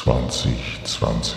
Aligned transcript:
2020. 0.00 1.36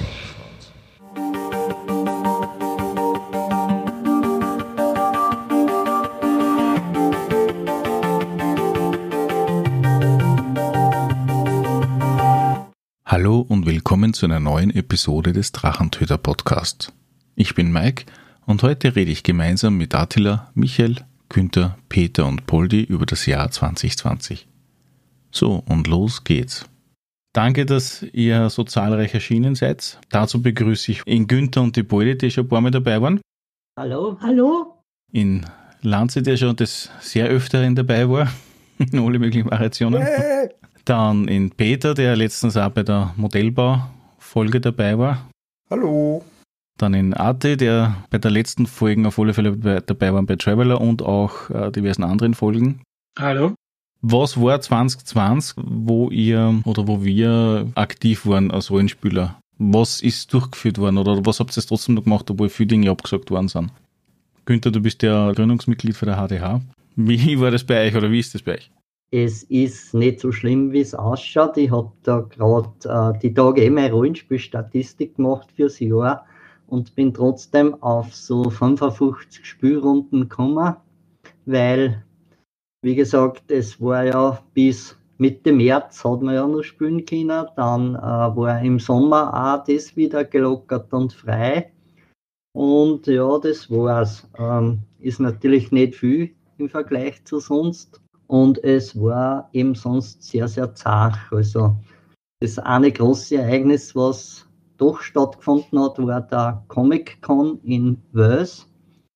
Hallo 13.05 13.41
und 13.41 13.65
willkommen 13.65 14.13
zu 14.13 14.26
einer 14.28 14.39
neuen 14.39 14.70
Episode 14.73 15.34
des 15.34 15.52
Drachentöter 15.52 16.18
Podcast. 16.18 16.93
Ich 17.36 17.55
bin 17.55 17.70
Mike 17.70 18.05
und 18.45 18.64
heute 18.64 18.95
rede 18.95 19.11
ich 19.11 19.23
gemeinsam 19.23 19.75
mit 19.75 19.93
Attila, 19.93 20.52
Michael, 20.54 21.02
Günther, 21.27 21.77
Peter 21.89 22.25
und 22.25 22.48
Poldi 22.48 22.82
über 22.84 23.05
das 23.05 23.25
Jahr 23.25 23.52
2020. 23.52 24.48
So, 25.32 25.61
und 25.68 25.88
los 25.88 26.23
geht's. 26.23 26.66
Danke, 27.34 27.65
dass 27.65 28.04
ihr 28.13 28.52
so 28.52 28.63
zahlreich 28.63 29.15
erschienen 29.15 29.55
seid. 29.55 30.00
Dazu 30.11 30.42
begrüße 30.42 30.92
ich 30.92 31.01
in 31.07 31.25
Günther 31.25 31.64
und 31.64 31.75
die 31.75 31.82
Poldi, 31.82 32.16
die 32.16 32.30
schon 32.30 32.46
ein 32.46 32.48
paar 32.48 32.62
Mal 32.62 32.70
dabei 32.70 33.02
waren. 33.02 33.22
Hallo. 33.76 34.18
Hallo. 34.22 34.84
In 35.12 35.44
Lanze, 35.82 36.22
der 36.22 36.38
schon 36.38 36.56
des 36.56 36.92
sehr 37.00 37.28
öfteren 37.28 37.73
dabei 37.73 38.08
war, 38.08 38.32
in 38.78 39.00
alle 39.00 39.18
möglichen 39.18 39.50
Variationen. 39.50 40.06
Dann 40.86 41.28
in 41.28 41.50
Peter, 41.50 41.96
der 41.96 42.16
letztens 42.16 42.56
auch 42.56 42.70
bei 42.70 42.84
der 42.84 43.14
Modellbau-Folge 43.16 44.62
dabei 44.62 45.00
war. 45.00 45.28
Hallo. 45.72 46.23
Dann 46.78 46.94
in 46.94 47.16
Arte, 47.16 47.58
der 47.58 47.95
bei 48.12 48.20
der 48.20 48.30
letzten 48.30 48.68
Folge 48.68 49.08
auf 49.08 49.18
alle 49.18 49.34
Fälle 49.34 49.81
dabei 49.81 50.14
war 50.14 50.22
bei 50.22 50.36
Traveler 50.36 50.80
und 50.80 51.02
auch 51.02 51.50
äh, 51.50 51.72
diversen 51.72 52.04
anderen 52.04 52.36
Folgen. 52.36 52.84
Hallo. 53.18 53.56
Was 54.06 54.40
war 54.40 54.60
2020, 54.60 55.64
wo 55.66 56.10
ihr 56.10 56.62
oder 56.66 56.90
wo 56.90 57.06
wir 57.06 57.72
aktiv 57.76 58.26
waren 58.26 58.52
als 58.52 58.70
Rollenspieler? 58.70 59.40
Was 59.58 60.02
ist 60.02 60.34
durchgeführt 60.34 60.78
worden 60.78 60.98
oder 60.98 61.26
was 61.26 61.40
habt 61.40 61.56
ihr 61.56 61.64
trotzdem 61.64 61.96
noch 61.96 62.04
gemacht, 62.04 62.30
obwohl 62.30 62.50
viele 62.50 62.68
Dinge 62.68 62.92
abgesagt 62.92 63.32
worden 63.32 63.48
sind? 63.48 63.72
Günther, 64.44 64.72
du 64.72 64.82
bist 64.82 65.04
ja 65.04 65.32
Gründungsmitglied 65.32 65.95
für 65.95 66.06
der 66.06 66.18
HDH. 66.18 66.60
Wie 66.98 67.40
war 67.40 67.50
das 67.50 67.64
bei 67.64 67.88
euch 67.88 67.95
oder 67.95 68.12
wie 68.12 68.20
ist 68.20 68.36
das 68.36 68.42
bei 68.42 68.56
euch? 68.56 68.70
Es 69.12 69.44
ist 69.44 69.94
nicht 69.94 70.20
so 70.20 70.34
schlimm, 70.34 70.73
wie 70.73 70.82
es 70.82 70.94
ausschaut. 70.94 71.56
Ich 71.56 71.72
habe 71.72 71.94
da 72.04 72.20
gerade 72.20 72.70
äh, 72.84 73.17
die 73.20 73.34
Tage 73.34 73.64
eben 73.64 73.78
eine 73.78 73.94
Rollenspielstatistik 73.94 75.16
gemacht 75.16 75.48
fürs 75.56 75.80
Jahr 75.80 76.26
und 76.67 76.94
bin 76.95 77.14
trotzdem 77.14 77.82
auf 77.82 78.14
so 78.14 78.50
55 78.50 79.45
Spielrunden 79.45 80.28
gekommen, 80.28 80.76
weil 81.45 82.04
wie 82.84 82.95
gesagt, 82.95 83.50
es 83.50 83.80
war 83.81 84.03
ja 84.03 84.39
bis 84.53 84.95
Mitte 85.17 85.53
März 85.53 86.03
hat 86.03 86.22
man 86.22 86.36
ja 86.36 86.45
noch 86.45 86.64
spielen 86.64 87.06
können. 87.06 87.45
Dann 87.56 87.95
äh, 87.95 88.00
war 88.00 88.62
im 88.62 88.78
Sommer 88.78 89.34
auch 89.34 89.64
das 89.64 89.95
wieder 89.95 90.26
gelockert 90.26 90.92
und 90.92 91.14
frei. 91.14 91.72
Und 92.54 93.08
ja, 93.08 93.38
das 93.39 93.72
war's. 93.72 94.28
Ähm, 94.38 94.80
ist 95.00 95.22
natürlich 95.22 95.72
nicht 95.72 95.95
viel 95.95 96.36
im 96.58 96.67
Vergleich 96.67 97.23
zu 97.23 97.39
sonst. 97.39 98.02
Und 98.28 98.61
es 98.64 99.00
war 99.00 99.50
eben 99.54 99.76
sonst 99.76 100.22
sehr, 100.23 100.50
sehr 100.50 100.76
zart. 100.76 101.17
Also 101.31 101.78
das 102.42 102.59
eine 102.59 102.92
große 102.92 103.38
Ereignis, 103.38 103.95
was 103.95 104.45
doch 104.78 105.00
stattgefunden 105.02 105.80
hat, 105.80 105.98
war 106.00 106.22
der 106.22 106.64
Comic 106.67 107.22
Con 107.22 107.59
in 107.64 108.02
Wales, 108.11 108.67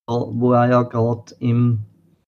wo 0.07 0.53
er 0.53 0.69
ja 0.69 0.83
gerade 0.83 1.35
im 1.39 1.79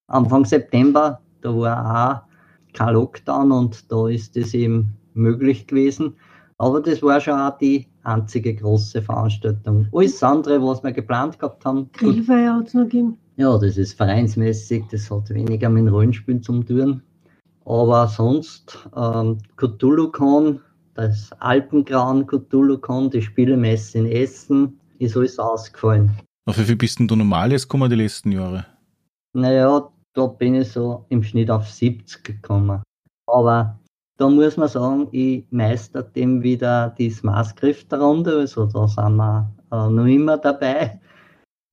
Anfang 0.07 0.43
September 0.43 1.21
da 1.41 1.55
war 1.55 2.23
auch 2.23 2.73
kein 2.73 2.93
Lockdown 2.93 3.51
und 3.51 3.91
da 3.91 4.07
ist 4.07 4.37
es 4.37 4.53
eben 4.53 4.95
möglich 5.13 5.67
gewesen. 5.67 6.15
Aber 6.57 6.81
das 6.81 7.01
war 7.01 7.21
schon 7.21 7.39
auch 7.39 7.57
die 7.57 7.87
einzige 8.03 8.53
große 8.53 9.01
Veranstaltung. 9.01 9.87
Alles 9.93 10.21
andere, 10.21 10.61
was 10.61 10.83
wir 10.83 10.91
geplant 10.91 11.39
gehabt 11.39 11.65
haben. 11.65 11.89
Grillfeier 11.93 12.55
hat 12.55 12.67
es 12.67 12.73
noch 12.73 12.83
gegeben. 12.83 13.17
Ja, 13.37 13.57
das 13.57 13.77
ist 13.77 13.93
vereinsmäßig, 13.93 14.83
das 14.91 15.09
hat 15.09 15.29
weniger 15.29 15.69
mit 15.69 15.85
dem 15.85 15.93
Rollenspiel 15.93 16.41
zu 16.41 16.61
tun. 16.63 17.01
Aber 17.65 18.07
sonst, 18.07 18.89
ähm, 18.95 19.37
CthulhuCon, 19.57 20.59
das 20.95 21.31
Alpengrauen 21.39 22.27
CthulhuCon, 22.27 23.09
die 23.09 23.21
Spielemesse 23.21 23.99
in 23.99 24.05
Essen, 24.07 24.79
ist 24.97 25.15
alles 25.15 25.39
ausgefallen. 25.39 26.11
Auf 26.45 26.57
wie 26.57 26.63
viel 26.63 26.75
bist 26.75 26.99
denn 26.99 27.07
du 27.07 27.15
normal 27.15 27.51
jetzt 27.51 27.69
gekommen 27.69 27.89
die 27.89 27.95
letzten 27.95 28.31
Jahre? 28.31 28.65
Naja, 29.33 29.89
da 30.13 30.27
bin 30.27 30.55
ich 30.55 30.71
so 30.71 31.05
im 31.09 31.23
Schnitt 31.23 31.49
auf 31.49 31.69
70 31.69 32.23
gekommen. 32.23 32.81
Aber 33.27 33.79
da 34.17 34.29
muss 34.29 34.57
man 34.57 34.67
sagen, 34.67 35.07
ich 35.11 35.45
meister 35.49 36.03
dem 36.03 36.43
wieder 36.43 36.89
die 36.97 37.09
Smaßkräfterunde, 37.09 38.39
also 38.39 38.65
da 38.65 38.87
sind 38.87 39.15
wir 39.15 39.53
äh, 39.71 39.89
noch 39.89 40.05
immer 40.05 40.37
dabei. 40.37 40.99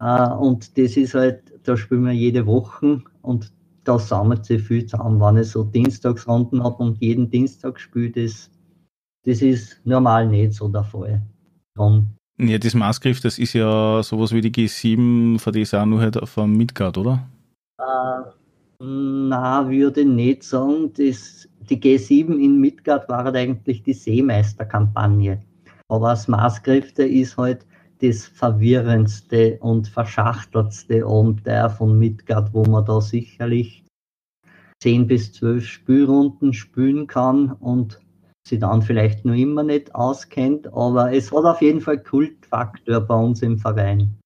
Äh, 0.01 0.31
und 0.31 0.77
das 0.79 0.97
ist 0.97 1.15
halt, 1.15 1.53
da 1.65 1.77
spielen 1.77 2.05
wir 2.05 2.13
jede 2.13 2.47
Woche 2.47 3.03
und 3.23 3.53
da 3.85 3.99
sammelt 3.99 4.45
sich 4.45 4.63
viel 4.63 4.87
zusammen. 4.87 5.21
Wenn 5.21 5.43
ich 5.43 5.49
so 5.49 5.65
Dienstagsrunden 5.65 6.63
habe 6.63 6.83
und 6.83 7.01
jeden 7.01 7.31
Dienstag 7.31 7.81
spiele, 7.81 8.11
das, 8.11 8.51
das 9.25 9.43
ist 9.43 9.81
normal 9.85 10.29
nicht 10.29 10.55
so 10.55 10.69
der 10.69 10.85
Fall. 10.85 11.23
Drum. 11.75 12.09
Ja, 12.39 12.59
das 12.59 12.75
Maßgriff, 12.75 13.21
das 13.21 13.39
ist 13.39 13.55
ja 13.55 14.03
sowas 14.03 14.33
wie 14.33 14.43
die 14.43 14.53
G7, 14.53 15.39
von 15.39 15.53
der 15.53 15.63
ist 15.63 15.75
auch 15.75 15.87
nur 15.87 16.01
halt 16.01 16.19
vom 16.29 16.53
Midgard, 16.53 16.99
oder? 16.99 17.27
Äh, 17.79 18.31
na, 18.79 19.69
würde 19.69 20.05
nicht 20.05 20.43
sagen. 20.43 20.93
Das, 20.97 21.49
die 21.61 21.81
G7 21.81 22.39
in 22.39 22.61
Midgard 22.61 23.09
war 23.09 23.25
halt 23.25 23.37
eigentlich 23.37 23.83
die 23.83 23.95
Seemeisterkampagne. 23.95 25.43
Aber 25.89 26.11
das 26.11 26.29
Maßkräfte 26.29 27.05
ist 27.05 27.37
halt 27.37 27.67
das 28.01 28.27
verwirrendste 28.27 29.59
und 29.61 29.89
verschachteltste 29.89 31.07
Abenteuer 31.07 31.71
von 31.71 31.99
Midgard, 31.99 32.53
wo 32.53 32.65
man 32.65 32.85
da 32.85 33.01
sicherlich 33.01 33.85
10 34.83 35.07
bis 35.07 35.33
12 35.33 35.65
Spielrunden 35.65 36.53
spielen 36.53 37.07
kann 37.07 37.53
und 37.53 37.99
sie 38.47 38.59
dann 38.59 38.83
vielleicht 38.83 39.25
noch 39.25 39.35
immer 39.35 39.63
nicht 39.63 39.95
auskennt, 39.95 40.73
aber 40.73 41.13
es 41.13 41.33
hat 41.33 41.45
auf 41.45 41.63
jeden 41.63 41.81
Fall 41.81 42.03
Kultfaktor 42.03 43.01
bei 43.01 43.17
uns 43.17 43.43
im 43.43 43.59
Verein. 43.59 44.19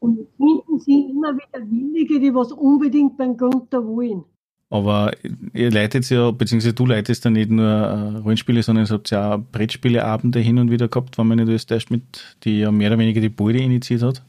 Und 0.00 0.28
finden 0.36 0.78
Sie 0.78 1.10
immer 1.10 1.34
wieder 1.34 1.70
Willige, 1.70 2.20
die 2.20 2.34
was 2.34 2.52
unbedingt 2.52 3.16
beim 3.16 3.36
Gunther 3.36 3.84
wollen. 3.86 4.24
Aber 4.70 5.12
ihr 5.54 5.70
leitet 5.70 6.08
ja, 6.10 6.30
beziehungsweise 6.30 6.74
du 6.74 6.84
leitest 6.84 7.24
ja 7.24 7.30
nicht 7.30 7.50
nur 7.50 7.66
äh, 7.66 8.18
Rollenspiele, 8.18 8.62
sondern 8.62 8.84
ihr 8.84 8.90
habt 8.90 9.10
ja 9.10 9.34
auch 9.34 9.40
Brettspieleabende 9.50 10.40
hin 10.40 10.58
und 10.58 10.70
wieder 10.70 10.88
gehabt, 10.88 11.16
wenn 11.16 11.26
man 11.26 11.38
nicht 11.38 11.48
alles 11.48 11.66
täuscht, 11.66 11.90
mit, 11.90 12.36
die 12.44 12.60
ja 12.60 12.70
mehr 12.70 12.90
oder 12.90 12.98
weniger 12.98 13.20
die 13.20 13.30
Bulde 13.30 13.60
initiiert 13.60 14.02
hat. 14.02 14.22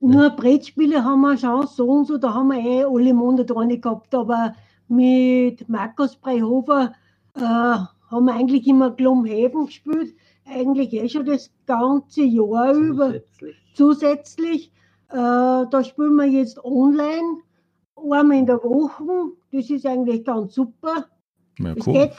Nur 0.00 0.30
Brettspiele 0.30 1.04
haben 1.04 1.20
wir 1.20 1.38
schon 1.38 1.66
so 1.68 1.86
und 1.88 2.06
so, 2.06 2.18
da 2.18 2.34
haben 2.34 2.48
wir 2.48 2.58
eh 2.58 2.84
alle 2.84 3.14
Monate 3.14 3.56
eine 3.56 3.78
gehabt, 3.78 4.14
aber 4.14 4.54
mit 4.88 5.68
Markus 5.68 6.16
Breihofer 6.16 6.92
äh, 7.34 7.40
haben 7.40 8.26
wir 8.26 8.34
eigentlich 8.34 8.66
immer 8.66 8.90
Glomhaven 8.90 9.66
gespielt, 9.66 10.14
eigentlich 10.44 10.92
eh 10.92 11.08
schon 11.08 11.26
das 11.26 11.50
ganze 11.66 12.22
Jahr 12.22 12.74
zusätzlich. 12.74 12.90
über 12.90 13.14
zusätzlich. 13.74 14.72
Äh, 15.10 15.14
da 15.70 15.84
spielen 15.84 16.16
wir 16.16 16.26
jetzt 16.26 16.62
online, 16.64 17.38
einmal 17.96 18.38
in 18.38 18.46
der 18.46 18.62
Woche. 18.62 19.32
Das 19.52 19.70
ist 19.70 19.86
eigentlich 19.86 20.24
ganz 20.24 20.54
super. 20.54 21.06
Ja, 21.58 21.74
cool. 21.74 21.76
Es 21.76 21.84
geht 21.86 22.12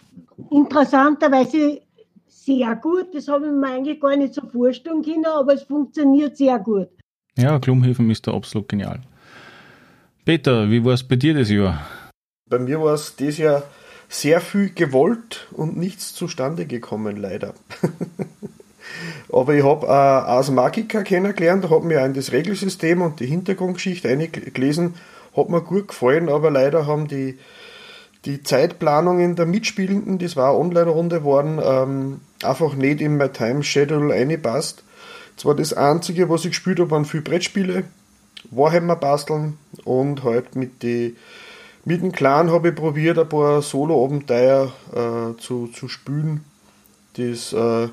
interessanterweise 0.52 1.82
sehr 2.28 2.76
gut. 2.76 3.14
Das 3.14 3.28
habe 3.28 3.48
ich 3.48 3.52
mir 3.52 3.68
eigentlich 3.68 4.00
gar 4.00 4.16
nicht 4.16 4.34
so 4.34 4.42
vorstellen 4.48 5.04
können, 5.04 5.26
aber 5.26 5.54
es 5.54 5.64
funktioniert 5.64 6.38
sehr 6.38 6.60
gut. 6.60 6.90
Ja, 7.38 7.60
Klumhäfen 7.60 8.10
ist 8.10 8.26
da 8.26 8.34
absolut 8.34 8.68
genial. 8.68 9.02
Peter, 10.26 10.70
wie 10.70 10.84
war 10.84 10.94
es 10.94 11.04
bei 11.04 11.16
dir 11.16 11.34
das 11.34 11.50
Jahr? 11.50 11.86
Bei 12.50 12.60
mir 12.60 12.82
war 12.82 12.94
es 12.94 13.16
dieses 13.16 13.38
Jahr 13.38 13.64
sehr 14.10 14.42
viel 14.42 14.74
gewollt 14.74 15.48
und 15.52 15.78
nichts 15.78 16.14
zustande 16.14 16.66
gekommen, 16.66 17.18
leider. 17.18 17.54
Aber 19.32 19.54
ich 19.54 19.64
habe 19.64 19.88
äh, 19.88 20.52
Magica 20.52 21.04
kennengelernt, 21.04 21.70
habe 21.70 21.86
mir 21.86 22.02
ein 22.02 22.14
das 22.14 22.32
Regelsystem 22.32 23.02
und 23.02 23.20
die 23.20 23.26
Hintergrundgeschichte 23.26 24.10
eingelesen, 24.10 24.96
hat 25.36 25.50
mir 25.50 25.62
gut 25.62 25.90
gefallen, 25.90 26.30
aber 26.30 26.52
leider 26.52 26.88
haben 26.88 27.08
die, 27.08 27.38
die 28.26 28.44
Zeitplanungen 28.44 29.36
der 29.36 29.46
Mitspielenden, 29.46 30.18
das 30.20 30.36
war 30.36 30.52
eine 30.52 30.60
Online-Runde 30.60 31.24
worden, 31.24 31.60
ähm, 31.64 32.22
einfach 32.44 32.76
nicht 32.76 33.02
in 33.02 33.18
mein 33.18 33.34
Time 33.34 33.64
Schedule 33.64 34.14
eingepasst. 34.14 34.84
Das 35.36 35.46
war 35.46 35.56
das 35.56 35.74
Einzige, 35.74 36.30
was 36.30 36.46
ich 36.46 36.52
gespielt 36.52 36.80
habe, 36.80 36.92
waren 36.92 37.06
viele 37.06 37.24
Brettspiele, 37.24 37.84
Warhammer 38.50 38.96
basteln 38.96 39.58
und 39.84 40.24
halt 40.24 40.56
mit 40.56 40.82
die 40.84 41.16
mit 41.88 42.02
dem 42.02 42.12
Clan 42.12 42.52
habe 42.52 42.70
ich 42.70 42.76
probiert, 42.76 43.18
ein 43.18 43.30
paar 43.30 43.62
Solo-Abenteuer 43.62 44.74
äh, 44.92 45.42
zu, 45.42 45.68
zu 45.68 45.88
spielen. 45.88 46.44
Das 47.14 47.54
äh, 47.54 47.88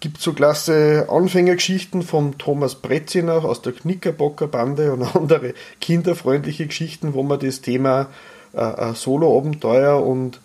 gibt 0.00 0.20
so 0.20 0.32
klasse 0.32 1.06
Anfängergeschichten 1.10 2.02
von 2.02 2.38
Thomas 2.38 2.74
Bretziner 2.74 3.44
aus 3.44 3.62
der 3.62 3.72
Knickerbocker 3.72 4.48
Bande 4.48 4.92
und 4.92 5.02
andere 5.16 5.54
kinderfreundliche 5.80 6.66
Geschichten, 6.66 7.14
wo 7.14 7.22
man 7.22 7.38
das 7.38 7.60
Thema 7.60 8.08
äh, 8.52 8.94
Solo-Abenteuer 8.94 10.04
und 10.04 10.40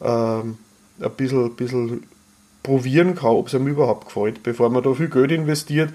äh, 0.00 0.06
ein 0.06 0.56
bisschen, 1.16 1.54
bisschen 1.56 2.02
probieren 2.62 3.14
kann, 3.14 3.30
ob 3.30 3.48
es 3.48 3.54
einem 3.54 3.68
überhaupt 3.68 4.06
gefällt, 4.06 4.42
bevor 4.42 4.70
man 4.70 4.82
da 4.82 4.92
viel 4.92 5.08
Geld 5.08 5.30
investiert 5.30 5.92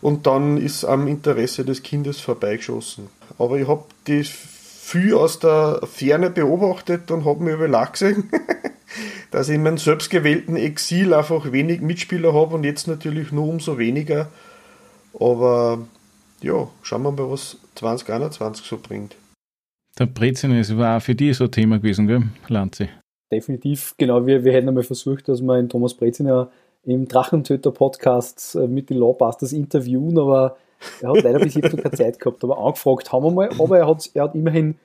und 0.00 0.26
dann 0.26 0.58
ist 0.58 0.84
am 0.84 1.06
Interesse 1.06 1.64
des 1.64 1.82
Kindes 1.82 2.20
vorbeigeschossen. 2.20 3.08
Aber 3.38 3.58
ich 3.58 3.68
habe 3.68 3.84
das 4.06 4.26
viel 4.88 5.14
aus 5.14 5.38
der 5.38 5.80
Ferne 5.84 6.30
beobachtet 6.30 7.10
und 7.10 7.26
habe 7.26 7.44
mir 7.44 7.54
über 7.54 7.86
gesehen, 7.86 8.30
dass 9.30 9.50
ich 9.50 9.56
in 9.56 9.62
meinem 9.62 9.76
selbstgewählten 9.76 10.56
Exil 10.56 11.12
einfach 11.12 11.52
wenig 11.52 11.82
Mitspieler 11.82 12.32
habe 12.32 12.54
und 12.54 12.64
jetzt 12.64 12.88
natürlich 12.88 13.30
nur 13.30 13.46
umso 13.46 13.76
weniger. 13.76 14.28
Aber 15.18 15.86
ja, 16.40 16.68
schauen 16.82 17.02
wir 17.02 17.12
mal, 17.12 17.30
was 17.30 17.58
2021 17.74 18.64
so 18.64 18.78
bringt. 18.78 19.16
Der 19.98 20.06
Brezines 20.06 20.74
war 20.76 20.96
auch 20.96 21.02
für 21.02 21.14
dich 21.14 21.36
so 21.36 21.44
ein 21.44 21.52
Thema 21.52 21.78
gewesen, 21.78 22.06
gell, 22.06 22.22
Lanze? 22.48 22.88
Definitiv, 23.30 23.94
genau. 23.98 24.26
Wir, 24.26 24.42
wir 24.42 24.52
hätten 24.54 24.68
einmal 24.68 24.84
versucht, 24.84 25.28
dass 25.28 25.42
wir 25.42 25.58
in 25.58 25.68
Thomas 25.68 25.92
Breziner 25.92 26.50
im 26.84 27.06
Drachentöter-Podcast 27.06 28.54
äh, 28.54 28.66
mit 28.66 28.88
den 28.88 28.96
Lawbusters 28.98 29.52
interviewen, 29.52 30.18
aber 30.18 30.56
er 31.00 31.10
hat 31.10 31.22
leider 31.22 31.38
bis 31.40 31.54
jetzt 31.54 31.74
noch 31.74 31.82
keine 31.82 31.94
Zeit 31.94 32.18
gehabt. 32.18 32.42
Aber 32.44 32.58
angefragt 32.58 33.12
haben 33.12 33.24
wir 33.24 33.30
mal, 33.30 33.50
aber 33.58 33.78
er 33.78 33.86
hat, 33.86 34.10
er 34.14 34.24
hat 34.24 34.34
immerhin 34.34 34.76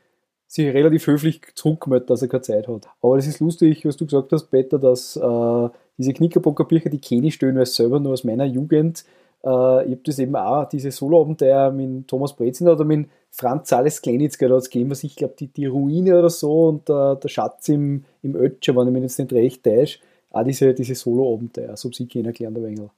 sich 0.47 0.73
relativ 0.73 1.07
höflich 1.07 1.41
zurückgemeldet, 1.55 2.09
dass 2.09 2.21
er 2.21 2.27
keine 2.27 2.41
Zeit 2.41 2.67
hat. 2.67 2.87
Aber 3.01 3.17
es 3.17 3.27
ist 3.27 3.39
lustig, 3.39 3.85
was 3.85 3.97
du 3.97 4.05
gesagt 4.05 4.31
hast, 4.31 4.51
Peter, 4.51 4.77
dass 4.77 5.15
äh, 5.15 5.69
diese 5.97 6.13
Knickerbockerbücher, 6.13 6.89
die 6.89 6.99
kenne 6.99 7.27
ich 7.27 7.35
stellen, 7.35 7.55
weil 7.55 7.65
selber 7.65 7.99
nur 7.99 8.13
aus 8.13 8.23
meiner 8.23 8.45
Jugend. 8.45 9.03
Äh, 9.43 9.47
ich 9.47 9.91
habe 9.91 10.01
das 10.03 10.19
eben 10.19 10.35
auch, 10.35 10.69
diese 10.69 10.91
Soloabenteuer 10.91 11.71
mit 11.71 12.07
Thomas 12.07 12.35
Breziner 12.35 12.73
oder 12.73 12.85
mit 12.85 13.09
Franz 13.31 13.69
Sales 13.69 14.01
Klenitzger, 14.01 14.47
da 14.47 14.55
hat 14.57 14.67
es 14.71 15.03
ich 15.03 15.15
glaube, 15.15 15.33
die, 15.39 15.47
die 15.47 15.65
Ruine 15.65 16.19
oder 16.19 16.29
so 16.29 16.67
und 16.67 16.89
äh, 16.89 17.15
der 17.15 17.29
Schatz 17.29 17.67
im, 17.69 18.05
im 18.21 18.35
Ötscher, 18.35 18.75
wenn 18.75 18.87
ich 18.87 18.93
mich 18.93 19.03
jetzt 19.03 19.19
nicht 19.19 19.33
recht 19.33 19.63
täusche. 19.63 19.99
Auch 20.31 20.43
diese, 20.43 20.73
diese 20.73 20.95
Solo-Abenteuer, 20.95 21.75
so 21.77 21.91
sie 21.91 22.07
kennen 22.07 22.25
erklären, 22.25 22.53
der 22.53 22.63
Wengel. 22.63 22.89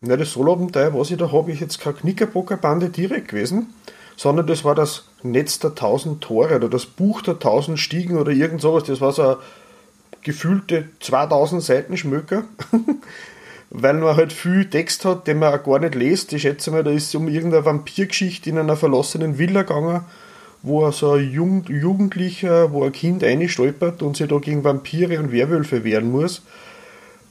Ja, 0.00 0.16
das 0.16 0.32
Solo-Abenteuer, 0.32 0.94
was 0.94 1.10
ich 1.10 1.16
da 1.16 1.32
habe, 1.32 1.50
ich 1.50 1.60
jetzt 1.60 1.80
keine 1.80 1.96
Knickerbockerbande 1.96 2.88
direkt 2.90 3.28
gewesen, 3.28 3.74
sondern 4.16 4.46
das 4.46 4.64
war 4.64 4.74
das 4.74 5.08
Netz 5.22 5.58
der 5.58 5.74
tausend 5.74 6.22
Tore 6.22 6.56
oder 6.56 6.68
das 6.68 6.86
Buch 6.86 7.22
der 7.22 7.38
tausend 7.38 7.80
Stiegen 7.80 8.16
oder 8.16 8.30
irgend 8.30 8.60
sowas. 8.60 8.84
Das 8.84 9.00
war 9.00 9.12
so 9.12 9.22
ein 9.22 9.36
gefühlte 10.22 10.88
2000 11.00 11.62
Seiten 11.62 11.96
Schmöker. 11.96 12.44
weil 13.70 13.94
man 13.94 14.16
halt 14.16 14.32
viel 14.32 14.68
Text 14.68 15.04
hat, 15.04 15.26
den 15.26 15.38
man 15.38 15.52
auch 15.52 15.62
gar 15.62 15.78
nicht 15.78 15.94
liest. 15.94 16.32
Ich 16.32 16.42
schätze 16.42 16.70
mal, 16.70 16.84
da 16.84 16.90
ist 16.90 17.08
es 17.08 17.14
um 17.14 17.28
irgendeine 17.28 17.64
Vampirgeschichte 17.64 18.50
in 18.50 18.58
einer 18.58 18.76
verlassenen 18.76 19.38
Villa 19.38 19.62
gegangen, 19.62 20.04
wo 20.62 20.90
so 20.90 21.12
ein 21.12 21.30
Jugend 21.30 21.68
Jugendlicher, 21.68 22.72
wo 22.72 22.84
ein 22.84 22.92
Kind 22.92 23.22
einstolpert 23.22 24.02
und 24.02 24.16
sich 24.16 24.28
da 24.28 24.38
gegen 24.38 24.64
Vampire 24.64 25.18
und 25.18 25.32
Werwölfe 25.32 25.84
wehren 25.84 26.10
muss. 26.10 26.42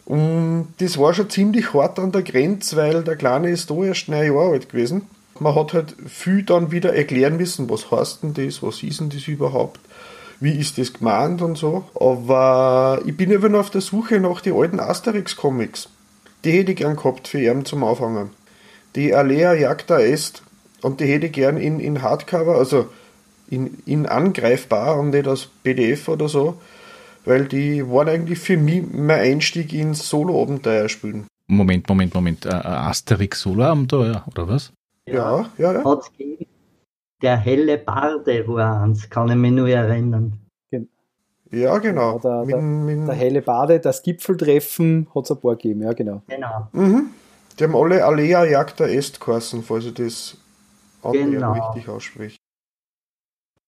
Und 0.07 0.74
das 0.80 0.98
war 0.98 1.13
schon 1.13 1.30
ziemlich 1.30 1.74
hart 1.74 2.00
an 2.00 2.12
der 2.12 2.24
Grenze, 2.24 2.77
weil 2.77 3.04
der 3.04 3.18
Kleine 3.18 3.50
ist 3.50 3.69
da 3.69 3.83
erst 3.83 4.07
neun 4.07 4.25
Jahre 4.25 4.51
alt 4.51 4.69
gewesen. 4.69 5.04
Man 5.39 5.54
hat 5.54 5.74
halt 5.74 5.95
viel 6.07 6.44
dann 6.44 6.71
wieder 6.71 6.95
erklären 6.95 7.38
müssen, 7.38 7.69
was 7.69 7.92
heißt 7.92 8.24
denn 8.24 8.33
das, 8.33 8.63
was 8.63 8.81
ist 8.81 9.01
denn 9.01 9.09
das 9.09 9.27
überhaupt, 9.27 9.80
wie 10.39 10.57
ist 10.57 10.77
das 10.77 10.94
gemeint 10.94 11.42
und 11.42 11.57
so. 11.57 11.83
Aber 12.00 13.01
ich 13.06 13.15
bin 13.15 13.31
eben 13.31 13.54
auf 13.54 13.69
der 13.69 13.81
Suche 13.81 14.19
nach 14.19 14.42
den 14.42 14.56
alten 14.56 14.80
Asterix-Comics 14.80 15.89
die 16.44 16.51
hätte 16.51 16.71
ich 16.71 16.77
gern 16.77 16.95
gehabt 16.95 17.27
für 17.27 17.42
ihn 17.42 17.65
zum 17.65 17.83
Aufhängen. 17.83 18.30
Die 18.95 19.13
Alea 19.13 19.53
Jagda 19.53 20.00
Est 20.00 20.44
und 20.81 21.00
die 21.00 21.06
hätte 21.06 21.27
ich 21.27 21.33
gern 21.33 21.57
in, 21.57 21.80
in 21.80 22.01
Hardcover, 22.01 22.56
also 22.56 22.88
in, 23.50 23.81
in 23.86 24.06
angreifbar 24.06 24.98
und 24.98 25.10
nicht 25.10 25.27
als 25.27 25.50
PDF 25.63 26.07
oder 26.07 26.30
so, 26.30 26.60
weil 27.27 27.45
die 27.45 27.88
waren 27.89 28.07
eigentlich 28.07 28.39
für 28.39 28.57
mich 28.57 28.83
mein 28.91 29.19
Einstieg 29.19 29.74
ins 29.74 30.09
Solo-Abenteuer 30.09 30.88
spielen. 30.88 31.27
Moment, 31.47 31.88
Moment, 31.89 32.13
Moment. 32.13 32.45
Äh, 32.45 32.50
Asterix 32.50 33.41
Solo-Abenteuer, 33.41 34.24
oder 34.27 34.47
was? 34.47 34.71
Ja, 35.06 35.50
ja, 35.57 35.74
ja. 35.74 35.83
Hat's 35.83 36.12
gegeben. 36.18 36.45
Der 37.21 37.38
helle 37.38 37.77
Barde 37.77 38.47
war 38.47 38.83
eins, 38.83 39.09
kann 39.09 39.29
ich 39.29 39.35
mich 39.35 39.51
nur 39.51 39.68
erinnern. 39.68 40.39
Ja, 41.50 41.77
genau. 41.77 42.19
der, 42.19 42.44
mit, 42.44 42.56
der, 42.56 42.62
mit, 42.62 43.07
der, 43.07 43.15
helle 43.15 43.41
Bade, 43.41 43.79
das 43.79 44.03
Gipfeltreffen 44.03 45.07
hat 45.15 45.24
es 45.24 45.31
ein 45.31 45.39
paar 45.39 45.56
gegeben, 45.56 45.81
ja, 45.81 45.94
genau. 45.94 46.21
Genau. 46.27 46.68
Mhm. 46.74 47.12
Die 47.57 47.63
haben 47.63 47.75
alle 47.75 48.03
Alea 48.03 48.44
Jagd 48.45 48.81
der 48.81 48.94
Est 48.94 49.19
geheißen, 49.21 49.63
falls 49.63 49.85
ich 49.85 49.94
das 49.94 50.38
genau. 51.09 51.53
richtig 51.53 51.88
ausspreche. 51.88 52.38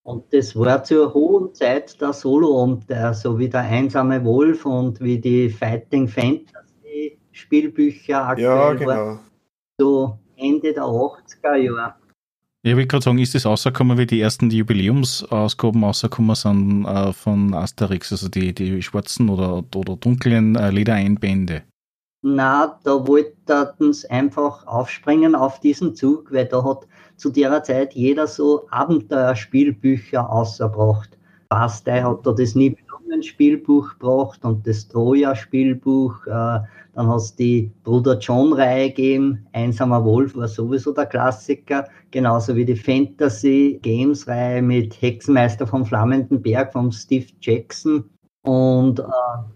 Und 0.02 0.32
das 0.32 0.56
war 0.56 0.82
zur 0.82 1.12
hohen 1.12 1.54
Zeit 1.54 2.00
der 2.00 2.12
Solo-Abenteuer, 2.12 3.12
so 3.14 3.38
wie 3.38 3.48
der 3.48 3.60
einsame 3.60 4.24
Wolf 4.24 4.64
und 4.64 5.00
wie 5.00 5.18
die 5.18 5.50
Fighting 5.50 6.08
Fantasy 6.08 7.18
Spielbücher 7.32 8.28
aktuell 8.28 8.48
Ja, 8.48 8.72
genau. 8.74 8.90
Waren. 8.90 9.20
So 9.78 10.18
Ende 10.36 10.72
der 10.72 10.84
80er 10.84 11.56
Jahre. 11.56 11.94
Ich 12.62 12.76
will 12.76 12.86
gerade 12.86 13.02
sagen, 13.02 13.18
ist 13.18 13.34
das 13.34 13.46
rausgekommen, 13.46 13.96
wie 13.96 14.06
die 14.06 14.20
ersten 14.20 14.50
Jubiläumsausgaben 14.50 15.82
rausgekommen 15.82 16.36
sind 16.36 16.84
äh, 16.84 17.12
von 17.14 17.54
Asterix, 17.54 18.12
also 18.12 18.28
die, 18.28 18.54
die 18.54 18.82
schwarzen 18.82 19.30
oder, 19.30 19.64
oder 19.74 19.96
dunklen 19.96 20.56
äh, 20.56 20.70
Ledereinbände? 20.70 21.62
Na, 22.22 22.78
da 22.84 23.06
wollten 23.06 23.92
sie 23.94 24.10
einfach 24.10 24.66
aufspringen 24.66 25.34
auf 25.34 25.58
diesen 25.60 25.94
Zug, 25.94 26.30
weil 26.30 26.44
da 26.44 26.62
hat 26.62 26.86
zu 27.16 27.30
der 27.30 27.62
Zeit 27.62 27.94
jeder 27.94 28.26
so 28.26 28.68
Abenteuerspielbücher 28.70 30.30
ausgebracht. 30.30 31.16
Bastei 31.48 32.02
hat 32.02 32.26
da 32.26 32.32
das 32.32 32.54
Nibelungen-Spielbuch 32.54 33.98
gebracht 33.98 34.44
und 34.44 34.66
das 34.66 34.86
Troja-Spielbuch. 34.88 36.26
Äh, 36.26 36.60
dann 36.94 37.08
hast 37.08 37.40
du 37.40 37.42
die 37.42 37.72
Bruder 37.84 38.18
John-Reihe 38.18 38.88
gegeben. 38.88 39.46
Einsamer 39.52 40.04
Wolf 40.04 40.36
war 40.36 40.46
sowieso 40.46 40.92
der 40.92 41.06
Klassiker. 41.06 41.88
Genauso 42.10 42.54
wie 42.54 42.66
die 42.66 42.76
Fantasy-Games-Reihe 42.76 44.60
mit 44.60 45.00
Hexenmeister 45.00 45.66
vom 45.66 45.86
Flammenden 45.86 46.42
Berg 46.42 46.72
von 46.72 46.92
Steve 46.92 47.26
Jackson. 47.40 48.04
Und 48.80 48.98
äh, 48.98 49.02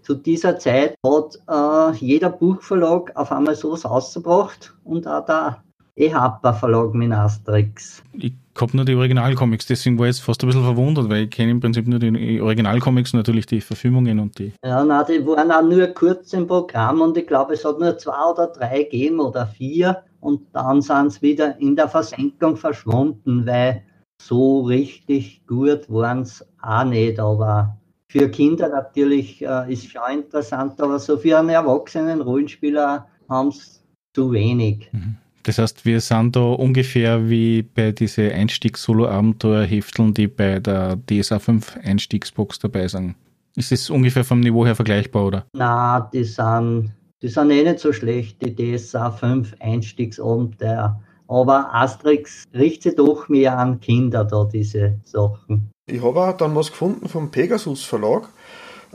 zu 0.03 0.17
dieser 0.17 0.59
Zeit 0.59 0.99
hat 1.03 1.39
äh, 1.49 1.97
jeder 1.97 2.29
Buchverlag 2.29 3.11
auf 3.15 3.33
einmal 3.33 3.55
sowas 3.55 3.87
ausgebracht 3.87 4.75
und 4.85 5.09
auch 5.09 5.25
der 5.25 5.63
EHPA 5.97 6.53
Verlag 6.53 6.93
mit 6.93 7.11
Asterix. 7.11 8.03
Ich 8.13 8.35
habe 8.61 8.77
nur 8.77 8.85
die 8.85 8.95
Originalcomics, 8.95 9.65
deswegen 9.67 9.99
war 9.99 10.05
ich 10.07 10.17
jetzt 10.17 10.25
fast 10.25 10.43
ein 10.43 10.49
bisschen 10.49 10.65
verwundert, 10.65 11.09
weil 11.09 11.25
ich 11.25 11.31
kenne 11.31 11.53
im 11.53 11.61
Prinzip 11.61 11.89
nur 11.89 12.01
die 12.01 12.39
Originalcomics, 12.39 13.15
natürlich 13.15 13.47
die 13.47 13.63
Verfilmungen 13.63 14.21
und 14.21 14.39
die. 14.39 14.53
Ja, 14.63 14.85
nein, 14.85 15.07
die 15.09 15.27
waren 15.27 15.51
auch 15.51 15.63
nur 15.63 15.87
kurz 15.87 16.35
im 16.35 16.47
Programm 16.47 17.01
und 17.01 17.17
ich 17.17 17.27
glaube, 17.27 17.55
es 17.55 17.65
hat 17.65 17.79
nur 17.79 17.97
zwei 17.97 18.31
oder 18.31 18.49
drei 18.49 18.83
gegeben 18.83 19.21
oder 19.21 19.47
vier 19.47 20.03
und 20.21 20.43
dann 20.53 20.83
sind 20.83 21.13
sie 21.13 21.23
wieder 21.23 21.59
in 21.59 21.77
der 21.77 21.89
Versenkung 21.89 22.59
verschwunden, 22.59 23.47
weil 23.47 23.85
so 24.21 24.63
richtig 24.65 25.47
gut 25.47 25.89
waren 25.89 26.21
es 26.21 26.47
auch 26.61 26.85
nicht, 26.85 27.19
aber 27.19 27.79
für 28.15 28.29
Kinder 28.29 28.69
natürlich 28.69 29.43
äh, 29.43 29.73
ist 29.73 29.91
schon 29.91 30.21
interessant, 30.21 30.81
aber 30.81 31.01
so 31.01 31.17
für 31.17 31.37
einen 31.37 31.49
erwachsenen 31.49 32.21
Rollenspieler 32.21 33.09
haben 33.29 33.49
es 33.49 33.83
zu 34.13 34.31
wenig. 34.31 34.89
Mhm. 34.93 35.17
Das 35.43 35.59
heißt, 35.59 35.85
wir 35.85 36.01
sind 36.01 36.37
da 36.37 36.41
ungefähr 36.41 37.29
wie 37.29 37.63
bei 37.63 37.91
diesen 37.91 38.31
Einstiegs-Solo-Abenteuer-Hefteln, 38.31 40.15
die 40.15 40.29
bei 40.29 40.61
der 40.61 40.97
DSA 41.11 41.41
5 41.41 41.79
Einstiegsbox 41.83 42.61
dabei 42.61 42.87
sind. 42.87 43.17
Ist 43.57 43.73
das 43.73 43.91
ungefähr 43.91 44.25
vom 44.25 44.39
Niveau 44.39 44.65
her 44.65 44.77
vergleichbar, 44.77 45.27
oder? 45.27 45.47
Na, 45.53 46.09
die 46.13 46.23
sind, 46.23 46.93
die 47.21 47.29
sind 47.29 47.51
eh 47.51 47.65
nicht 47.65 47.81
so 47.81 47.93
schlecht, 47.93 48.41
die 48.41 48.55
DSA 48.55 49.11
5 49.11 49.57
Einstiegsabenteuer. 49.59 51.01
Aber 51.29 51.75
Asterix 51.75 52.45
richtet 52.53 52.99
doch 52.99 53.29
mehr 53.29 53.59
an 53.59 53.81
Kinder 53.81 54.25
da, 54.25 54.45
diese 54.45 54.99
Sachen. 55.05 55.71
Ich 55.87 56.03
habe 56.03 56.21
auch 56.21 56.37
dann 56.37 56.55
was 56.55 56.71
gefunden 56.71 57.09
vom 57.09 57.31
Pegasus 57.31 57.85
Verlag. 57.85 58.29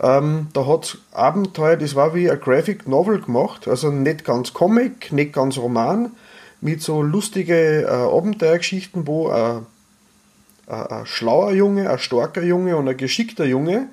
Ähm, 0.01 0.47
da 0.53 0.65
hat 0.65 0.97
Abenteuer, 1.11 1.75
das 1.75 1.95
war 1.95 2.15
wie 2.15 2.29
ein 2.29 2.39
Graphic 2.39 2.87
Novel 2.87 3.19
gemacht, 3.19 3.67
also 3.67 3.91
nicht 3.91 4.23
ganz 4.23 4.53
Comic, 4.53 5.11
nicht 5.11 5.33
ganz 5.33 5.57
Roman, 5.57 6.11
mit 6.61 6.81
so 6.81 7.01
lustige 7.01 7.83
äh, 7.83 7.87
Abenteuergeschichten, 7.87 9.07
wo 9.07 9.27
ein, 9.27 9.65
ein, 10.67 10.87
ein, 10.87 11.05
schlauer 11.05 11.51
Junge, 11.51 11.89
ein 11.89 11.99
starker 11.99 12.43
Junge 12.43 12.77
und 12.77 12.87
ein 12.87 12.97
geschickter 12.97 13.45
Junge 13.45 13.89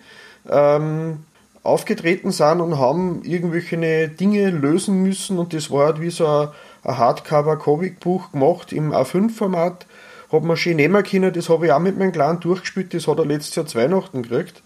ähm, 0.49 1.25
aufgetreten 1.67 2.31
sind 2.31 2.61
und 2.61 2.79
haben 2.79 3.23
irgendwelche 3.25 4.09
Dinge 4.09 4.51
lösen 4.51 5.03
müssen 5.03 5.39
und 5.39 5.53
das 5.53 5.71
war 5.71 5.87
halt 5.87 6.01
wie 6.01 6.11
so 6.11 6.27
ein, 6.27 6.49
ein 6.85 6.99
Hardcover-Comic-Buch 6.99 8.33
gemacht 8.33 8.73
im 8.73 8.93
A5-Format. 8.93 9.87
Hat 10.33 10.43
man 10.43 10.57
schön 10.57 10.77
nehmen 10.77 11.05
können, 11.05 11.33
das 11.33 11.49
habe 11.49 11.67
ich 11.67 11.73
auch 11.73 11.79
mit 11.79 11.99
meinem 11.99 12.13
Kleinen 12.13 12.41
durchgespielt, 12.41 12.95
das 12.95 13.07
hat 13.07 13.19
er 13.19 13.27
letztes 13.27 13.55
Jahr 13.55 13.67
zu 13.67 13.79
Weihnachten 13.79 14.23
gekriegt. 14.23 14.63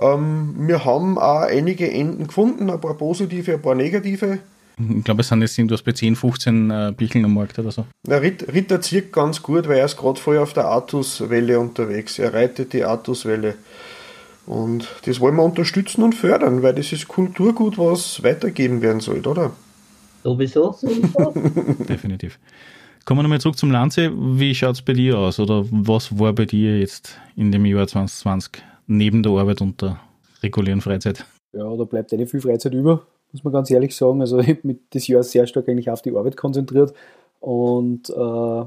Ähm, 0.00 0.54
wir 0.58 0.84
haben 0.84 1.18
auch 1.18 1.42
einige 1.42 1.90
Enden 1.90 2.26
gefunden, 2.26 2.70
ein 2.70 2.80
paar 2.80 2.94
positive, 2.94 3.54
ein 3.54 3.62
paar 3.62 3.74
negative. 3.74 4.38
Ich 4.78 5.04
glaube, 5.04 5.20
es 5.20 5.28
sind 5.28 5.42
jetzt 5.42 5.58
irgendwas 5.58 5.82
bei 5.82 5.92
10, 5.92 6.16
15 6.16 6.70
äh, 6.70 6.92
Bicheln 6.96 7.24
am 7.24 7.34
Markt 7.34 7.58
oder 7.58 7.70
so. 7.70 7.84
Der 8.06 8.22
Ritter 8.22 8.80
zieht 8.80 9.12
ganz 9.12 9.42
gut, 9.42 9.68
weil 9.68 9.78
er 9.78 9.84
ist 9.84 9.96
gerade 9.96 10.18
voll 10.18 10.38
auf 10.38 10.54
der 10.54 10.64
Artus-Welle 10.64 11.60
unterwegs. 11.60 12.18
Er 12.18 12.32
reitet 12.32 12.72
die 12.72 12.84
Artus-Welle. 12.84 13.54
Und 14.46 14.88
das 15.04 15.20
wollen 15.20 15.36
wir 15.36 15.44
unterstützen 15.44 16.02
und 16.02 16.14
fördern, 16.14 16.62
weil 16.62 16.74
das 16.74 16.92
ist 16.92 17.08
Kulturgut, 17.08 17.78
was 17.78 18.22
weitergeben 18.22 18.82
werden 18.82 19.00
soll, 19.00 19.26
oder? 19.26 19.52
Sowieso. 20.24 20.76
Definitiv. 21.88 22.38
Kommen 23.04 23.18
wir 23.18 23.22
nochmal 23.24 23.40
zurück 23.40 23.56
zum 23.56 23.70
Lanze. 23.70 24.12
Wie 24.14 24.54
schaut 24.54 24.76
es 24.76 24.82
bei 24.82 24.92
dir 24.92 25.18
aus? 25.18 25.40
Oder 25.40 25.64
was 25.70 26.18
war 26.18 26.32
bei 26.32 26.44
dir 26.44 26.78
jetzt 26.78 27.18
in 27.36 27.50
dem 27.50 27.64
Jahr 27.66 27.86
2020 27.86 28.62
neben 28.86 29.22
der 29.22 29.32
Arbeit 29.32 29.60
und 29.60 29.82
der 29.82 29.98
regulären 30.42 30.80
Freizeit? 30.80 31.24
Ja, 31.52 31.76
da 31.76 31.84
bleibt 31.84 32.12
eine 32.12 32.26
viel 32.26 32.40
Freizeit 32.40 32.74
über, 32.74 33.04
muss 33.32 33.42
man 33.42 33.52
ganz 33.52 33.70
ehrlich 33.70 33.94
sagen. 33.96 34.20
Also 34.20 34.38
ich 34.38 34.48
habe 34.48 34.60
mich 34.62 34.78
das 34.90 35.06
Jahr 35.08 35.22
sehr 35.22 35.46
stark 35.46 35.68
eigentlich 35.68 35.90
auf 35.90 36.02
die 36.02 36.14
Arbeit 36.16 36.36
konzentriert 36.36 36.94
und 37.40 38.08
äh, 38.08 38.62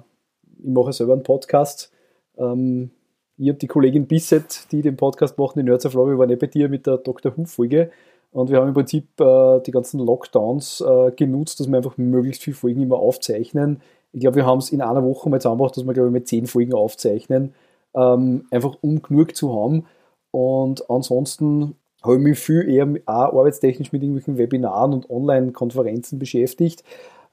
ich 0.60 0.70
mache 0.70 0.94
selber 0.94 1.14
einen 1.14 1.24
Podcast. 1.24 1.92
Ähm, 2.38 2.92
ich 3.38 3.50
habe 3.50 3.60
die 3.60 3.68
Kollegin 3.68 4.08
Bisset, 4.08 4.72
die 4.72 4.82
den 4.82 4.96
Podcast 4.96 5.38
macht, 5.38 5.56
die 5.56 5.64
Nerds 5.64 5.86
of 5.86 5.96
wir 5.96 6.18
waren 6.18 6.30
eh 6.30 6.36
bei 6.36 6.48
dir 6.48 6.70
mit 6.70 6.88
der 6.88 6.98
Dr. 6.98 7.36
Who-Folge 7.36 7.92
und 8.32 8.50
wir 8.50 8.58
haben 8.58 8.68
im 8.68 8.74
Prinzip 8.74 9.20
äh, 9.20 9.60
die 9.62 9.72
ganzen 9.72 10.00
Lockdowns 10.00 10.82
äh, 10.82 11.12
genutzt, 11.12 11.60
dass 11.60 11.68
wir 11.68 11.78
einfach 11.78 11.98
möglichst 11.98 12.44
viele 12.44 12.56
Folgen 12.56 12.82
immer 12.82 12.98
aufzeichnen. 12.98 13.82
Ich 14.12 14.22
glaube, 14.22 14.38
wir 14.38 14.46
haben 14.46 14.60
es 14.60 14.72
in 14.72 14.82
einer 14.82 15.04
Woche 15.04 15.30
mal 15.30 15.42
zusammengebracht, 15.42 15.78
dass 15.78 15.86
wir, 15.86 15.94
glaube 15.94 16.10
ich, 16.10 16.14
mit 16.14 16.28
zehn 16.28 16.48
Folgen 16.48 16.74
aufzeichnen, 16.74 17.54
ähm, 17.94 18.46
einfach 18.52 18.78
um 18.82 19.02
genug 19.02 19.36
zu 19.36 19.54
haben. 19.54 19.86
Und 20.32 20.90
ansonsten 20.90 21.76
habe 22.04 22.16
ich 22.16 22.22
mich 22.22 22.40
viel 22.40 22.70
eher 22.70 22.88
auch 23.06 23.38
arbeitstechnisch 23.40 23.92
mit 23.92 24.04
irgendwelchen 24.04 24.38
Webinaren 24.38 24.94
und 24.94 25.10
Online-Konferenzen 25.10 26.20
beschäftigt. 26.20 26.84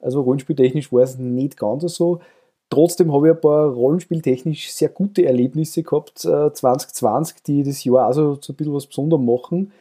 Also 0.00 0.21
rollenspieltechnisch 0.23 0.92
war 0.92 1.02
es 1.02 1.18
nicht 1.18 1.56
ganz 1.56 1.82
so. 1.94 2.21
Trotzdem 2.73 3.12
habe 3.12 3.29
ich 3.29 3.35
ein 3.35 3.41
paar 3.43 3.69
rollenspieltechnisch 3.69 4.73
sehr 4.73 4.88
gute 4.88 5.26
Erlebnisse 5.26 5.83
gehabt, 5.83 6.25
äh, 6.25 6.50
2020, 6.55 7.43
die 7.43 7.62
das 7.64 7.85
Jahr 7.85 8.07
also 8.07 8.38
so 8.41 8.55
ein 8.55 8.57
bisschen 8.57 8.73
was 8.73 8.87
Besonderes 8.87 9.23
machen. 9.23 9.73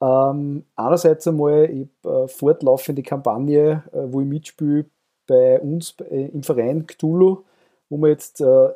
Ähm, 0.00 0.64
einerseits 0.74 1.28
einmal, 1.28 1.68
ich 1.68 1.88
habe 2.02 2.24
äh, 2.24 2.28
fortlaufende 2.28 3.02
Kampagne, 3.02 3.82
äh, 3.92 3.98
wo 4.06 4.22
ich 4.22 4.26
mitspiele 4.26 4.86
bei 5.26 5.60
uns 5.60 5.94
äh, 6.10 6.28
im 6.28 6.42
Verein 6.42 6.86
Cthulhu, 6.86 7.42
wo 7.90 7.98
wir 7.98 8.08
jetzt, 8.08 8.40
äh, 8.40 8.68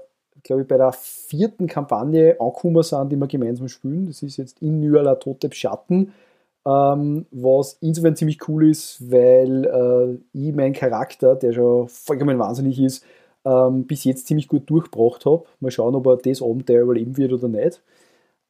glaube 0.43 0.63
ich, 0.63 0.69
bei 0.69 0.77
der 0.77 0.93
vierten 0.93 1.67
Kampagne 1.67 2.39
angekommen 2.39 2.83
sind, 2.83 3.11
die 3.11 3.17
wir 3.17 3.27
gemeinsam 3.27 3.69
spielen. 3.69 4.07
Das 4.07 4.23
ist 4.23 4.37
jetzt 4.37 4.61
in 4.61 4.81
Nyala 4.81 5.15
Totep 5.15 5.55
Schatten, 5.55 6.13
ähm, 6.67 7.25
was 7.31 7.79
insofern 7.81 8.17
ziemlich 8.17 8.47
cool 8.49 8.69
ist, 8.69 9.11
weil 9.11 9.65
äh, 9.65 10.39
ich 10.39 10.55
meinen 10.55 10.75
Charakter, 10.75 11.37
der 11.37 11.55
schon 11.55 11.89
vollkommen 11.89 12.39
wahnsinnig 12.39 12.79
ist, 12.79 13.03
ähm, 13.45 13.87
bis 13.87 14.05
jetzt 14.05 14.27
ziemlich 14.27 14.49
gut 14.49 14.69
durchgebracht 14.71 15.27
habe. 15.27 15.45
Mal 15.61 15.71
schauen, 15.71 15.95
ob 15.95 16.07
er 16.07 16.17
das 16.17 16.43
Abenteuer 16.43 16.83
überleben 16.83 17.17
wird 17.17 17.33
oder 17.33 17.49
nicht. 17.49 17.83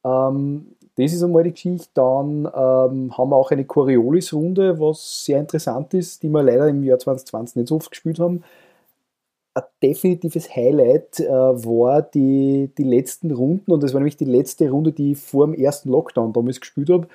Ähm, 0.05 0.67
das 0.97 1.13
ist 1.13 1.23
einmal 1.23 1.45
die 1.45 1.53
Geschichte. 1.53 1.89
Dann 1.95 2.45
ähm, 2.47 3.17
haben 3.17 3.31
wir 3.31 3.37
auch 3.37 3.51
eine 3.51 3.65
Coriolis-Runde, 3.65 4.79
was 4.79 5.25
sehr 5.25 5.41
interessant 5.41 5.95
ist, 5.95 6.23
die 6.23 6.29
wir 6.29 6.43
leider 6.43 6.69
im 6.69 6.83
Jahr 6.85 6.99
2020 6.99 7.57
nicht 7.57 7.69
so 7.69 7.77
oft 7.77 7.91
gespielt 7.91 8.19
haben. 8.19 8.45
Ein 9.55 9.65
definitives 9.83 10.55
Highlight 10.55 11.21
äh, 11.21 11.29
war 11.29 12.03
die, 12.03 12.71
die 12.77 12.85
letzten 12.85 13.31
Runden 13.31 13.71
und 13.71 13.83
das 13.83 13.93
war 13.93 14.01
nämlich 14.01 14.17
die 14.17 14.25
letzte 14.25 14.71
Runde, 14.71 14.93
die 14.93 15.13
ich 15.13 15.19
vor 15.19 15.47
dem 15.47 15.55
ersten 15.55 15.91
Lockdown 15.91 16.33
damals 16.33 16.61
gespielt 16.61 16.89
habe. 16.91 17.07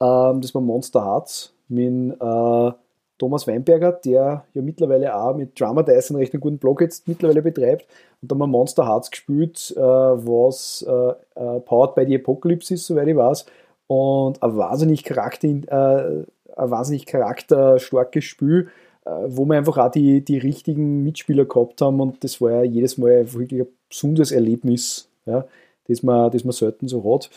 Ähm, 0.00 0.40
das 0.40 0.54
war 0.54 0.60
Monster 0.62 1.04
Hearts 1.04 1.54
mit 1.68 2.20
äh, 2.20 2.72
Thomas 3.18 3.46
Weinberger, 3.46 3.92
der 3.92 4.44
ja 4.52 4.62
mittlerweile 4.62 5.14
auch 5.14 5.34
mit 5.34 5.58
Drama 5.58 5.82
Dice 5.82 6.10
einen 6.10 6.20
recht 6.20 6.38
guten 6.38 6.58
Blog 6.58 6.80
jetzt 6.80 7.08
mittlerweile 7.08 7.42
betreibt. 7.42 7.86
Und 8.20 8.30
da 8.30 8.34
haben 8.34 8.40
wir 8.40 8.46
Monster 8.46 8.86
Hearts 8.86 9.10
gespielt, 9.10 9.74
äh, 9.76 9.80
was 9.80 10.84
äh, 10.86 10.92
äh, 11.40 11.60
Powered 11.60 11.94
by 11.94 12.04
the 12.06 12.16
Apocalypse 12.16 12.74
ist, 12.74 12.86
soweit 12.86 13.08
ich 13.08 13.16
weiß. 13.16 13.46
Und 13.86 14.42
ein 14.42 14.56
wahnsinnig, 14.56 15.04
Charakter, 15.04 15.48
äh, 15.48 16.24
ein 16.56 16.70
wahnsinnig 16.70 17.06
charakterstarkes 17.06 18.24
Spiel, 18.24 18.68
äh, 19.04 19.10
wo 19.28 19.44
wir 19.46 19.56
einfach 19.56 19.78
auch 19.78 19.90
die, 19.90 20.22
die 20.22 20.38
richtigen 20.38 21.02
Mitspieler 21.02 21.44
gehabt 21.44 21.80
haben. 21.80 22.00
Und 22.00 22.22
das 22.24 22.40
war 22.40 22.50
ja 22.50 22.62
jedes 22.64 22.98
Mal 22.98 23.32
wirklich 23.32 23.62
ein 23.62 23.68
besonderes 23.88 24.32
Erlebnis, 24.32 25.08
ja, 25.24 25.46
das, 25.88 26.02
man, 26.02 26.30
das 26.30 26.44
man 26.44 26.52
selten 26.52 26.88
so 26.88 27.14
hat. 27.14 27.30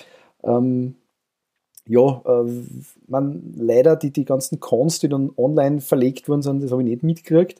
Ähm, 0.43 0.95
ja, 1.89 2.21
äh, 2.23 2.51
man, 3.07 3.53
leider 3.57 3.95
die, 3.95 4.11
die 4.11 4.23
ganzen 4.23 4.59
Cons, 4.59 4.99
die 4.99 5.09
dann 5.09 5.31
online 5.35 5.81
verlegt 5.81 6.29
worden 6.29 6.43
sind, 6.43 6.63
das 6.63 6.71
habe 6.71 6.83
ich 6.83 6.89
nicht 6.89 7.03
mitgekriegt. 7.03 7.59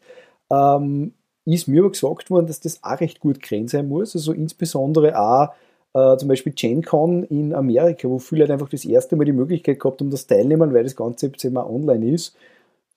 Ähm, 0.52 1.14
ist 1.46 1.68
mir 1.68 1.82
aber 1.82 1.92
gesagt 1.92 2.30
worden, 2.30 2.46
dass 2.46 2.60
das 2.60 2.84
auch 2.84 3.00
recht 3.00 3.20
gut 3.20 3.42
grenzt 3.42 3.72
sein 3.72 3.88
muss. 3.88 4.16
Also 4.16 4.32
insbesondere 4.34 5.20
auch 5.20 5.50
äh, 5.96 6.16
zum 6.18 6.28
Beispiel 6.30 6.54
GenCon 6.54 7.24
in 7.24 7.56
Amerika, 7.56 8.08
wo 8.08 8.20
viele 8.20 8.42
Leute 8.42 8.54
einfach 8.54 8.70
das 8.70 8.86
erste 8.86 9.16
Mal 9.16 9.26
die 9.26 9.32
Möglichkeit 9.32 9.80
gehabt 9.80 10.00
haben, 10.00 10.12
das 10.12 10.28
teilnehmen, 10.28 10.76
weil 10.76 10.84
das 10.84 10.96
Ganze 10.96 11.28
jetzt 11.28 11.44
immer 11.44 11.68
online 11.68 12.12
ist. 12.12 12.36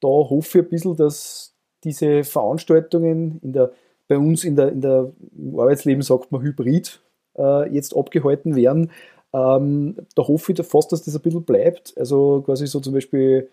Da 0.00 0.08
hoffe 0.08 0.58
ich 0.58 0.64
ein 0.66 0.68
bisschen, 0.68 0.96
dass 0.96 1.54
diese 1.82 2.24
Veranstaltungen 2.24 3.40
in 3.42 3.54
der, 3.54 3.72
bei 4.06 4.18
uns 4.18 4.44
in 4.44 4.56
der, 4.56 4.70
in 4.70 4.82
der 4.82 5.12
im 5.34 5.58
Arbeitsleben 5.58 6.02
sagt 6.02 6.30
man 6.30 6.42
Hybrid 6.42 7.00
äh, 7.38 7.72
jetzt 7.72 7.96
abgehalten 7.96 8.54
werden, 8.54 8.90
ähm, 9.32 9.96
da 10.14 10.26
hoffe 10.26 10.52
ich 10.52 10.66
fast, 10.66 10.92
dass 10.92 11.02
das 11.02 11.14
ein 11.14 11.22
bisschen 11.22 11.44
bleibt. 11.44 11.94
Also 11.96 12.42
quasi 12.44 12.66
so 12.66 12.80
zum 12.80 12.92
Beispiel 12.92 13.48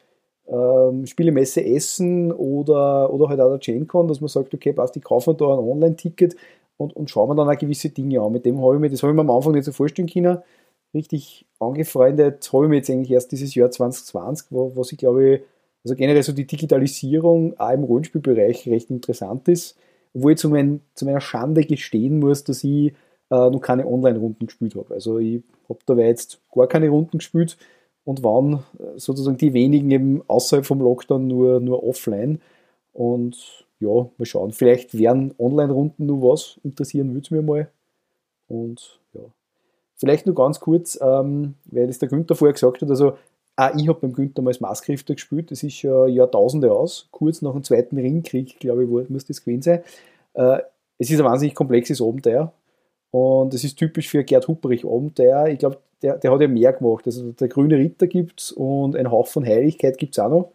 ähm, 0.47 1.05
Spielemesse 1.05 1.63
Essen 1.63 2.31
oder, 2.31 3.13
oder 3.13 3.29
halt 3.29 3.39
auch 3.39 3.49
der 3.49 3.59
GenCon, 3.59 4.07
dass 4.07 4.21
man 4.21 4.27
sagt, 4.27 4.53
okay, 4.53 4.73
passt, 4.73 4.97
ich 4.97 5.03
kaufe 5.03 5.31
mir 5.31 5.37
da 5.37 5.45
ein 5.45 5.59
Online-Ticket 5.59 6.35
und, 6.77 6.95
und 6.95 7.09
schaue 7.09 7.27
mir 7.29 7.35
dann 7.35 7.49
auch 7.49 7.57
gewisse 7.57 7.89
Dinge 7.89 8.21
an. 8.21 8.31
Mit 8.31 8.45
dem 8.45 8.61
habe 8.61 8.75
ich 8.75 8.81
mir, 8.81 8.89
das 8.89 9.03
habe 9.03 9.11
ich 9.11 9.15
mir 9.15 9.21
am 9.21 9.29
Anfang 9.29 9.53
nicht 9.53 9.65
so 9.65 9.71
vorstellen 9.71 10.09
können. 10.09 10.39
Richtig 10.93 11.45
angefreundet 11.59 12.49
habe 12.51 12.65
ich 12.65 12.69
mir 12.69 12.77
jetzt 12.77 12.89
eigentlich 12.89 13.11
erst 13.11 13.31
dieses 13.31 13.53
Jahr 13.53 13.69
2020, 13.69 14.47
wo, 14.49 14.75
was 14.75 14.91
ich 14.91 14.97
glaube, 14.97 15.41
also 15.83 15.95
generell 15.95 16.23
so 16.23 16.33
die 16.33 16.47
Digitalisierung 16.47 17.57
auch 17.59 17.71
im 17.71 17.83
Rollenspielbereich 17.83 18.67
recht 18.67 18.89
interessant 18.89 19.47
ist, 19.47 19.77
wo 20.13 20.29
ich 20.29 20.37
zu, 20.37 20.49
mein, 20.49 20.81
zu 20.95 21.05
meiner 21.05 21.21
Schande 21.21 21.63
gestehen 21.63 22.19
muss, 22.19 22.43
dass 22.43 22.63
ich 22.63 22.93
äh, 23.29 23.49
noch 23.49 23.61
keine 23.61 23.87
Online-Runden 23.87 24.47
gespielt 24.47 24.75
habe. 24.75 24.93
Also 24.93 25.19
ich 25.19 25.41
habe 25.67 25.79
dabei 25.85 26.07
jetzt 26.07 26.41
gar 26.53 26.67
keine 26.67 26.89
Runden 26.89 27.19
gespielt 27.19 27.57
und 28.05 28.23
waren 28.23 28.63
äh, 28.79 28.97
sozusagen 28.97 29.37
die 29.37 29.53
wenigen 29.53 29.91
eben 29.91 30.21
außerhalb 30.27 30.65
vom 30.65 30.81
Lockdown 30.81 31.27
nur, 31.27 31.59
nur 31.59 31.83
offline. 31.83 32.41
Und 32.93 33.65
ja, 33.79 34.09
mal 34.17 34.25
schauen. 34.25 34.51
Vielleicht 34.51 34.97
wären 34.97 35.33
Online-Runden 35.37 36.05
nur 36.05 36.21
was, 36.21 36.59
interessieren 36.63 37.09
würde 37.09 37.25
es 37.25 37.31
mir 37.31 37.41
mal. 37.41 37.69
Und 38.47 38.99
ja. 39.13 39.21
Vielleicht 39.95 40.25
nur 40.25 40.35
ganz 40.35 40.59
kurz, 40.59 40.97
ähm, 41.01 41.55
weil 41.65 41.87
das 41.87 41.99
der 41.99 42.09
Günther 42.09 42.35
vorher 42.35 42.53
gesagt 42.53 42.81
hat, 42.81 42.89
also 42.89 43.17
auch 43.57 43.75
ich 43.75 43.87
habe 43.89 43.99
beim 43.99 44.13
Günther 44.13 44.41
mal 44.41 44.51
als 44.51 44.61
Maskrifter 44.61 45.13
gespielt, 45.13 45.51
das 45.51 45.63
ist 45.63 45.81
ja 45.81 46.07
Jahrtausende 46.07 46.71
aus, 46.71 47.09
kurz 47.11 47.41
nach 47.41 47.51
dem 47.51 47.63
Zweiten 47.63 47.97
Ringkrieg, 47.97 48.57
glaube 48.59 48.85
ich, 48.85 49.09
muss 49.09 49.25
das 49.25 49.43
gewesen 49.43 49.61
sein. 49.61 49.83
Äh, 50.33 50.59
es 50.97 51.11
ist 51.11 51.19
ein 51.19 51.25
wahnsinnig 51.25 51.55
komplexes 51.55 52.01
Abenteuer, 52.01 52.53
und 53.11 53.53
es 53.53 53.63
ist 53.63 53.77
typisch 53.77 54.09
für 54.09 54.23
Gerd 54.23 54.47
Hupperich 54.47 54.85
Abenteuer. 54.85 55.47
Ich 55.47 55.59
glaube, 55.59 55.77
der, 56.01 56.17
der 56.17 56.31
hat 56.31 56.41
ja 56.41 56.47
mehr 56.47 56.73
gemacht. 56.73 57.05
Also 57.05 57.31
der 57.31 57.47
grüne 57.47 57.77
Ritter 57.77 58.07
gibt 58.07 58.41
es 58.41 58.51
und 58.51 58.95
ein 58.95 59.11
Hauch 59.11 59.27
von 59.27 59.45
Heiligkeit 59.45 59.97
gibt 59.97 60.17
es 60.17 60.19
auch 60.19 60.29
noch. 60.29 60.51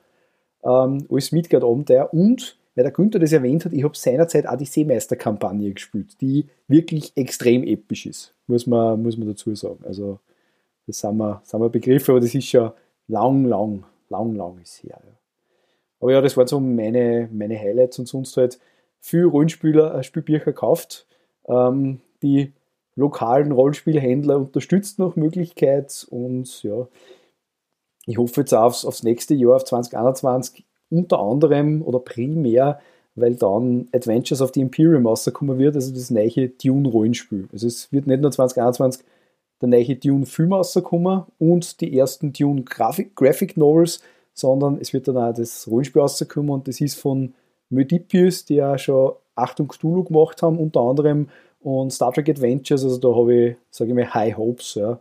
Ähm, 0.65 1.07
als 1.11 1.33
Midgard 1.33 1.65
Abenteuer. 1.65 2.13
Und, 2.13 2.57
weil 2.75 2.85
der 2.85 2.93
Günther 2.93 3.19
das 3.19 3.33
erwähnt 3.33 3.65
hat, 3.65 3.73
ich 3.73 3.85
habe 3.85 3.97
seinerzeit 3.97 4.47
auch 4.47 4.57
die 4.57 4.65
Seemeister-Kampagne 4.65 5.73
gespielt, 5.73 6.21
die 6.21 6.47
wirklich 6.69 7.13
extrem 7.17 7.65
episch 7.65 8.07
ist, 8.07 8.35
muss 8.47 8.67
man, 8.67 9.03
muss 9.03 9.17
man 9.17 9.29
dazu 9.29 9.55
sagen. 9.55 9.85
Also, 9.85 10.21
das 10.87 10.99
sind 11.01 11.17
wir, 11.17 11.43
sind 11.45 11.61
wir 11.61 11.69
Begriffe, 11.69 12.13
aber 12.13 12.21
das 12.21 12.35
ist 12.35 12.47
schon 12.47 12.71
lang, 13.09 13.45
lang, 13.45 13.85
lang, 14.09 14.35
lang 14.35 14.59
ist 14.63 14.83
her. 14.83 15.01
Ja. 15.05 15.13
Aber 16.01 16.13
ja, 16.13 16.21
das 16.21 16.37
waren 16.37 16.47
so 16.47 16.61
meine, 16.61 17.29
meine 17.33 17.59
Highlights 17.59 17.99
und 17.99 18.07
sonst 18.07 18.37
halt 18.37 18.59
viel 19.01 19.25
Rollenspieler, 19.25 19.95
äh, 19.95 20.03
Spielbücher 20.03 20.45
gekauft. 20.47 21.07
Ähm, 21.47 22.01
die 22.25 22.53
lokalen 22.97 23.53
Rollenspielhändler 23.53 24.39
unterstützt 24.39 24.99
nach 24.99 25.17
Möglichkeit 25.17 26.07
und 26.11 26.63
ja, 26.63 26.89
ich 28.07 28.19
hoffe 28.19 28.41
jetzt 28.41 28.53
aufs, 28.53 28.85
aufs 28.85 29.03
nächste 29.03 29.35
Jahr, 29.35 29.57
auf 29.57 29.65
2021, 29.65 30.65
unter 30.91 31.21
anderem 31.21 31.83
oder 31.83 31.99
primär, 31.99 32.81
weil 33.15 33.35
dann 33.35 33.89
Adventures 33.93 34.43
of 34.43 34.53
the 34.55 34.61
Imperium 34.61 35.07
rauskommen 35.07 35.59
wird, 35.59 35.75
also 35.77 35.93
das 35.93 36.11
neue 36.11 36.49
Dune-Rollenspiel. 36.49 37.49
Also 37.53 37.67
es 37.67 37.93
wird 37.93 38.07
nicht 38.07 38.21
nur 38.21 38.31
2021 38.31 39.05
der 39.61 39.69
neue 39.69 39.97
Dune-Film 39.97 40.53
rauskommen 40.53 41.25
und 41.39 41.81
die 41.81 41.97
ersten 41.97 42.33
Dune-Graphic 42.33 43.15
Graphic 43.15 43.57
Novels, 43.57 44.01
sondern 44.35 44.79
es 44.81 44.93
wird 44.93 45.09
dann 45.09 45.17
auch 45.17 45.33
das 45.33 45.69
Rollenspiel 45.69 46.03
rauskommen 46.03 46.51
und 46.51 46.69
das 46.69 46.81
ist 46.81 46.97
von 46.97 47.35
Mödipius, 47.71 48.45
die 48.45 48.57
ja 48.57 48.77
schon 48.79 49.13
Achtung 49.37 49.69
Cthulhu 49.69 50.05
gemacht 50.05 50.43
haben, 50.43 50.59
unter 50.59 50.81
anderem 50.81 51.29
und 51.65 51.93
Star 51.93 52.13
Trek 52.13 52.29
Adventures, 52.29 52.85
also 52.85 52.99
da 52.99 53.09
habe 53.09 53.35
ich, 53.35 53.57
sage 53.71 53.91
ich 53.91 53.97
mal, 53.97 54.13
High 54.13 54.37
Hopes. 54.37 54.75
Ja. 54.75 55.01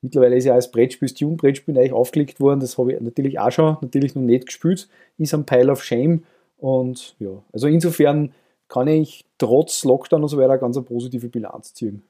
Mittlerweile 0.00 0.36
ist 0.36 0.46
ja 0.46 0.54
als 0.54 0.72
Brettspiel, 0.72 1.08
das 1.08 1.14
Dune-Brettspiel 1.14 1.76
eigentlich 1.78 1.92
aufgelegt 1.92 2.40
worden, 2.40 2.60
das 2.60 2.78
habe 2.78 2.94
ich 2.94 3.00
natürlich 3.00 3.38
auch 3.38 3.52
schon, 3.52 3.76
natürlich 3.82 4.14
noch 4.14 4.22
nicht 4.22 4.46
gespielt, 4.46 4.88
ist 5.18 5.34
ein 5.34 5.44
Pile 5.46 5.70
of 5.70 5.84
Shame 5.84 6.24
und 6.56 7.14
ja, 7.20 7.30
also 7.52 7.68
insofern 7.68 8.32
kann 8.68 8.88
ich 8.88 9.26
trotz 9.36 9.84
Lockdown 9.84 10.22
und 10.22 10.28
so 10.28 10.38
weiter 10.38 10.56
ganz 10.58 10.76
eine 10.76 10.86
positive 10.86 11.28
Bilanz 11.28 11.74
ziehen. 11.74 12.02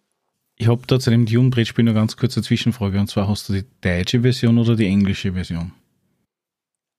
Ich 0.56 0.68
habe 0.68 0.82
da 0.86 1.00
zu 1.00 1.10
dem 1.10 1.26
Dune-Brettspiel 1.26 1.84
noch 1.84 1.94
ganz 1.94 2.16
kurze 2.16 2.40
Zwischenfrage. 2.40 3.00
Und 3.00 3.08
zwar 3.08 3.26
hast 3.26 3.48
du 3.48 3.54
die 3.54 3.64
deutsche 3.80 4.20
Version 4.20 4.58
oder 4.58 4.76
die 4.76 4.86
englische 4.86 5.32
Version? 5.32 5.72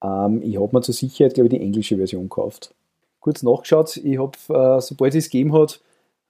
Ähm, 0.03 0.41
ich 0.41 0.59
habe 0.59 0.69
mir 0.73 0.81
zur 0.81 0.93
Sicherheit, 0.93 1.35
glaube 1.35 1.47
ich, 1.47 1.53
die 1.53 1.61
englische 1.61 1.95
Version 1.95 2.23
gekauft. 2.23 2.73
Kurz 3.21 3.41
nachgeschaut, 3.41 3.95
ich 3.97 4.19
habe, 4.19 4.37
äh, 4.49 4.81
sobald 4.81 5.15
es 5.15 5.29
gegeben 5.29 5.53
hat, 5.53 5.79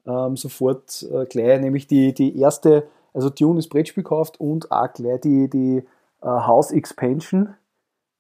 ähm, 0.06 0.36
sofort 0.38 1.04
äh, 1.12 1.26
gleich 1.26 1.60
nämlich 1.62 1.88
die, 1.88 2.14
die 2.14 2.38
erste, 2.38 2.88
also 3.14 3.30
Dune 3.30 3.60
ist 3.60 3.70
Brettspiel 3.70 4.04
gekauft 4.04 4.40
und 4.40 4.72
auch 4.72 4.92
gleich 4.94 5.22
die, 5.22 5.50
die 5.50 5.84
äh, 6.22 6.28
House 6.28 6.72
Expansion, 6.72 7.54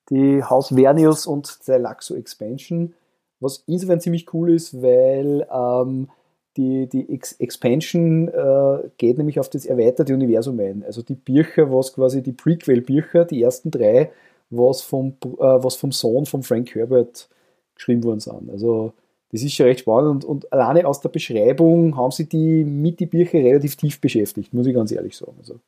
die 0.09 0.43
House 0.43 0.69
Vernius 0.69 1.25
und 1.25 1.67
der 1.67 1.79
Laxo 1.79 2.15
Expansion, 2.15 2.93
was 3.39 3.63
insofern 3.67 4.01
ziemlich 4.01 4.33
cool 4.33 4.51
ist, 4.51 4.81
weil 4.81 5.47
ähm, 5.51 6.09
die, 6.57 6.87
die 6.87 7.09
Ex 7.09 7.33
Expansion 7.33 8.27
äh, 8.27 8.89
geht 8.97 9.17
nämlich 9.17 9.39
auf 9.39 9.49
das 9.49 9.65
erweiterte 9.65 10.13
Universum 10.13 10.59
ein. 10.59 10.83
Also 10.85 11.01
die 11.01 11.15
Bücher, 11.15 11.71
was 11.71 11.93
quasi 11.93 12.21
die 12.21 12.31
Prequel-Bücher, 12.31 13.25
die 13.25 13.41
ersten 13.41 13.71
drei, 13.71 14.11
was 14.49 14.81
vom, 14.81 15.15
äh, 15.23 15.37
was 15.39 15.75
vom 15.75 15.91
Sohn 15.91 16.25
von 16.25 16.43
Frank 16.43 16.73
Herbert 16.75 17.27
geschrieben 17.75 18.03
worden 18.03 18.19
sind. 18.19 18.51
Also 18.51 18.93
das 19.33 19.41
ist 19.41 19.55
schon 19.55 19.65
recht 19.65 19.79
spannend 19.79 20.23
und, 20.23 20.25
und 20.25 20.53
alleine 20.53 20.85
aus 20.85 21.01
der 21.01 21.09
Beschreibung 21.09 21.97
haben 21.97 22.11
sie 22.11 22.29
die 22.29 22.63
mit 22.63 22.99
die 22.99 23.07
Bücher 23.07 23.39
relativ 23.39 23.75
tief 23.75 23.99
beschäftigt, 23.99 24.53
muss 24.53 24.67
ich 24.67 24.75
ganz 24.75 24.91
ehrlich 24.91 25.17
sagen. 25.17 25.33
Also 25.39 25.59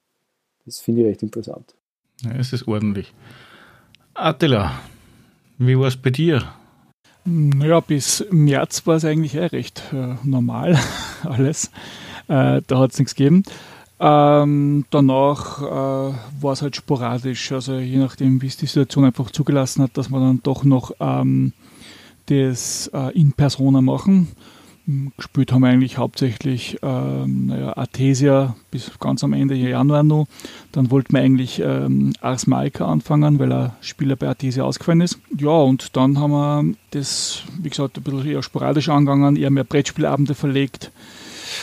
das 0.65 0.79
finde 0.79 1.01
ich 1.01 1.07
recht 1.07 1.23
interessant. 1.23 1.73
Ja, 2.21 2.31
es 2.33 2.53
ist 2.53 2.67
ordentlich. 2.67 3.11
Attila, 4.13 4.79
wie 5.57 5.77
war 5.79 5.87
es 5.87 5.97
bei 5.97 6.11
dir? 6.11 6.43
Naja, 7.25 7.79
bis 7.79 8.23
März 8.29 8.85
war 8.85 8.97
es 8.97 9.05
eigentlich 9.05 9.33
eh 9.33 9.47
recht 9.47 9.81
äh, 9.91 10.13
normal 10.23 10.77
alles. 11.23 11.71
Äh, 12.27 12.61
da 12.67 12.79
hat 12.79 12.91
es 12.91 12.99
nichts 12.99 13.15
gegeben. 13.15 13.43
Ähm, 13.99 14.85
danach 14.91 15.61
äh, 15.61 16.13
war 16.39 16.53
es 16.53 16.61
halt 16.61 16.75
sporadisch, 16.75 17.51
also 17.51 17.79
je 17.79 17.97
nachdem, 17.97 18.43
wie 18.43 18.47
es 18.47 18.57
die 18.57 18.67
Situation 18.67 19.05
einfach 19.05 19.31
zugelassen 19.31 19.81
hat, 19.81 19.97
dass 19.97 20.11
man 20.11 20.21
dann 20.21 20.39
doch 20.43 20.63
noch 20.63 20.91
ähm, 20.99 21.53
das 22.27 22.89
äh, 22.93 23.17
in 23.19 23.33
Persona 23.33 23.81
machen. 23.81 24.29
Gespielt 25.17 25.51
haben 25.51 25.61
wir 25.63 25.69
eigentlich 25.69 25.97
hauptsächlich 25.97 26.77
ähm, 26.83 27.47
naja, 27.47 27.75
Artesia 27.75 28.55
bis 28.69 28.91
ganz 28.99 29.23
am 29.23 29.33
Ende 29.33 29.55
Januar 29.55 30.03
noch. 30.03 30.27
Dann 30.71 30.91
wollten 30.91 31.13
wir 31.13 31.21
eigentlich 31.21 31.59
ähm, 31.59 32.13
Ars 32.21 32.45
Malika 32.45 32.85
anfangen, 32.85 33.39
weil 33.39 33.51
ein 33.51 33.71
Spieler 33.81 34.15
bei 34.15 34.27
Artesia 34.27 34.63
ausgefallen 34.63 35.01
ist. 35.01 35.17
Ja, 35.35 35.49
und 35.49 35.95
dann 35.97 36.19
haben 36.19 36.31
wir 36.31 36.75
das, 36.91 37.41
wie 37.59 37.69
gesagt, 37.69 37.97
ein 37.97 38.03
bisschen 38.03 38.27
eher 38.27 38.43
sporadisch 38.43 38.89
angegangen, 38.89 39.37
eher 39.37 39.49
mehr 39.49 39.63
Brettspielabende 39.63 40.35
verlegt. 40.35 40.91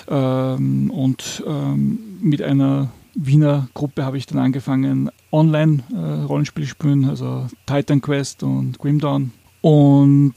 Ähm, 0.08 0.90
und 0.90 1.44
ähm, 1.46 2.00
mit 2.20 2.42
einer 2.42 2.90
Wiener 3.14 3.68
Gruppe 3.74 4.04
habe 4.04 4.18
ich 4.18 4.26
dann 4.26 4.38
angefangen, 4.38 5.10
online 5.30 5.84
äh, 5.92 6.24
Rollenspiele 6.24 6.66
spielen, 6.66 7.08
also 7.08 7.46
Titan 7.66 8.00
Quest 8.00 8.42
und 8.42 8.80
Grim 8.80 8.98
Dawn. 8.98 9.32
Und 9.62 10.34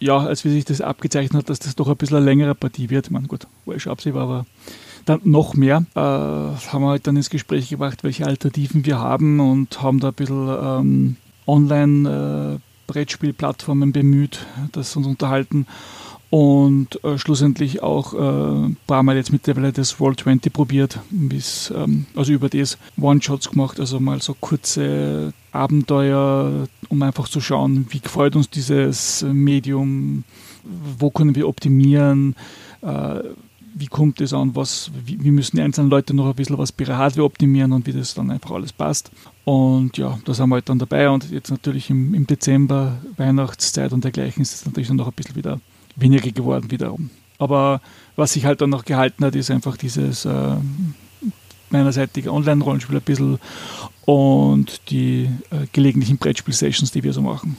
ja, 0.00 0.18
als 0.18 0.44
wie 0.44 0.50
sich 0.50 0.64
das 0.64 0.80
abgezeichnet 0.80 1.42
hat, 1.42 1.50
dass 1.50 1.60
das 1.60 1.76
doch 1.76 1.88
ein 1.88 1.96
bisschen 1.96 2.16
eine 2.16 2.26
längere 2.26 2.54
Partie 2.54 2.90
wird, 2.90 3.06
ich 3.06 3.12
meine, 3.12 3.28
gut, 3.28 3.46
war 3.64 3.78
schon 3.78 3.92
absehbar, 3.92 4.22
aber 4.24 4.46
dann 5.04 5.20
noch 5.24 5.54
mehr, 5.54 5.84
äh, 5.94 5.98
haben 6.00 6.82
wir 6.82 6.88
halt 6.88 7.06
dann 7.06 7.16
ins 7.16 7.30
Gespräch 7.30 7.68
gebracht, 7.68 8.02
welche 8.02 8.26
Alternativen 8.26 8.84
wir 8.84 8.98
haben 8.98 9.38
und 9.38 9.82
haben 9.82 10.00
da 10.00 10.08
ein 10.08 10.14
bisschen 10.14 10.48
ähm, 10.48 11.16
online 11.46 12.58
äh, 12.58 12.90
Brettspielplattformen 12.90 13.92
bemüht, 13.92 14.46
das 14.72 14.96
uns 14.96 15.06
unterhalten 15.06 15.66
und 16.34 16.98
äh, 17.04 17.16
schlussendlich 17.16 17.84
auch 17.84 18.12
äh, 18.12 18.16
ein 18.66 18.76
paar 18.88 19.04
Mal 19.04 19.14
jetzt 19.14 19.30
mittlerweile 19.30 19.70
das 19.70 20.00
World 20.00 20.18
20 20.18 20.52
probiert, 20.52 20.98
bis, 21.10 21.72
ähm, 21.76 22.06
also 22.16 22.32
über 22.32 22.48
das 22.48 22.76
One-Shots 23.00 23.50
gemacht, 23.50 23.78
also 23.78 24.00
mal 24.00 24.20
so 24.20 24.34
kurze 24.34 25.32
Abenteuer, 25.52 26.66
um 26.88 27.02
einfach 27.02 27.28
zu 27.28 27.40
schauen, 27.40 27.86
wie 27.90 28.00
gefällt 28.00 28.34
uns 28.34 28.50
dieses 28.50 29.24
Medium, 29.32 30.24
wo 30.98 31.08
können 31.10 31.36
wir 31.36 31.46
optimieren, 31.46 32.34
äh, 32.82 33.20
wie 33.72 33.86
kommt 33.86 34.20
es 34.20 34.32
an, 34.32 34.56
was, 34.56 34.90
wie, 35.06 35.22
wie, 35.22 35.30
müssen 35.30 35.54
die 35.54 35.62
einzelnen 35.62 35.88
Leute 35.88 36.14
noch 36.14 36.26
ein 36.26 36.34
bisschen 36.34 36.58
was 36.58 36.72
bei 36.72 36.82
ihrer 36.82 36.98
Hardware 36.98 37.26
optimieren 37.26 37.70
und 37.70 37.86
wie 37.86 37.92
das 37.92 38.12
dann 38.12 38.32
einfach 38.32 38.50
alles 38.50 38.72
passt. 38.72 39.12
Und 39.44 39.98
ja, 39.98 40.18
da 40.24 40.34
sind 40.34 40.48
wir 40.48 40.56
halt 40.56 40.68
dann 40.68 40.80
dabei 40.80 41.08
und 41.10 41.30
jetzt 41.30 41.52
natürlich 41.52 41.90
im, 41.90 42.12
im 42.12 42.26
Dezember, 42.26 42.98
Weihnachtszeit 43.18 43.92
und 43.92 44.02
dergleichen 44.02 44.42
ist 44.42 44.52
es 44.52 44.66
natürlich 44.66 44.88
dann 44.88 44.96
noch 44.96 45.06
ein 45.06 45.14
bisschen 45.14 45.36
wieder 45.36 45.60
weniger 45.96 46.30
geworden 46.30 46.70
wiederum. 46.70 47.10
Aber 47.38 47.80
was 48.16 48.32
sich 48.32 48.44
halt 48.44 48.60
dann 48.60 48.70
noch 48.70 48.84
gehalten 48.84 49.24
hat, 49.24 49.34
ist 49.34 49.50
einfach 49.50 49.76
dieses 49.76 50.24
äh, 50.24 50.56
meinerseitige 51.70 52.32
Online-Rollenspiel 52.32 52.96
ein 52.96 53.02
bisschen 53.02 53.38
und 54.04 54.90
die 54.90 55.28
äh, 55.50 55.66
gelegentlichen 55.72 56.18
Brettspiel-Sessions, 56.18 56.92
die 56.92 57.02
wir 57.02 57.12
so 57.12 57.22
machen. 57.22 57.56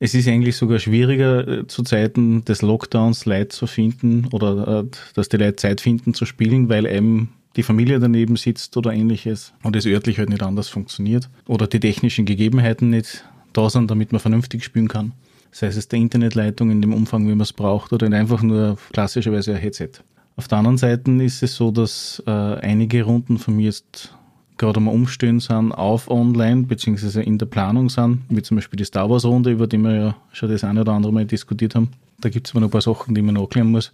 Es 0.00 0.14
ist 0.14 0.26
eigentlich 0.28 0.56
sogar 0.56 0.78
schwieriger, 0.80 1.46
äh, 1.46 1.66
zu 1.66 1.82
Zeiten 1.82 2.44
des 2.44 2.62
Lockdowns 2.62 3.26
Leute 3.26 3.48
zu 3.48 3.66
finden 3.66 4.26
oder 4.32 4.80
äh, 4.80 4.84
dass 5.14 5.28
die 5.28 5.36
Leute 5.36 5.56
Zeit 5.56 5.80
finden 5.80 6.14
zu 6.14 6.26
spielen, 6.26 6.68
weil 6.68 6.86
eben 6.86 7.32
die 7.56 7.62
Familie 7.62 8.00
daneben 8.00 8.34
sitzt 8.34 8.76
oder 8.76 8.92
ähnliches 8.92 9.54
und 9.62 9.76
es 9.76 9.86
örtlich 9.86 10.18
halt 10.18 10.28
nicht 10.28 10.42
anders 10.42 10.68
funktioniert 10.68 11.30
oder 11.46 11.68
die 11.68 11.78
technischen 11.78 12.26
Gegebenheiten 12.26 12.90
nicht 12.90 13.24
da 13.52 13.70
sind, 13.70 13.88
damit 13.88 14.10
man 14.10 14.20
vernünftig 14.20 14.64
spielen 14.64 14.88
kann 14.88 15.12
sei 15.54 15.68
es 15.68 15.88
der 15.88 16.00
Internetleitung 16.00 16.70
in 16.70 16.82
dem 16.82 16.92
Umfang, 16.92 17.24
wie 17.26 17.30
man 17.30 17.42
es 17.42 17.52
braucht, 17.52 17.92
oder 17.92 18.10
einfach 18.10 18.42
nur 18.42 18.76
klassischerweise 18.92 19.54
ein 19.54 19.60
Headset. 19.60 19.90
Auf 20.36 20.48
der 20.48 20.58
anderen 20.58 20.78
Seite 20.78 21.10
ist 21.22 21.44
es 21.44 21.54
so, 21.54 21.70
dass 21.70 22.20
äh, 22.26 22.30
einige 22.30 23.04
Runden 23.04 23.38
von 23.38 23.54
mir 23.54 23.66
jetzt 23.66 24.12
gerade 24.56 24.80
mal 24.80 24.90
umstehen 24.90 25.38
sind 25.38 25.72
auf 25.72 26.10
online, 26.10 26.64
beziehungsweise 26.64 27.22
in 27.22 27.38
der 27.38 27.46
Planung 27.46 27.88
sind, 27.88 28.22
wie 28.28 28.42
zum 28.42 28.56
Beispiel 28.56 28.76
die 28.76 28.84
Star 28.84 29.08
Wars 29.08 29.24
Runde, 29.24 29.52
über 29.52 29.68
die 29.68 29.78
wir 29.78 29.94
ja 29.94 30.16
schon 30.32 30.50
das 30.50 30.64
eine 30.64 30.80
oder 30.80 30.92
andere 30.92 31.12
Mal 31.12 31.24
diskutiert 31.24 31.76
haben. 31.76 31.90
Da 32.20 32.30
gibt 32.30 32.48
es 32.48 32.52
aber 32.52 32.60
noch 32.60 32.68
ein 32.68 32.72
paar 32.72 32.80
Sachen, 32.80 33.14
die 33.14 33.22
man 33.22 33.36
nachklären 33.36 33.70
muss, 33.70 33.92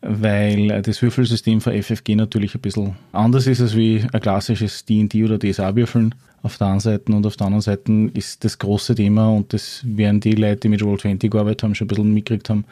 weil 0.00 0.80
das 0.82 1.02
Würfelsystem 1.02 1.60
von 1.60 1.80
FFG 1.80 2.14
natürlich 2.14 2.54
ein 2.54 2.60
bisschen 2.60 2.94
anders 3.10 3.48
ist 3.48 3.60
als 3.60 3.76
wie 3.76 4.04
ein 4.12 4.20
klassisches 4.20 4.84
D&D 4.84 5.24
oder 5.24 5.38
DSA-Würfeln 5.40 6.14
auf 6.42 6.58
der 6.58 6.68
einen 6.68 6.80
Seite 6.80 7.12
und 7.12 7.26
auf 7.26 7.36
der 7.36 7.46
anderen 7.46 7.62
Seite 7.62 8.10
ist 8.14 8.44
das 8.44 8.58
große 8.58 8.94
Thema 8.94 9.30
und 9.30 9.52
das 9.52 9.82
werden 9.84 10.20
die 10.20 10.32
Leute, 10.32 10.60
die 10.60 10.68
mit 10.68 10.82
Roll20 10.82 11.28
gearbeitet 11.28 11.62
haben, 11.62 11.74
schon 11.74 11.86
ein 11.86 11.88
bisschen 11.88 12.14
mitgekriegt 12.14 12.50
haben, 12.50 12.64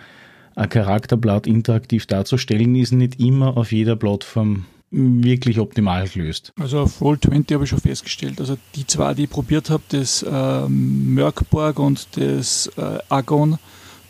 ein 0.56 0.68
Charakterblatt 0.68 1.46
interaktiv 1.46 2.06
darzustellen, 2.06 2.74
ist 2.74 2.92
nicht 2.92 3.20
immer 3.20 3.56
auf 3.56 3.72
jeder 3.72 3.96
Plattform 3.96 4.66
wirklich 4.90 5.60
optimal 5.60 6.08
gelöst. 6.08 6.52
Also 6.58 6.80
auf 6.80 7.00
Roll20 7.00 7.54
habe 7.54 7.64
ich 7.64 7.70
schon 7.70 7.80
festgestellt. 7.80 8.40
Also 8.40 8.56
die 8.74 8.86
zwei, 8.86 9.14
die 9.14 9.24
ich 9.24 9.30
probiert 9.30 9.70
habe, 9.70 9.82
das 9.88 10.22
äh, 10.22 10.68
Merkborg 10.68 11.78
und 11.78 12.08
das 12.16 12.70
äh, 12.76 12.98
Agon, 13.08 13.58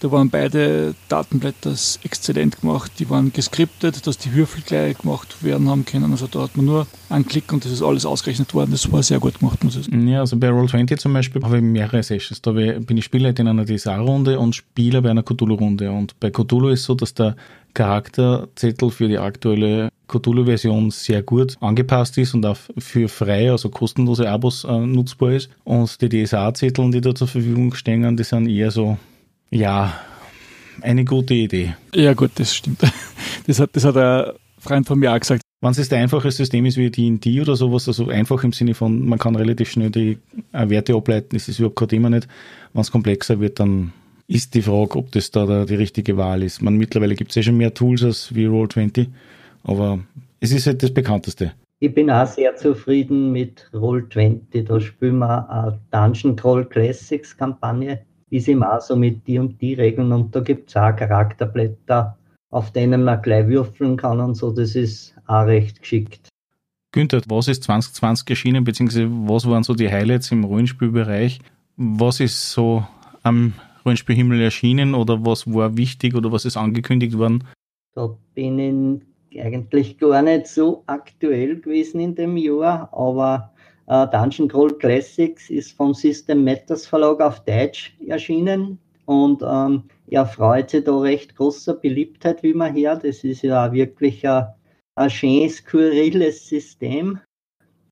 da 0.00 0.10
waren 0.10 0.30
beide 0.30 0.94
Datenblätter 1.08 1.74
exzellent 2.02 2.60
gemacht. 2.60 2.92
Die 2.98 3.10
waren 3.10 3.32
geskriptet, 3.32 4.06
dass 4.06 4.16
die 4.16 4.34
Würfel 4.34 4.62
gleich 4.62 4.98
gemacht 4.98 5.44
werden 5.44 5.68
haben 5.68 5.84
können. 5.84 6.10
Also 6.10 6.26
da 6.26 6.40
hat 6.40 6.56
man 6.56 6.64
nur 6.66 6.86
einen 7.10 7.26
Klick 7.26 7.52
und 7.52 7.64
das 7.64 7.72
ist 7.72 7.82
alles 7.82 8.06
ausgerechnet 8.06 8.54
worden. 8.54 8.70
Das 8.70 8.90
war 8.90 9.02
sehr 9.02 9.20
gut 9.20 9.38
gemacht, 9.38 9.62
muss 9.62 9.76
ich 9.76 9.84
sagen. 9.84 10.08
Ja, 10.08 10.20
also 10.20 10.38
bei 10.38 10.48
Roll20 10.48 10.96
zum 10.96 11.12
Beispiel 11.12 11.42
habe 11.42 11.58
ich 11.58 11.62
mehrere 11.62 12.02
Sessions. 12.02 12.40
Da 12.40 12.52
bin 12.52 12.96
ich 12.96 13.04
Spieler 13.04 13.38
in 13.38 13.46
einer 13.46 13.66
DSA-Runde 13.66 14.38
und 14.38 14.56
Spieler 14.56 15.02
bei 15.02 15.10
einer 15.10 15.22
Cthulhu-Runde. 15.22 15.90
Und 15.90 16.18
bei 16.18 16.30
Cthulhu 16.30 16.68
ist 16.68 16.84
so, 16.84 16.94
dass 16.94 17.12
der 17.12 17.36
Charakterzettel 17.74 18.90
für 18.90 19.06
die 19.06 19.18
aktuelle 19.18 19.90
Cthulhu-Version 20.08 20.90
sehr 20.90 21.22
gut 21.22 21.56
angepasst 21.60 22.16
ist 22.16 22.34
und 22.34 22.44
auch 22.46 22.56
für 22.78 23.08
freie, 23.08 23.52
also 23.52 23.68
kostenlose 23.68 24.28
Abos 24.28 24.64
äh, 24.64 24.78
nutzbar 24.78 25.32
ist. 25.32 25.50
Und 25.64 26.00
die 26.00 26.08
DSA-Zettel, 26.08 26.90
die 26.90 27.02
da 27.02 27.14
zur 27.14 27.28
Verfügung 27.28 27.74
stehen, 27.74 28.16
die 28.16 28.24
sind 28.24 28.48
eher 28.48 28.70
so 28.70 28.96
ja, 29.50 30.00
eine 30.82 31.04
gute 31.04 31.34
Idee. 31.34 31.74
Ja, 31.94 32.14
gut, 32.14 32.32
das 32.36 32.54
stimmt. 32.54 32.80
Das 33.46 33.58
hat, 33.58 33.70
das 33.72 33.84
hat 33.84 33.96
ein 33.96 34.34
Freund 34.58 34.86
von 34.86 34.98
mir 34.98 35.12
auch 35.12 35.18
gesagt. 35.18 35.42
Wenn 35.60 35.70
es 35.70 35.92
ein 35.92 36.02
einfaches 36.02 36.36
System 36.36 36.66
ist 36.66 36.76
wie 36.76 36.90
D&D 36.90 37.40
oder 37.40 37.56
sowas, 37.56 37.88
also 37.88 38.08
einfach 38.08 38.44
im 38.44 38.52
Sinne 38.52 38.74
von, 38.74 39.06
man 39.08 39.18
kann 39.18 39.34
relativ 39.34 39.70
schnell 39.70 39.90
die 39.90 40.18
äh, 40.52 40.68
Werte 40.68 40.94
ableiten, 40.94 41.34
ist 41.34 41.48
das 41.48 41.58
überhaupt 41.58 41.76
kein 41.76 41.88
Thema 41.88 42.10
nicht. 42.10 42.28
Wenn 42.72 42.82
es 42.82 42.92
komplexer 42.92 43.40
wird, 43.40 43.58
dann 43.58 43.92
ist 44.28 44.54
die 44.54 44.62
Frage, 44.62 44.96
ob 44.96 45.10
das 45.10 45.32
da 45.32 45.64
die 45.64 45.74
richtige 45.74 46.16
Wahl 46.16 46.42
ist. 46.42 46.62
Man, 46.62 46.76
mittlerweile 46.76 47.16
gibt 47.16 47.30
es 47.30 47.34
ja 47.34 47.42
schon 47.42 47.56
mehr 47.56 47.74
Tools 47.74 48.04
als 48.04 48.34
wie 48.34 48.46
Roll20, 48.46 49.08
aber 49.64 49.98
es 50.38 50.52
ist 50.52 50.66
halt 50.66 50.82
das 50.82 50.92
bekannteste. 50.92 51.52
Ich 51.80 51.92
bin 51.92 52.10
auch 52.10 52.26
sehr 52.26 52.54
zufrieden 52.56 53.32
mit 53.32 53.68
Roll20. 53.72 54.64
Da 54.64 54.80
spielen 54.80 55.18
wir 55.18 55.50
eine 55.50 55.80
Dungeon 55.90 56.36
Troll 56.36 56.64
Classics 56.66 57.36
Kampagne 57.36 58.00
ist 58.30 58.48
ihm 58.48 58.62
auch 58.62 58.80
so 58.80 58.96
mit 58.96 59.26
die 59.26 59.38
und 59.38 59.60
die 59.60 59.74
Regeln 59.74 60.12
und 60.12 60.34
da 60.34 60.40
gibt 60.40 60.70
es 60.70 60.76
auch 60.76 60.94
Charakterblätter, 60.94 62.16
auf 62.50 62.72
denen 62.72 63.04
man 63.04 63.20
gleich 63.22 63.48
würfeln 63.48 63.96
kann 63.96 64.20
und 64.20 64.34
so. 64.34 64.52
Das 64.52 64.74
ist 64.74 65.14
auch 65.26 65.46
recht 65.46 65.80
geschickt. 65.80 66.28
Günther, 66.92 67.20
was 67.28 67.48
ist 67.48 67.64
2020 67.64 68.30
erschienen, 68.30 68.64
beziehungsweise 68.64 69.08
was 69.08 69.48
waren 69.48 69.62
so 69.62 69.74
die 69.74 69.90
Highlights 69.90 70.32
im 70.32 70.44
Rollenspielbereich? 70.44 71.40
Was 71.76 72.20
ist 72.20 72.50
so 72.50 72.84
am 73.22 73.52
Rollenspielhimmel 73.84 74.40
erschienen 74.40 74.94
oder 74.94 75.24
was 75.24 75.52
war 75.52 75.76
wichtig 75.76 76.14
oder 76.14 76.32
was 76.32 76.44
ist 76.44 76.56
angekündigt 76.56 77.16
worden? 77.16 77.44
Da 77.94 78.16
bin 78.34 79.02
ich 79.30 79.40
eigentlich 79.40 79.98
gar 79.98 80.22
nicht 80.22 80.48
so 80.48 80.82
aktuell 80.86 81.60
gewesen 81.60 82.00
in 82.00 82.14
dem 82.14 82.36
Jahr, 82.36 82.92
aber 82.92 83.52
äh, 83.90 84.06
Dungeon 84.08 84.48
Crawl 84.48 84.72
Classics 84.78 85.50
ist 85.50 85.72
vom 85.72 85.94
System 85.94 86.44
Matters 86.44 86.86
Verlag 86.86 87.20
auf 87.20 87.44
Deutsch 87.44 87.96
erschienen 88.06 88.78
und 89.04 89.42
ähm, 89.42 89.82
er 90.06 90.26
freut 90.26 90.70
sich 90.70 90.84
da 90.84 90.96
recht 90.96 91.34
großer 91.34 91.74
Beliebtheit, 91.74 92.44
wie 92.44 92.54
man 92.54 92.74
hört. 92.74 93.02
Das 93.02 93.24
ist 93.24 93.42
ja 93.42 93.72
wirklich 93.72 94.26
ein, 94.26 94.46
ein 94.94 95.10
schönes, 95.10 95.56
skurriles 95.56 96.48
System. 96.48 97.18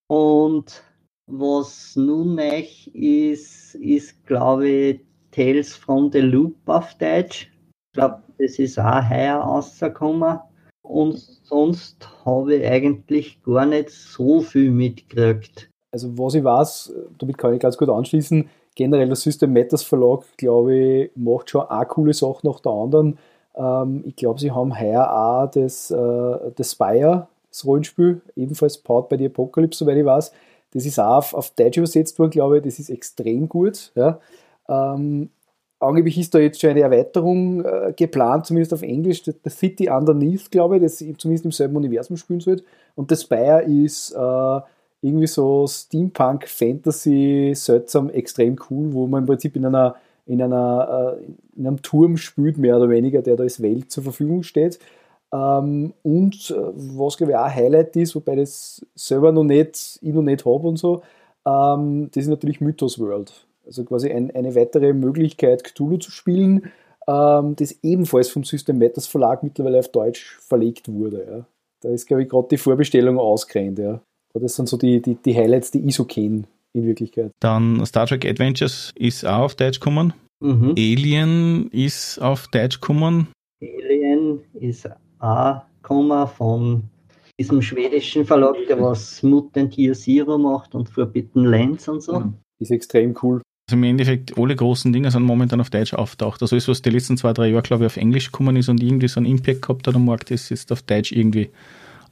Und 0.07 0.85
was 1.27 1.97
nun 1.97 2.37
neu 2.37 2.65
ist, 2.93 3.75
ist, 3.75 4.25
glaube 4.27 4.69
ich, 4.69 5.01
Tales 5.33 5.75
from 5.75 6.13
the 6.13 6.21
Loop 6.21 6.55
auf 6.67 6.97
Deutsch. 6.99 7.51
Ich 7.89 7.95
glaube, 7.95 8.23
das 8.39 8.61
ist 8.61 8.79
auch 8.79 9.11
heuer 9.11 9.39
rausgekommen. 9.39 10.39
Und 10.83 11.19
sonst 11.43 12.09
habe 12.25 12.55
ich 12.55 12.67
eigentlich 12.67 13.43
gar 13.43 13.67
nicht 13.67 13.91
so 13.91 14.41
viel 14.41 14.71
mitgekriegt. 14.71 15.69
Also 15.91 16.17
was 16.19 16.35
ich 16.35 16.45
weiß, 16.45 16.93
damit 17.19 17.39
kann 17.39 17.55
ich 17.55 17.61
ganz 17.61 17.79
gut 17.79 17.89
anschließen, 17.89 18.49
generell 18.75 19.07
der 19.07 19.17
System 19.17 19.53
Matters 19.53 19.83
Verlag, 19.83 20.25
glaube 20.37 20.75
ich, 20.75 21.11
macht 21.17 21.51
schon 21.51 21.63
eine 21.69 21.87
coole 21.87 22.13
Sache 22.13 22.47
nach 22.47 22.61
der 22.61 22.73
anderen. 22.73 23.19
Ähm, 23.57 24.05
ich 24.07 24.17
glaube, 24.17 24.39
sie 24.39 24.53
haben 24.53 24.79
heuer 24.79 25.11
auch 25.11 25.51
das, 25.51 25.91
äh, 25.91 26.51
das 26.55 26.73
Spire, 26.73 27.27
das 27.51 27.65
Rollenspiel, 27.65 28.21
ebenfalls 28.37 28.79
Powered 28.79 29.09
by 29.09 29.19
the 29.19 29.27
Apocalypse, 29.27 29.79
soweit 29.79 29.97
ich 29.97 30.05
weiß. 30.05 30.33
Das 30.73 30.87
ist 30.87 31.01
auch 31.01 31.17
auf, 31.17 31.35
auf 31.35 31.51
Deutsch 31.51 31.79
übersetzt 31.79 32.19
worden, 32.19 32.31
glaube 32.31 32.59
ich. 32.59 32.65
Das 32.65 32.79
ist 32.79 32.91
extrem 32.91 33.49
gut. 33.49 33.91
Ja. 33.95 34.21
Ähm, 34.69 35.31
angeblich 35.81 36.19
ist 36.19 36.35
da 36.35 36.39
jetzt 36.39 36.61
schon 36.61 36.71
eine 36.71 36.83
Erweiterung 36.83 37.65
äh, 37.65 37.93
geplant, 37.97 38.47
zumindest 38.47 38.75
auf 38.75 38.83
Englisch. 38.83 39.25
The 39.25 39.33
City 39.51 39.89
Underneath, 39.89 40.51
glaube 40.51 40.77
ich, 40.77 40.83
das 40.83 40.99
zumindest 40.99 41.45
im 41.45 41.53
selben 41.53 41.77
Universum 41.77 42.17
spielen 42.17 42.41
soll. 42.41 42.63
Und 42.95 43.11
das 43.11 43.23
Spire 43.23 43.63
ist 43.63 44.13
äh, 44.13 44.61
irgendwie 45.01 45.27
so 45.27 45.67
Steampunk, 45.67 46.49
Fantasy, 46.49 47.53
seltsam, 47.55 48.11
extrem 48.11 48.57
cool, 48.71 48.93
wo 48.93 49.07
man 49.07 49.23
im 49.23 49.27
Prinzip 49.27 49.57
in 49.57 49.67
einer 49.67 49.97
in, 50.29 50.43
einer, 50.43 51.17
äh, 51.19 51.25
in 51.57 51.67
einem 51.67 51.83
Turm 51.83 52.19
spielt, 52.19 52.59
mehr 52.59 52.77
oder 52.77 52.91
weniger, 52.91 53.23
der 53.23 53.37
da 53.37 53.45
als 53.45 53.63
Welt 53.63 53.91
zur 53.91 54.05
Verfügung 54.05 54.43
steht. 54.43 54.79
Ähm, 55.33 55.95
und 56.03 56.51
äh, 56.51 56.55
was 56.75 57.17
glaube 57.17 57.33
ich 57.33 57.39
auch 57.39 57.45
ein 57.45 57.55
Highlight 57.55 57.97
ist, 57.97 58.15
wobei 58.15 58.37
das 58.37 58.85
selber 58.95 59.33
noch 59.33 59.45
nicht, 59.45 59.99
ich 60.03 60.13
noch 60.13 60.23
nicht 60.23 60.45
habe 60.45 60.69
und 60.69 60.77
so, 60.77 61.03
ähm, 61.47 62.11
das 62.13 62.25
ist 62.25 62.29
natürlich 62.29 62.61
Mythos 62.61 62.99
World. 62.99 63.47
Also 63.67 63.85
quasi 63.85 64.11
ein, 64.11 64.31
eine 64.35 64.55
weitere 64.55 64.93
Möglichkeit, 64.93 65.65
Cthulhu 65.65 65.97
zu 65.99 66.11
spielen, 66.11 66.71
ähm, 67.07 67.57
das 67.57 67.79
ebenfalls 67.83 68.29
vom 68.29 68.45
System 68.45 68.79
Matters 68.79 69.07
Verlag 69.07 69.43
mittlerweile 69.43 69.79
auf 69.79 69.89
Deutsch 69.89 70.39
verlegt 70.41 70.89
wurde. 70.93 71.47
Da 71.81 71.89
ist, 71.91 72.07
glaube 72.07 72.23
ich, 72.23 72.29
gerade 72.29 72.49
die 72.49 72.59
Vorbestellung 72.59 73.19
ausgerannt. 73.19 73.79
Ja. 73.79 74.01
Das 74.35 74.57
sind 74.57 74.69
so 74.69 74.77
die, 74.77 75.01
die, 75.01 75.17
die 75.17 75.37
Highlights, 75.37 75.71
die 75.71 75.81
ich 75.81 75.95
so 75.95 76.05
kenne 76.05 76.45
in 76.73 76.87
Wirklichkeit. 76.87 77.33
Dann 77.41 77.85
Star 77.87 78.07
Trek 78.07 78.25
Adventures 78.27 78.93
ist 78.97 79.25
auch 79.25 79.45
auf 79.45 79.55
Deutsch 79.55 79.81
gekommen. 79.81 80.13
Mhm. 80.41 80.75
Alien 80.77 81.69
ist 81.71 82.19
auf 82.21 82.49
Deutsch 82.49 82.81
gekommen. 82.81 83.29
Alien 83.61 84.41
ist 84.55 84.89
auch 85.19 85.63
gekommen 85.83 86.29
von 86.29 86.83
diesem 87.39 87.63
schwedischen 87.63 88.25
Verlag, 88.25 88.57
der 88.69 88.81
was 88.81 89.23
Mutant 89.23 89.77
Year 89.77 89.95
Zero 89.95 90.39
macht 90.39 90.75
und 90.75 90.89
Forbidden 90.89 91.45
Lands 91.45 91.89
und 91.89 92.03
so. 92.03 92.21
Mhm. 92.21 92.35
Ist 92.61 92.71
extrem 92.71 93.17
cool. 93.23 93.41
Also 93.69 93.77
im 93.77 93.85
Endeffekt, 93.85 94.39
alle 94.39 94.57
großen 94.57 94.93
Dinge 94.93 95.11
sind 95.11 95.23
momentan 95.25 95.61
auf 95.61 95.71
Deutsch 95.71 95.95
auftaucht. 95.95 96.41
Also 96.43 96.57
alles, 96.57 96.69
was 96.69 96.83
die 96.83 96.91
letzten 96.91 97.17
zwei, 97.17 97.33
drei 97.33 97.49
Jahre, 97.49 97.63
glaube 97.63 97.85
ich, 97.85 97.87
auf 97.87 97.97
Englisch 97.97 98.27
gekommen 98.27 98.57
ist 98.57 98.69
und 98.69 98.83
irgendwie 98.83 99.09
so 99.09 99.21
einen 99.21 99.27
Impact 99.27 99.63
gehabt 99.63 99.87
hat 99.87 99.95
am 99.95 100.07
Markt, 100.07 100.31
ist 100.31 100.49
jetzt 100.49 100.73
auf 100.73 100.83
Deutsch 100.83 101.13
irgendwie 101.13 101.51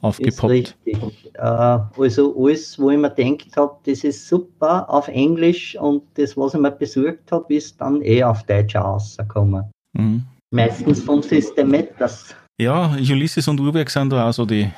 aufgepoppt. 0.01 0.53
Ist 0.53 0.75
richtig. 0.85 1.33
Äh, 1.35 1.39
also 1.39 2.35
alles, 2.37 2.79
wo 2.79 2.89
ich 2.89 2.97
mir 2.97 3.09
gedacht 3.11 3.57
habe, 3.57 3.77
das 3.85 4.03
ist 4.03 4.27
super 4.27 4.89
auf 4.89 5.07
Englisch 5.07 5.77
und 5.77 6.03
das, 6.15 6.37
was 6.37 6.53
ich 6.53 6.59
mir 6.59 6.71
besucht 6.71 7.31
habe, 7.31 7.53
ist 7.53 7.79
dann 7.81 8.01
eh 8.01 8.23
auf 8.23 8.43
Deutsch 8.43 8.75
rausgekommen. 8.75 9.65
Mhm. 9.93 10.23
Meistens 10.51 11.01
vom 11.01 11.21
System 11.21 11.71
Matters. 11.71 12.35
Ja, 12.59 12.95
Ulysses 12.95 13.47
und 13.47 13.59
Urwerk 13.59 13.89
sind 13.89 14.11
da 14.11 14.29
auch 14.29 14.33
so 14.33 14.45
die 14.45 14.69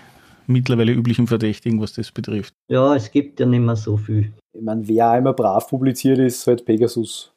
mittlerweile 0.48 0.92
üblichen 0.92 1.28
Verdächtigen, 1.28 1.80
was 1.80 1.94
das 1.94 2.12
betrifft. 2.12 2.54
Ja, 2.70 2.96
es 2.96 3.12
gibt 3.12 3.40
ja 3.40 3.46
nicht 3.46 3.62
mehr 3.62 3.76
so 3.76 3.96
viel. 3.98 4.34
Ich 4.58 4.64
meine, 4.64 4.88
wer 4.88 5.12
einmal 5.12 5.34
brav 5.34 5.70
publiziert 5.70 6.18
ist, 6.18 6.46
halt 6.48 6.66
Pegasus. 6.66 7.32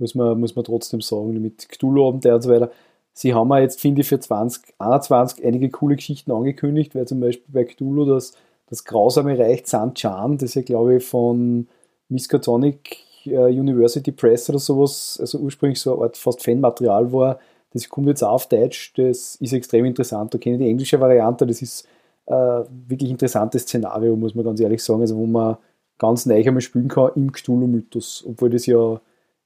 Muss 0.00 0.14
man, 0.14 0.38
muss 0.38 0.54
man 0.54 0.64
trotzdem 0.64 1.00
sagen, 1.00 1.40
mit 1.40 1.68
Cthulhu-Abenteuer 1.68 2.34
und 2.36 2.42
so 2.42 2.50
weiter. 2.50 2.70
Sie 3.18 3.34
haben 3.34 3.50
ja 3.50 3.58
jetzt, 3.58 3.80
finde 3.80 4.02
ich, 4.02 4.08
für 4.08 4.20
2021 4.20 5.44
einige 5.44 5.70
coole 5.70 5.96
Geschichten 5.96 6.30
angekündigt, 6.30 6.94
weil 6.94 7.08
zum 7.08 7.18
Beispiel 7.18 7.52
bei 7.52 7.64
Cthulhu 7.64 8.04
das, 8.04 8.34
das 8.68 8.84
grausame 8.84 9.36
Reich 9.36 9.66
San-Chan, 9.66 10.38
das 10.38 10.54
ja, 10.54 10.62
glaube 10.62 10.98
ich, 10.98 11.04
von 11.04 11.66
Miskatonic 12.08 12.98
äh, 13.26 13.46
University 13.46 14.12
Press 14.12 14.48
oder 14.48 14.60
sowas, 14.60 15.18
also 15.20 15.38
ursprünglich 15.38 15.80
so 15.80 15.94
eine 15.94 16.04
Art 16.04 16.16
fast 16.16 16.44
Fanmaterial 16.44 17.12
war, 17.12 17.40
das 17.72 17.88
kommt 17.88 18.06
jetzt 18.06 18.22
auch 18.22 18.34
auf 18.34 18.46
Deutsch, 18.46 18.92
das 18.94 19.34
ist 19.34 19.52
extrem 19.52 19.84
interessant. 19.84 20.32
Da 20.32 20.38
kenne 20.38 20.54
ich 20.54 20.62
die 20.62 20.70
englische 20.70 21.00
Variante, 21.00 21.44
das 21.44 21.60
ist 21.60 21.88
äh, 22.26 22.62
wirklich 22.86 23.10
interessantes 23.10 23.62
Szenario, 23.62 24.14
muss 24.14 24.36
man 24.36 24.44
ganz 24.44 24.60
ehrlich 24.60 24.84
sagen, 24.84 25.00
also 25.00 25.16
wo 25.16 25.26
man 25.26 25.56
ganz 25.98 26.24
neu 26.24 26.36
einmal 26.36 26.60
spielen 26.60 26.86
kann 26.86 27.10
im 27.16 27.32
Cthulhu-Mythos, 27.32 28.26
obwohl 28.28 28.50
das 28.50 28.66
ja 28.66 29.00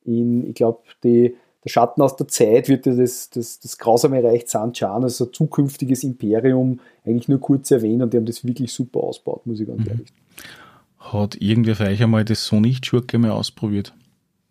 in, 0.04 0.46
ich 0.46 0.56
glaube, 0.56 0.80
die 1.02 1.36
der 1.64 1.70
Schatten 1.70 2.02
aus 2.02 2.16
der 2.16 2.28
Zeit 2.28 2.68
wird 2.68 2.86
ja 2.86 2.94
das, 2.94 3.30
das, 3.30 3.60
das 3.60 3.78
grausame 3.78 4.22
Reich 4.22 4.48
Sanchan, 4.48 5.04
also 5.04 5.26
ein 5.26 5.32
zukünftiges 5.32 6.02
Imperium, 6.04 6.80
eigentlich 7.04 7.28
nur 7.28 7.40
kurz 7.40 7.70
erwähnt 7.70 8.02
und 8.02 8.12
die 8.12 8.16
haben 8.16 8.26
das 8.26 8.44
wirklich 8.44 8.72
super 8.72 9.00
ausgebaut, 9.00 9.46
muss 9.46 9.60
ich 9.60 9.66
ganz 9.66 9.80
mhm. 9.80 9.88
ehrlich 9.88 10.08
sagen. 10.08 11.12
Hat 11.12 11.34
irgendwer 11.36 11.76
für 11.76 11.84
euch 11.84 12.02
einmal 12.02 12.24
das 12.24 12.46
so 12.46 12.60
nicht 12.60 12.86
Schurke 12.86 13.18
mal 13.18 13.30
ausprobiert? 13.30 13.94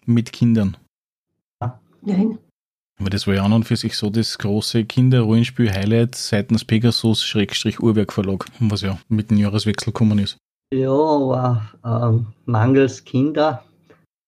Mit 0.06 0.32
Kindern? 0.32 0.78
Nein. 2.02 2.38
Aber 3.00 3.10
das 3.10 3.26
war 3.26 3.34
ja 3.34 3.43
an 3.43 3.54
und 3.54 3.63
für 3.63 3.76
sich 3.76 3.95
so 3.95 4.10
das 4.10 4.38
große 4.38 4.86
Kinder-Rollenspiel-Highlight 4.86 6.15
seitens 6.15 6.65
Pegasus-Uhrwerk 6.65 8.13
Verlag, 8.13 8.45
was 8.60 8.82
ja 8.82 9.00
mit 9.08 9.32
dem 9.32 9.38
Jahreswechsel 9.38 9.91
gekommen 9.91 10.19
ist. 10.19 10.38
Ja, 10.74 10.91
aber 10.91 11.71
ähm, 11.84 12.28
mangels 12.45 13.04
Kinder 13.04 13.63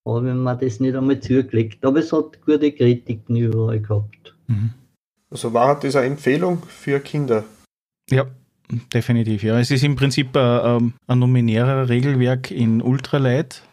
habe 0.06 0.30
ich 0.30 0.36
mir 0.36 0.56
das 0.56 0.80
nicht 0.80 0.96
einmal 0.96 1.20
zugelegt. 1.20 1.86
Aber 1.86 2.00
es 2.00 2.12
hat 2.12 2.42
gute 2.46 2.72
Kritiken 2.72 3.36
überall 3.36 3.80
gehabt. 3.80 4.36
Mhm. 4.48 4.72
Also 5.30 5.54
war 5.54 5.80
das 5.80 5.96
eine 5.96 6.08
Empfehlung 6.08 6.62
für 6.68 7.00
Kinder? 7.00 7.44
Ja, 8.10 8.28
definitiv. 8.94 9.44
Ja, 9.44 9.60
es 9.60 9.72
ist 9.72 9.84
im 9.84 9.96
Prinzip 9.96 10.36
ein, 10.36 10.94
ein 11.08 11.20
nominärer 11.20 11.90
Regelwerk 11.90 12.52
in 12.52 12.82
Ultralight 12.82 13.64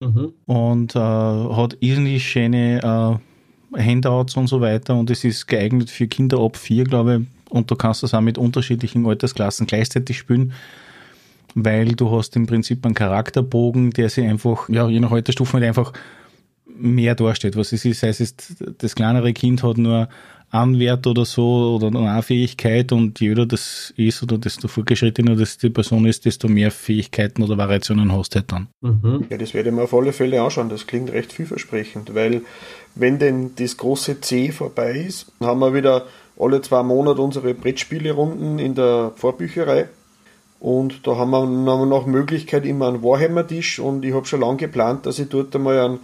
mhm. 0.00 0.32
und 0.46 0.94
äh, 0.94 0.98
hat 0.98 1.76
irrsinnig 1.80 2.28
schöne 2.28 3.20
äh, 3.74 3.80
Handouts 3.80 4.36
und 4.36 4.48
so 4.48 4.60
weiter 4.60 4.96
und 4.96 5.10
es 5.10 5.24
ist 5.24 5.46
geeignet 5.46 5.90
für 5.90 6.08
Kinder 6.08 6.40
ab 6.40 6.56
vier, 6.56 6.84
glaube 6.84 7.20
ich. 7.20 7.50
Und 7.50 7.70
du 7.70 7.76
kannst 7.76 8.02
das 8.02 8.12
auch 8.12 8.20
mit 8.20 8.36
unterschiedlichen 8.36 9.06
Altersklassen 9.06 9.66
gleichzeitig 9.66 10.18
spielen 10.18 10.52
weil 11.54 11.92
du 11.92 12.10
hast 12.10 12.36
im 12.36 12.46
Prinzip 12.46 12.84
einen 12.84 12.94
Charakterbogen, 12.94 13.90
der 13.90 14.08
sich 14.08 14.26
einfach, 14.26 14.68
ja, 14.68 14.88
je 14.88 15.00
nach 15.00 15.12
Altersstufe 15.12 15.54
halt 15.54 15.64
einfach 15.64 15.92
mehr 16.66 17.14
darstellt. 17.14 17.56
Was 17.56 17.72
es 17.72 17.84
ist, 17.84 18.00
sei 18.00 18.08
es 18.08 18.34
das 18.78 18.94
kleinere 18.94 19.32
Kind 19.32 19.62
hat 19.62 19.78
nur 19.78 20.08
einen 20.50 20.78
Wert 20.78 21.06
oder 21.06 21.24
so 21.24 21.78
oder 21.78 21.88
eine 21.98 22.22
Fähigkeit 22.22 22.92
und 22.92 23.20
je 23.20 23.28
öder 23.28 23.44
das 23.44 23.92
ist 23.96 24.22
oder 24.22 24.38
desto 24.38 24.66
fortgeschrittener 24.66 25.36
das 25.36 25.58
die 25.58 25.68
Person 25.68 26.06
ist, 26.06 26.24
desto 26.24 26.48
mehr 26.48 26.70
Fähigkeiten 26.70 27.42
oder 27.42 27.58
Variationen 27.58 28.12
hast 28.12 28.34
du 28.34 28.38
halt 28.38 28.52
dann. 28.52 28.68
Mhm. 28.80 29.26
Ja, 29.28 29.36
das 29.36 29.52
werde 29.52 29.68
ich 29.68 29.74
mir 29.74 29.82
auf 29.82 29.92
alle 29.92 30.12
Fälle 30.12 30.40
anschauen. 30.40 30.70
Das 30.70 30.86
klingt 30.86 31.12
recht 31.12 31.32
vielversprechend, 31.32 32.14
weil 32.14 32.42
wenn 32.94 33.18
denn 33.18 33.50
das 33.56 33.76
große 33.76 34.20
C 34.22 34.50
vorbei 34.50 34.92
ist, 35.06 35.30
haben 35.40 35.60
wir 35.60 35.74
wieder 35.74 36.06
alle 36.38 36.62
zwei 36.62 36.82
Monate 36.82 37.20
unsere 37.20 37.52
Brettspielerunden 37.52 38.58
in 38.58 38.74
der 38.74 39.12
Vorbücherei 39.16 39.88
und 40.60 41.06
da 41.06 41.16
haben 41.16 41.30
wir 41.30 41.86
noch 41.86 42.06
Möglichkeit 42.06 42.64
immer 42.64 42.88
einen 42.88 43.02
Warhammer-Tisch 43.02 43.78
und 43.78 44.04
ich 44.04 44.12
habe 44.12 44.26
schon 44.26 44.40
lange 44.40 44.56
geplant, 44.56 45.06
dass 45.06 45.18
ich 45.18 45.28
dort 45.28 45.54
einmal 45.54 45.78
einen, 45.78 46.00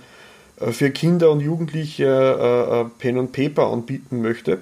äh, 0.61 0.71
für 0.71 0.90
Kinder 0.90 1.31
und 1.31 1.40
Jugendliche 1.40 2.05
äh, 2.05 2.81
äh, 2.81 2.85
Pen 2.99 3.19
und 3.19 3.33
Paper 3.33 3.73
anbieten 3.73 4.23
möchte. 4.23 4.61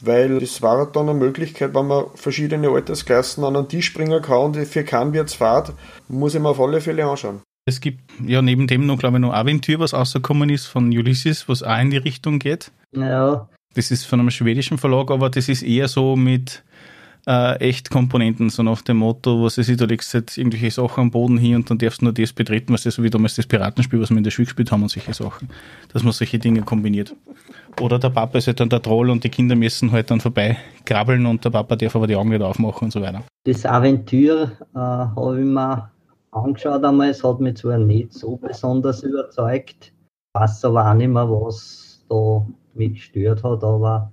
Weil 0.00 0.38
das 0.38 0.60
war 0.60 0.86
dann 0.92 1.08
eine 1.08 1.18
Möglichkeit, 1.18 1.74
wenn 1.74 1.86
man 1.86 2.04
verschiedene 2.14 2.68
Altersklassen 2.68 3.42
an 3.42 3.56
einen 3.56 3.68
Tisch 3.68 3.94
bringen 3.94 4.20
kann 4.20 4.38
und 4.38 4.56
für 4.56 4.84
keinen 4.84 5.12
wird's 5.14 5.34
Fahrt, 5.34 5.72
muss 6.08 6.34
ich 6.34 6.40
mir 6.40 6.50
auf 6.50 6.60
alle 6.60 6.80
Fälle 6.80 7.06
anschauen. 7.06 7.40
Es 7.64 7.80
gibt 7.80 8.00
ja 8.24 8.40
neben 8.42 8.66
dem 8.66 8.86
noch, 8.86 8.98
glaube 8.98 9.16
ich, 9.16 9.22
noch 9.22 9.32
Aventur, 9.32 9.80
was 9.80 9.94
rausgekommen 9.94 10.50
ist 10.50 10.66
von 10.66 10.86
Ulysses, 10.86 11.48
was 11.48 11.62
auch 11.62 11.78
in 11.78 11.90
die 11.90 11.96
Richtung 11.96 12.38
geht. 12.38 12.70
Ja. 12.92 13.48
Das 13.74 13.90
ist 13.90 14.04
von 14.04 14.20
einem 14.20 14.30
schwedischen 14.30 14.78
Verlag, 14.78 15.10
aber 15.10 15.30
das 15.30 15.48
ist 15.48 15.62
eher 15.62 15.88
so 15.88 16.16
mit 16.16 16.62
äh, 17.26 17.56
echt 17.60 17.90
Komponenten, 17.90 18.50
so 18.50 18.62
nach 18.62 18.82
dem 18.82 18.98
Motto, 18.98 19.42
was 19.42 19.58
ist, 19.58 19.80
du 19.80 19.84
legst 19.84 20.14
jetzt 20.14 20.38
irgendwelche 20.38 20.70
Sachen 20.70 21.02
am 21.02 21.10
Boden 21.10 21.38
hin 21.38 21.56
und 21.56 21.70
dann 21.70 21.78
darfst 21.78 22.00
du 22.00 22.06
nur 22.06 22.14
das 22.14 22.32
betreten, 22.32 22.72
was 22.72 22.84
das 22.84 23.02
wie 23.02 23.10
damals 23.10 23.36
das 23.36 23.46
Piratenspiel, 23.46 24.00
was 24.00 24.10
wir 24.10 24.18
in 24.18 24.24
der 24.24 24.30
Schule 24.30 24.46
gespielt 24.46 24.72
haben 24.72 24.82
und 24.82 24.90
solche 24.90 25.14
Sachen, 25.14 25.48
dass 25.92 26.02
man 26.02 26.12
solche 26.12 26.38
Dinge 26.38 26.62
kombiniert. 26.62 27.14
Oder 27.80 27.98
der 27.98 28.10
Papa 28.10 28.38
ist 28.38 28.46
halt 28.46 28.60
dann 28.60 28.68
der 28.68 28.82
Troll 28.82 29.10
und 29.10 29.24
die 29.24 29.28
Kinder 29.28 29.54
müssen 29.54 29.92
halt 29.92 30.10
dann 30.10 30.20
vorbei 30.20 30.56
krabbeln 30.84 31.26
und 31.26 31.44
der 31.44 31.50
Papa 31.50 31.76
darf 31.76 31.94
aber 31.94 32.06
die 32.06 32.16
Augen 32.16 32.30
nicht 32.30 32.42
aufmachen 32.42 32.86
und 32.86 32.92
so 32.92 33.00
weiter. 33.00 33.22
Das 33.44 33.64
Aventur 33.64 34.50
äh, 34.74 34.78
habe 34.78 35.38
ich 35.38 35.44
mir 35.44 35.90
angeschaut 36.32 36.84
einmal. 36.84 37.10
Es 37.10 37.22
hat 37.22 37.40
mich 37.40 37.56
zwar 37.56 37.78
nicht 37.78 38.12
so 38.12 38.36
besonders 38.36 39.02
überzeugt, 39.02 39.92
weiß 40.34 40.64
aber 40.64 40.90
auch 40.90 40.94
nicht 40.94 41.08
mehr, 41.08 41.28
was 41.28 42.04
da 42.08 42.46
mich 42.74 42.94
gestört 42.94 43.42
hat, 43.44 43.62
aber, 43.62 44.10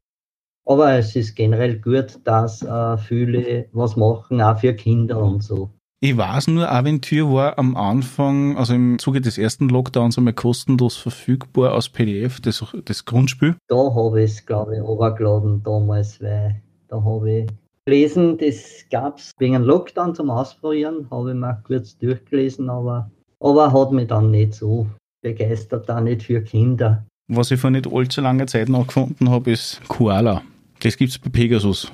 aber 0.65 0.93
es 0.93 1.15
ist 1.15 1.35
generell 1.35 1.79
gut, 1.79 2.19
dass 2.23 2.61
äh, 2.61 2.97
viele 2.97 3.67
was 3.71 3.95
machen, 3.95 4.41
auch 4.41 4.59
für 4.59 4.73
Kinder 4.73 5.19
und 5.19 5.43
so. 5.43 5.69
Ich 6.01 6.17
weiß 6.17 6.49
nur, 6.49 6.69
Aventur 6.69 7.33
war 7.33 7.57
am 7.57 7.75
Anfang, 7.75 8.57
also 8.57 8.73
im 8.73 8.99
Zuge 8.99 9.21
des 9.21 9.37
ersten 9.37 9.69
Lockdowns 9.69 10.17
einmal 10.17 10.33
kostenlos 10.33 10.97
verfügbar 10.97 11.73
als 11.73 11.89
PDF, 11.89 12.41
das, 12.41 12.63
das 12.83 13.05
Grundspiel. 13.05 13.55
Da 13.67 13.75
habe 13.75 14.21
ich 14.21 14.31
es, 14.31 14.45
glaube 14.45 14.75
ich, 14.75 14.81
runtergeladen 14.81 15.63
damals, 15.63 16.21
weil 16.21 16.61
da 16.89 17.03
habe 17.03 17.31
ich 17.31 17.47
gelesen, 17.85 18.37
das 18.37 18.85
gab 18.91 19.17
es 19.19 19.31
wegen 19.39 19.63
Lockdown 19.63 20.13
zum 20.13 20.29
Ausprobieren, 20.29 21.07
habe 21.09 21.31
ich 21.31 21.37
mal 21.37 21.61
kurz 21.65 21.97
durchgelesen, 21.97 22.69
aber, 22.69 23.09
aber 23.39 23.71
hat 23.71 23.91
mich 23.91 24.07
dann 24.07 24.31
nicht 24.31 24.53
so 24.53 24.87
begeistert, 25.23 25.89
auch 25.89 26.01
nicht 26.01 26.23
für 26.23 26.41
Kinder. 26.41 27.05
Was 27.27 27.49
ich 27.49 27.59
vor 27.59 27.71
nicht 27.71 27.91
allzu 27.91 28.21
langer 28.21 28.45
Zeit 28.45 28.69
noch 28.69 28.85
gefunden 28.85 29.29
habe, 29.29 29.51
ist 29.51 29.81
Koala. 29.87 30.43
Das 30.79 30.97
gibt 30.97 31.11
es 31.11 31.17
bei 31.17 31.29
Pegasus. 31.29 31.91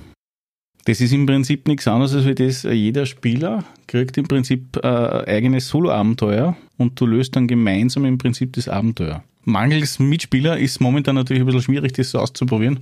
Das 0.85 0.99
ist 0.99 1.13
im 1.13 1.25
Prinzip 1.25 1.67
nichts 1.67 1.87
anderes 1.87 2.15
als 2.15 2.25
wie 2.25 2.35
das, 2.35 2.65
äh, 2.65 2.71
jeder 2.71 3.05
Spieler 3.05 3.63
kriegt 3.87 4.17
im 4.17 4.27
Prinzip 4.27 4.77
äh, 4.83 4.87
eigenes 4.87 5.67
Solo-Abenteuer 5.67 6.55
und 6.77 6.99
du 6.99 7.05
löst 7.05 7.35
dann 7.35 7.47
gemeinsam 7.47 8.05
im 8.05 8.17
Prinzip 8.17 8.53
das 8.53 8.67
Abenteuer. 8.67 9.23
Mangels 9.43 9.99
Mitspieler 9.99 10.57
ist 10.57 10.81
momentan 10.81 11.15
natürlich 11.15 11.41
ein 11.41 11.45
bisschen 11.45 11.61
schwierig, 11.61 11.93
das 11.93 12.11
so 12.11 12.19
auszuprobieren, 12.19 12.79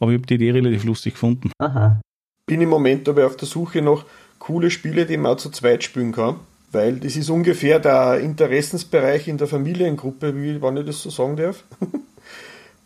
aber 0.00 0.12
ich 0.12 0.18
habe 0.18 0.26
die 0.26 0.34
Idee 0.34 0.52
relativ 0.52 0.84
lustig 0.84 1.14
gefunden. 1.14 1.50
Aha. 1.58 2.00
Bin 2.46 2.62
im 2.62 2.70
Moment 2.70 3.08
aber 3.08 3.26
auf 3.26 3.36
der 3.36 3.48
Suche 3.48 3.82
nach 3.82 4.04
coole 4.38 4.70
Spiele, 4.70 5.04
die 5.04 5.18
man 5.18 5.32
auch 5.32 5.36
zu 5.36 5.50
zweit 5.50 5.84
spielen 5.84 6.12
kann, 6.12 6.36
weil 6.72 6.96
das 6.96 7.16
ist 7.16 7.28
ungefähr 7.28 7.78
der 7.78 8.20
Interessensbereich 8.20 9.28
in 9.28 9.36
der 9.36 9.48
Familiengruppe, 9.48 10.34
wie 10.34 10.60
wann 10.62 10.78
ich 10.78 10.86
das 10.86 11.02
so 11.02 11.10
sagen 11.10 11.36
darf. 11.36 11.64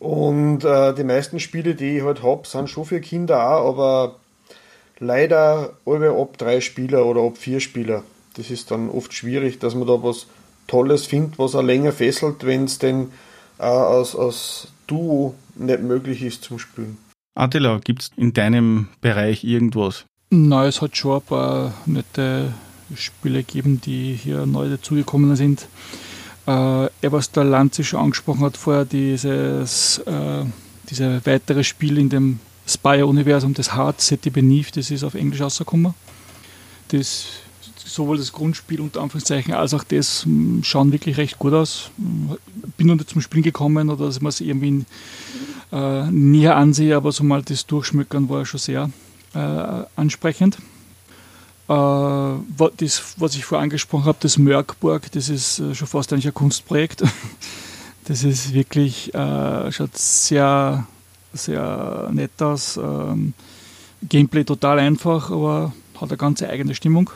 Und 0.03 0.65
äh, 0.65 0.95
die 0.95 1.05
meisten 1.05 1.39
Spiele, 1.39 1.77
die 1.77 1.99
ich 1.99 2.03
halt 2.03 2.25
habe, 2.25 2.45
sind 2.49 2.69
schon 2.69 2.85
für 2.85 3.01
Kinder 3.01 3.49
auch, 3.49 3.69
aber 3.69 4.17
leider 4.99 5.75
alle 5.87 6.11
ab 6.11 6.37
drei 6.39 6.61
Spieler 6.61 7.07
oder 7.07 7.21
ab 7.21 7.39
vier 7.39 7.61
Spieler. 7.61 8.03
Das 8.35 8.51
ist 8.51 8.73
dann 8.73 8.91
oft 8.91 9.15
schwierig, 9.15 9.61
dass 9.61 9.77
man 9.77 9.87
da 9.87 10.03
was 10.03 10.27
Tolles 10.67 11.07
findet, 11.07 11.39
was 11.39 11.55
auch 11.55 11.63
länger 11.63 11.93
fesselt, 11.93 12.45
wenn 12.45 12.65
es 12.65 12.81
denn 12.81 13.13
äh, 13.61 13.63
als, 13.63 14.17
als 14.17 14.67
Duo 14.89 15.37
nicht 15.55 15.83
möglich 15.83 16.21
ist 16.25 16.43
zum 16.43 16.59
Spielen. 16.59 16.99
Attila, 17.37 17.79
gibt 17.79 18.03
es 18.03 18.11
in 18.17 18.33
deinem 18.33 18.89
Bereich 19.01 19.45
irgendwas? 19.45 20.05
Nein, 20.31 20.67
es 20.67 20.83
hat 20.83 20.97
schon 20.97 21.19
ein 21.19 21.23
paar 21.23 21.75
nette 21.87 22.53
Spiele 22.97 23.45
gegeben, 23.45 23.81
die 23.81 24.15
hier 24.15 24.47
neu 24.47 24.69
dazugekommen 24.69 25.37
sind. 25.37 25.69
Äh, 26.47 26.89
was 27.03 27.31
der 27.31 27.45
Lanze 27.45 27.85
schon 27.85 28.01
angesprochen 28.01 28.41
hat 28.41 28.57
vorher, 28.57 28.85
dieses 28.85 29.99
äh, 29.99 30.45
diese 30.93 31.25
weitere 31.25 31.65
Spiel 31.65 31.99
in 31.99 32.09
dem 32.09 32.39
Spire-Universum, 32.67 33.55
das 33.55 33.75
Hard 33.75 34.01
City 34.01 34.31
Beneath, 34.31 34.77
das 34.77 34.91
ist 34.91 35.05
auf 35.05 35.15
Englisch 35.15 35.41
rausgekommen. 35.41 35.95
Das, 36.89 37.27
sowohl 37.77 38.19
das 38.19 38.33
Grundspiel 38.33 38.81
unter 38.81 39.01
Anführungszeichen 39.01 39.55
als 39.55 39.75
auch 39.75 39.85
das 39.85 40.25
hm, 40.25 40.63
schauen 40.63 40.93
wirklich 40.93 41.17
recht 41.17 41.39
gut 41.39 41.55
aus. 41.55 41.91
Bin 42.77 42.87
noch 42.87 42.95
nicht 42.95 43.11
zum 43.11 43.21
Spielen 43.21 43.43
gekommen 43.43 43.91
oder 43.91 44.07
dass 44.07 44.21
man 44.21 44.29
es 44.29 44.41
irgendwie 44.41 44.85
äh, 45.73 46.11
näher 46.11 46.57
ansehe, 46.57 46.97
aber 46.97 47.13
so 47.13 47.25
mal 47.25 47.43
das 47.43 47.67
Durchschmückern 47.67 48.29
war 48.29 48.45
schon 48.45 48.61
sehr 48.61 48.91
äh, 49.35 49.85
ansprechend. 49.97 50.59
Äh, 51.69 52.69
das, 52.77 53.15
was 53.19 53.35
ich 53.35 53.45
vorher 53.45 53.63
angesprochen 53.63 54.05
habe, 54.05 54.19
das 54.21 54.39
Mörkburg, 54.39 55.11
das 55.13 55.29
ist 55.29 55.59
äh, 55.59 55.75
schon 55.75 55.89
fast 55.89 56.13
eigentlich 56.13 56.27
ein 56.27 56.35
Kunstprojekt. 56.35 57.03
Das 58.05 58.25
ist 58.25 58.53
wirklich, 58.53 59.15
äh, 59.15 59.71
schaut 59.71 59.97
sehr 59.97 60.89
sehr 61.33 62.11
nett 62.13 62.41
aus. 62.41 62.77
Ähm, 62.77 63.35
Gameplay 64.09 64.45
total 64.45 64.79
einfach, 64.79 65.31
aber 65.31 65.73
hat 66.01 66.11
eine 66.11 66.17
ganz 66.17 66.43
eigene 66.43 66.75
Stimmung. 66.75 67.11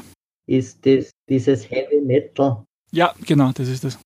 Ist 0.47 0.85
das 0.87 1.11
dieses 1.29 1.69
Heavy 1.71 2.01
Metal? 2.01 2.65
Ja, 2.93 3.15
genau, 3.25 3.51
das 3.53 3.69
ist 3.69 3.85
das. 3.85 3.99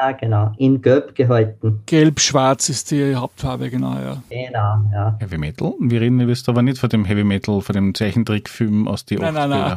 Ja, 0.00 0.12
genau. 0.12 0.52
In 0.58 0.80
Gelb 0.80 1.16
gehalten. 1.16 1.80
Gelb-Schwarz 1.86 2.68
ist 2.68 2.92
die 2.92 3.16
Hauptfarbe, 3.16 3.68
genau, 3.68 3.94
ja. 3.94 4.22
Genau, 4.30 4.80
ja. 4.92 5.16
Heavy 5.18 5.38
Metal? 5.38 5.74
Wir 5.80 6.00
reden 6.00 6.20
jetzt 6.28 6.48
aber 6.48 6.62
nicht 6.62 6.78
von 6.78 6.88
dem 6.88 7.04
Heavy 7.04 7.24
Metal, 7.24 7.60
von 7.60 7.74
dem 7.74 7.94
Zeichentrickfilm 7.94 8.86
aus 8.86 9.04
die 9.04 9.16
Nein, 9.16 9.34
nein, 9.34 9.50
nein. 9.50 9.76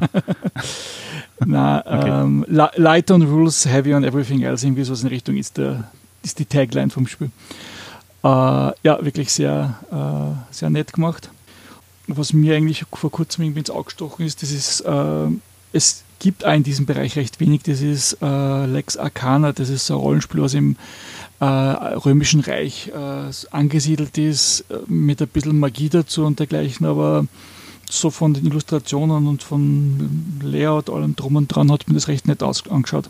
nein 1.45 1.81
okay. 1.85 2.21
ähm, 2.21 2.45
Light 2.47 3.09
on 3.09 3.23
Rules, 3.23 3.65
Heavy 3.65 3.95
on 3.95 4.03
Everything 4.03 4.43
Else, 4.43 4.65
irgendwie 4.65 4.83
so 4.83 4.93
in 4.93 5.07
Richtung 5.07 5.37
ist, 5.37 5.57
der, 5.57 5.85
ist 6.21 6.37
die 6.37 6.45
Tagline 6.45 6.91
vom 6.91 7.07
Spiel. 7.07 7.31
Äh, 8.23 8.27
ja, 8.27 9.03
wirklich 9.03 9.31
sehr, 9.31 9.75
äh, 9.91 10.53
sehr 10.53 10.69
nett 10.69 10.93
gemacht. 10.93 11.31
Was 12.05 12.31
mir 12.31 12.55
eigentlich 12.55 12.85
vor 12.93 13.09
kurzem 13.09 13.43
irgendwie 13.43 13.61
ins 13.61 13.71
Auge 13.71 13.85
gestochen 13.85 14.23
ist, 14.23 14.43
das 14.43 14.51
ist, 14.51 14.81
äh, 14.81 15.27
es 15.73 16.03
gibt 16.21 16.45
auch 16.45 16.53
in 16.53 16.63
diesem 16.63 16.85
Bereich 16.85 17.15
recht 17.15 17.39
wenig. 17.39 17.63
Das 17.63 17.81
ist 17.81 18.17
äh, 18.21 18.65
Lex 18.67 18.95
Arcana, 18.95 19.51
das 19.51 19.69
ist 19.69 19.87
so 19.87 19.95
ein 19.95 19.99
Rollenspiel, 19.99 20.41
was 20.41 20.53
im 20.53 20.75
äh, 21.39 21.45
Römischen 21.45 22.41
Reich 22.41 22.91
äh, 22.95 23.31
angesiedelt 23.49 24.17
ist, 24.19 24.63
mit 24.87 25.19
ein 25.21 25.27
bisschen 25.27 25.59
Magie 25.59 25.89
dazu 25.89 26.23
und 26.23 26.39
dergleichen, 26.39 26.85
aber 26.85 27.25
so 27.89 28.11
von 28.11 28.35
den 28.35 28.45
Illustrationen 28.45 29.27
und 29.27 29.41
von 29.41 30.39
Layout, 30.43 30.91
allem 30.91 31.15
drum 31.15 31.35
und 31.37 31.47
dran, 31.47 31.71
hat 31.71 31.87
mir 31.87 31.95
das 31.95 32.07
recht 32.07 32.27
nett 32.27 32.43
angeschaut. 32.43 33.09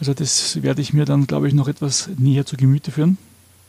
Also 0.00 0.12
das 0.12 0.60
werde 0.62 0.82
ich 0.82 0.92
mir 0.92 1.04
dann, 1.04 1.28
glaube 1.28 1.46
ich, 1.46 1.54
noch 1.54 1.68
etwas 1.68 2.10
näher 2.18 2.44
zu 2.44 2.56
Gemüte 2.56 2.90
führen. 2.90 3.18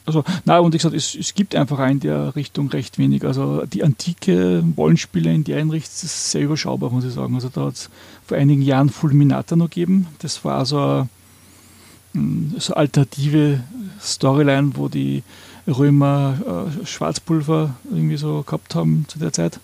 Also, 0.06 0.24
na, 0.44 0.60
und 0.60 0.76
ich 0.76 0.82
gesagt, 0.82 0.96
es, 0.96 1.16
es 1.16 1.34
gibt 1.34 1.56
einfach 1.56 1.80
in 1.88 2.00
der 2.00 2.36
Richtung 2.36 2.68
recht 2.70 2.98
wenig. 2.98 3.24
Also 3.24 3.66
die 3.66 3.84
antike 3.84 4.64
Wollenspiele 4.76 5.34
in 5.34 5.44
der 5.46 5.60
Hinricht 5.60 5.88
ist 5.88 6.32
sehr 6.32 6.42
überschaubar, 6.42 6.90
muss 6.90 7.06
ich 7.06 7.14
sagen. 7.14 7.36
Also 7.36 7.50
da 7.50 7.66
hat 7.66 7.76
es 7.76 7.90
vor 8.26 8.38
einigen 8.38 8.62
Jahren 8.62 8.90
Fulminata 8.90 9.56
noch 9.56 9.70
gegeben. 9.70 10.08
Das 10.20 10.44
war 10.44 10.66
so 10.66 10.78
eine, 10.78 11.10
hm, 12.14 12.56
so 12.58 12.74
alternative 12.74 13.62
Storyline, 14.02 14.72
wo 14.76 14.90
die 14.90 15.24
Römer 15.68 16.68
äh, 16.82 16.86
Schwarzpulver 16.86 17.76
irgendwie 17.90 18.18
so 18.18 18.44
gehabt 18.44 18.76
haben 18.76 19.06
zu 19.08 19.20
der 19.20 19.32
Zeit 19.32 19.60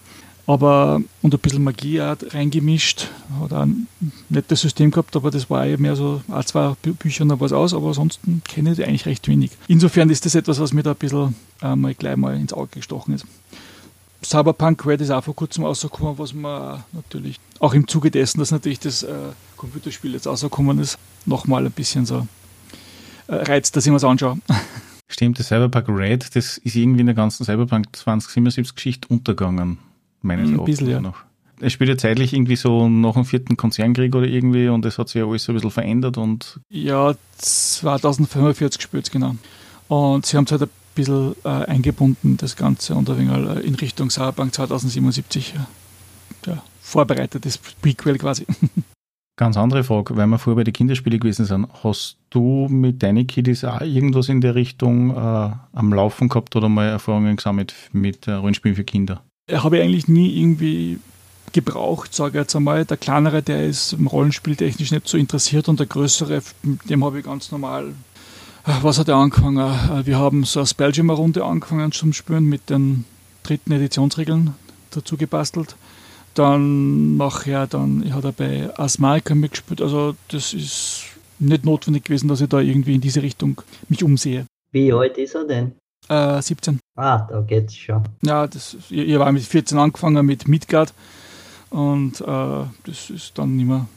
aber 0.49 0.99
und 1.21 1.31
ein 1.31 1.39
bisschen 1.39 1.63
Magie 1.63 2.01
auch 2.01 2.15
reingemischt. 2.31 3.07
Hat 3.39 3.53
ein 3.53 3.87
nettes 4.29 4.61
System 4.61 4.89
gehabt, 4.89 5.15
aber 5.15 5.29
das 5.29 5.47
war 5.51 5.67
mehr 5.77 5.95
so, 5.95 6.23
auch 6.27 6.43
zwei 6.43 6.73
Bücher 6.81 7.23
noch 7.23 7.39
was 7.39 7.53
aus, 7.53 7.75
aber 7.75 7.89
ansonsten 7.89 8.41
kenne 8.47 8.71
ich 8.71 8.83
eigentlich 8.83 9.05
recht 9.05 9.27
wenig. 9.27 9.51
Insofern 9.67 10.09
ist 10.09 10.25
das 10.25 10.33
etwas, 10.33 10.59
was 10.59 10.73
mir 10.73 10.81
da 10.81 10.91
ein 10.91 10.97
bisschen 10.97 11.35
äh, 11.61 11.75
mal 11.75 11.93
gleich 11.93 12.17
mal 12.17 12.35
ins 12.35 12.51
Auge 12.51 12.69
gestochen 12.73 13.13
ist. 13.13 13.27
Cyberpunk 14.25 14.83
Red 14.87 15.01
ist 15.01 15.11
auch 15.11 15.23
vor 15.23 15.35
kurzem 15.35 15.65
rausgekommen, 15.65 16.17
was 16.17 16.33
man 16.33 16.83
natürlich 16.93 17.39
auch 17.59 17.75
im 17.75 17.87
Zuge 17.87 18.09
dessen, 18.09 18.39
dass 18.39 18.49
natürlich 18.49 18.79
das 18.79 19.03
äh, 19.03 19.13
Computerspiel 19.55 20.13
jetzt 20.13 20.25
rausgekommen 20.25 20.79
ist, 20.79 20.97
nochmal 21.27 21.63
ein 21.63 21.71
bisschen 21.71 22.07
so 22.07 22.27
äh, 23.27 23.35
reizt, 23.35 23.75
dass 23.75 23.85
ich 23.85 23.91
mir 23.91 23.97
das 23.97 24.03
anschaue. 24.03 24.39
Stimmt, 25.07 25.37
das 25.37 25.47
Cyberpunk 25.47 25.89
Red, 25.89 26.35
das 26.35 26.57
ist 26.57 26.75
irgendwie 26.75 27.01
in 27.01 27.05
der 27.05 27.15
ganzen 27.15 27.45
Cyberpunk 27.45 27.95
2077 27.95 28.73
Geschichte 28.73 29.07
untergegangen 29.09 29.77
meines 30.21 30.49
Ein 30.49 30.63
bisschen, 30.63 30.89
ja. 30.89 31.01
noch. 31.01 31.17
Es 31.61 31.73
spielt 31.73 31.89
ja 31.89 31.97
zeitlich 31.97 32.33
irgendwie 32.33 32.55
so 32.55 32.87
nach 32.87 33.15
dem 33.15 33.25
vierten 33.25 33.57
Konzernkrieg 33.57 34.15
oder 34.15 34.27
irgendwie 34.27 34.69
und 34.69 34.85
es 34.85 34.97
hat 34.97 35.09
sich 35.09 35.19
ja 35.19 35.27
alles 35.27 35.43
so 35.43 35.51
ein 35.51 35.55
bisschen 35.55 35.71
verändert 35.71 36.17
und. 36.17 36.59
Ja, 36.69 37.13
2045 37.37 38.77
gespielt 38.77 39.05
es 39.05 39.11
genau. 39.11 39.35
Und 39.89 40.25
sie 40.25 40.37
haben 40.37 40.45
es 40.45 40.51
halt 40.51 40.63
ein 40.63 40.69
bisschen 40.95 41.35
äh, 41.43 41.49
eingebunden, 41.49 42.37
das 42.37 42.55
Ganze, 42.55 42.95
und 42.95 43.09
ein 43.09 43.17
wenig 43.17 43.57
äh, 43.57 43.67
in 43.67 43.75
Richtung 43.75 44.09
Cyberpunk 44.09 44.53
2077 44.53 45.55
ja, 46.45 46.63
vorbereitetes 46.81 47.57
Prequel 47.57 48.17
quasi. 48.17 48.45
Ganz 49.39 49.55
andere 49.55 49.85
Frage, 49.85 50.17
weil 50.17 50.27
wir 50.27 50.37
vorher 50.37 50.57
bei 50.57 50.63
den 50.65 50.73
Kinderspielen 50.73 51.17
gewesen 51.17 51.45
sind. 51.45 51.67
Hast 51.81 52.17
du 52.29 52.67
mit 52.67 53.01
deinen 53.01 53.25
Kiddies 53.25 53.63
auch 53.63 53.79
irgendwas 53.79 54.27
in 54.27 54.41
der 54.41 54.53
Richtung 54.53 55.11
äh, 55.11 55.15
am 55.15 55.93
Laufen 55.93 56.27
gehabt 56.27 56.57
oder 56.57 56.67
mal 56.67 56.89
Erfahrungen 56.89 57.37
gesammelt 57.37 57.73
mit 57.93 58.27
äh, 58.27 58.33
Rollenspielen 58.33 58.75
für 58.75 58.83
Kinder? 58.83 59.23
Habe 59.57 59.77
ich 59.77 59.83
eigentlich 59.83 60.07
nie 60.07 60.39
irgendwie 60.39 60.99
gebraucht, 61.51 62.13
sage 62.13 62.37
ich 62.37 62.43
jetzt 62.43 62.55
einmal. 62.55 62.85
Der 62.85 62.97
kleinere, 62.97 63.41
der 63.41 63.65
ist 63.65 63.93
im 63.93 64.07
Rollenspiel 64.07 64.55
technisch 64.55 64.91
nicht 64.91 65.07
so 65.07 65.17
interessiert 65.17 65.67
und 65.67 65.79
der 65.79 65.87
größere, 65.87 66.41
dem 66.63 67.03
habe 67.03 67.19
ich 67.19 67.25
ganz 67.25 67.51
normal. 67.51 67.93
Äh, 68.65 68.71
was 68.81 68.99
hat 68.99 69.07
er 69.07 69.15
angefangen? 69.15 69.57
Äh, 69.57 70.05
wir 70.05 70.17
haben 70.17 70.43
so 70.43 70.59
eine 70.59 70.67
Spelljammer-Runde 70.67 71.43
angefangen 71.43 71.91
zum 71.91 72.13
Spielen 72.13 72.45
mit 72.45 72.69
den 72.69 73.05
dritten 73.43 73.71
Editionsregeln 73.71 74.53
dazu 74.91 75.17
gebastelt. 75.17 75.75
Dann 76.35 77.17
nachher, 77.17 77.67
dann 77.67 78.13
hat 78.13 78.23
er 78.23 78.31
bei 78.31 78.69
Asmarika 78.77 79.33
mitgespielt. 79.35 79.81
Also 79.81 80.15
das 80.27 80.53
ist 80.53 81.03
nicht 81.39 81.65
notwendig 81.65 82.05
gewesen, 82.05 82.27
dass 82.27 82.41
ich 82.41 82.49
da 82.49 82.59
irgendwie 82.59 82.95
in 82.95 83.01
diese 83.01 83.21
Richtung 83.21 83.61
mich 83.87 84.03
umsehe. 84.03 84.45
Wie 84.71 84.93
alt 84.93 85.17
ist 85.17 85.35
er 85.35 85.45
denn? 85.45 85.71
Äh, 86.09 86.41
17. 86.41 86.79
Ah, 86.95 87.27
da 87.29 87.41
geht's 87.41 87.75
schon. 87.75 88.03
Ja, 88.23 88.47
das, 88.47 88.75
ihr, 88.89 89.05
ihr 89.05 89.19
war 89.19 89.31
mit 89.31 89.43
14 89.43 89.77
angefangen 89.77 90.25
mit 90.25 90.47
Midgard 90.47 90.93
und 91.69 92.21
äh, 92.21 92.25
das 92.85 93.09
ist 93.09 93.37
dann 93.37 93.55
nicht 93.55 93.67
mehr. 93.67 93.87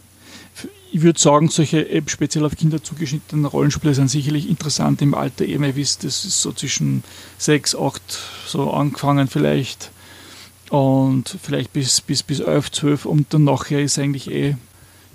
Ich 0.92 1.00
würde 1.00 1.18
sagen, 1.18 1.48
solche 1.48 1.82
eben 1.82 2.08
speziell 2.08 2.44
auf 2.44 2.54
Kinder 2.54 2.82
zugeschnittene 2.82 3.48
Rollenspiele 3.48 3.94
sind 3.94 4.08
sicherlich 4.08 4.48
interessant 4.50 5.00
im 5.00 5.14
Alter. 5.14 5.46
Eben, 5.46 5.64
ihr 5.64 5.74
wisst, 5.74 6.04
das 6.04 6.26
ist 6.26 6.42
so 6.42 6.52
zwischen 6.52 7.02
6, 7.38 7.76
8 7.76 8.02
so 8.46 8.70
angefangen 8.70 9.26
vielleicht 9.26 9.90
und 10.68 11.34
vielleicht 11.42 11.72
bis, 11.72 12.02
bis, 12.02 12.22
bis 12.22 12.40
11, 12.40 12.72
12 12.72 13.04
und 13.06 13.32
dann 13.32 13.44
nachher 13.44 13.80
ist 13.80 13.98
eigentlich 13.98 14.30
eh 14.30 14.56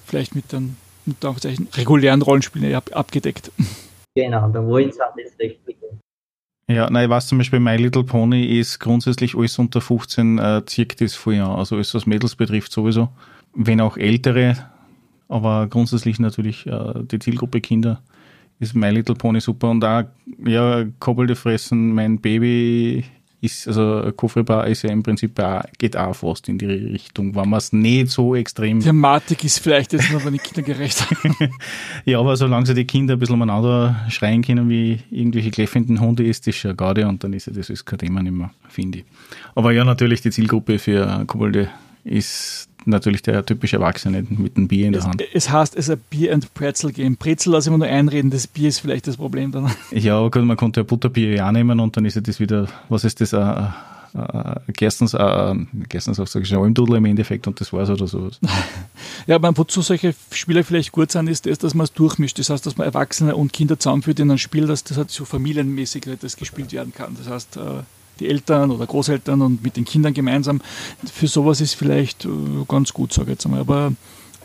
vielleicht 0.06 0.34
mit 0.34 0.52
den 0.52 0.78
mit 1.06 1.78
regulären 1.78 2.22
Rollenspielen 2.22 2.70
eh 2.70 2.76
ab, 2.76 2.90
abgedeckt. 2.94 3.52
Genau, 4.16 4.50
da 4.50 4.66
wollen 4.66 4.92
sie 4.92 5.02
auch 5.02 5.14
das 5.16 5.38
Richtige. 5.40 5.78
Ja, 6.70 6.90
nein, 6.90 7.06
ich 7.06 7.10
weiß 7.10 7.28
zum 7.28 7.38
Beispiel, 7.38 7.62
My 7.62 7.78
Little 7.78 8.04
Pony 8.04 8.60
ist 8.60 8.80
grundsätzlich 8.80 9.36
alles 9.38 9.58
unter 9.58 9.80
15, 9.80 10.38
äh, 10.38 10.66
zirkt 10.66 11.00
das 11.00 11.16
voll 11.16 11.36
an. 11.36 11.52
Also 11.52 11.76
alles, 11.76 11.94
was 11.94 12.06
Mädels 12.06 12.36
betrifft, 12.36 12.74
sowieso. 12.74 13.10
Wenn 13.54 13.80
auch 13.80 13.96
ältere, 13.96 14.58
aber 15.30 15.68
grundsätzlich 15.68 16.20
natürlich 16.20 16.68
äh, 16.68 16.94
die 17.10 17.20
Zielgruppe 17.20 17.62
Kinder 17.62 18.02
ist 18.60 18.76
My 18.76 18.90
Little 18.90 19.16
Pony 19.16 19.40
super. 19.40 19.70
Und 19.70 19.80
da, 19.80 20.12
ja, 20.46 20.84
Kobolde 21.00 21.38
fressen, 21.38 21.94
mein 21.94 22.20
Baby 22.20 23.06
ist, 23.40 23.68
also 23.68 24.12
Kofrebar 24.16 24.68
ist 24.68 24.82
ja 24.82 24.90
im 24.90 25.04
Prinzip 25.04 25.40
auch, 25.40 25.62
geht 25.78 25.96
auch 25.96 26.14
fast 26.14 26.50
in 26.50 26.58
die 26.58 26.66
Richtung, 26.66 27.36
wenn 27.36 27.50
man 27.50 27.60
es 27.60 27.72
nicht 27.72 28.10
so 28.10 28.36
extrem. 28.36 28.80
Thematik 28.80 29.44
ist 29.44 29.60
vielleicht 29.60 29.94
jetzt 29.94 30.12
noch 30.12 30.30
nicht 30.30 30.44
kindergerecht. 30.44 31.06
ja, 32.06 32.20
aber 32.20 32.36
solange 32.36 32.66
sie 32.66 32.74
die 32.74 32.86
Kinder 32.86 33.14
ein 33.14 33.20
bisschen 33.20 33.36
umeinander 33.36 34.08
schreien 34.10 34.42
können 34.42 34.70
wie 34.70 35.00
irgendwelche 35.12 35.52
kläffenden 35.52 36.00
Hunde, 36.02 36.24
ist 36.24 36.48
das 36.48 36.56
schon 36.56 36.76
gerade 36.76 37.08
und 37.08 37.24
dann 37.24 37.34
ist 37.34 37.48
ja 37.48 37.54
das 37.54 37.70
ist 37.70 37.86
kein 37.86 38.00
Thema 38.00 38.24
nicht 38.24 38.34
mehr, 38.34 38.52
finde 38.70 39.00
ich. 39.00 39.06
Aber 39.54 39.72
ja, 39.72 39.84
natürlich 39.84 40.22
die 40.22 40.32
Zielgruppe 40.32 40.80
für 40.80 41.26
Kobolde 41.28 41.70
ist 42.04 42.70
natürlich 42.88 43.22
der 43.22 43.46
typische 43.46 43.78
Erwachsene 43.78 44.26
mit 44.30 44.58
dem 44.58 44.68
Bier 44.68 44.88
in 44.88 44.94
der 44.94 45.04
Hand. 45.04 45.24
Es 45.34 45.50
heißt, 45.50 45.76
es 45.76 45.88
ist 45.88 45.96
ein 45.96 46.02
Bier- 46.10 46.34
and 46.34 46.54
Pretzel-Game. 46.54 47.16
Brezel 47.18 47.52
lasse 47.52 47.70
ich 47.70 47.72
mir 47.72 47.78
nur 47.78 47.88
einreden, 47.88 48.32
das 48.32 48.48
Bier 48.48 48.70
ist 48.70 48.80
vielleicht 48.80 49.08
das 49.08 49.18
Problem 49.18 49.52
dann. 49.52 49.72
Ja, 49.92 50.26
gut, 50.28 50.44
man 50.44 50.58
konnte 50.58 50.82
ja 50.82 50.84
Butterbier 50.84 51.34
ja 51.34 51.52
nehmen 51.52 51.80
und 51.80 51.98
dann 51.98 52.06
ist 52.06 52.16
ja 52.16 52.22
das 52.22 52.40
wieder, 52.40 52.68
was 52.90 53.04
ist 53.04 53.20
das, 53.22 53.34
äh, 53.34 53.68
äh, 54.18 54.72
Gerstens, 54.74 55.14
äh, 55.14 55.56
Gerstens 55.90 56.20
auch 56.20 56.28
sage 56.28 56.44
ich 56.44 56.50
schon, 56.50 56.74
im 56.74 57.06
Endeffekt 57.06 57.48
und 57.48 57.60
das 57.60 57.74
war's 57.74 57.90
oder 57.90 58.08
so. 58.08 58.30
ja, 59.28 59.36
aber 59.36 59.56
wozu 59.58 59.82
solche 59.82 60.14
Spiele 60.32 60.64
vielleicht 60.64 60.92
gut 60.92 61.12
sind, 61.12 61.28
ist 61.28 61.46
das, 61.46 61.58
dass 61.58 61.74
man 61.74 61.86
es 61.86 61.94
durchmischt. 61.94 62.40
Das 62.40 62.50
heißt, 62.50 62.66
dass 62.66 62.78
man 62.78 62.86
Erwachsene 62.86 63.36
und 63.36 63.54
Kinder 63.54 63.80
zusammenführt 63.80 64.20
in 64.20 64.32
ein 64.32 64.38
Spiel, 64.38 64.68
das, 64.68 64.84
das 64.84 64.98
halt 64.98 65.12
so 65.12 65.26
familienmäßig 65.26 66.08
das 66.22 66.38
gespielt 66.38 66.72
werden 66.74 66.94
kann. 66.94 67.16
Das 67.18 67.30
heißt, 67.30 67.58
äh, 67.58 67.84
die 68.20 68.30
Eltern 68.30 68.72
oder 68.72 68.86
Großeltern 68.86 69.42
und 69.42 69.64
mit 69.64 69.78
den 69.78 69.86
Kindern 69.86 70.14
gemeinsam. 70.14 70.62
Für 71.12 71.28
sowas 71.28 71.62
ist 71.62 71.76
vielleicht 71.76 72.26
äh, 72.26 72.30
ganz 72.68 72.94
gut, 72.94 73.14
sage 73.14 73.32
ich 73.32 73.36
jetzt 73.36 73.46
einmal. 73.46 73.62
Aber 73.62 73.94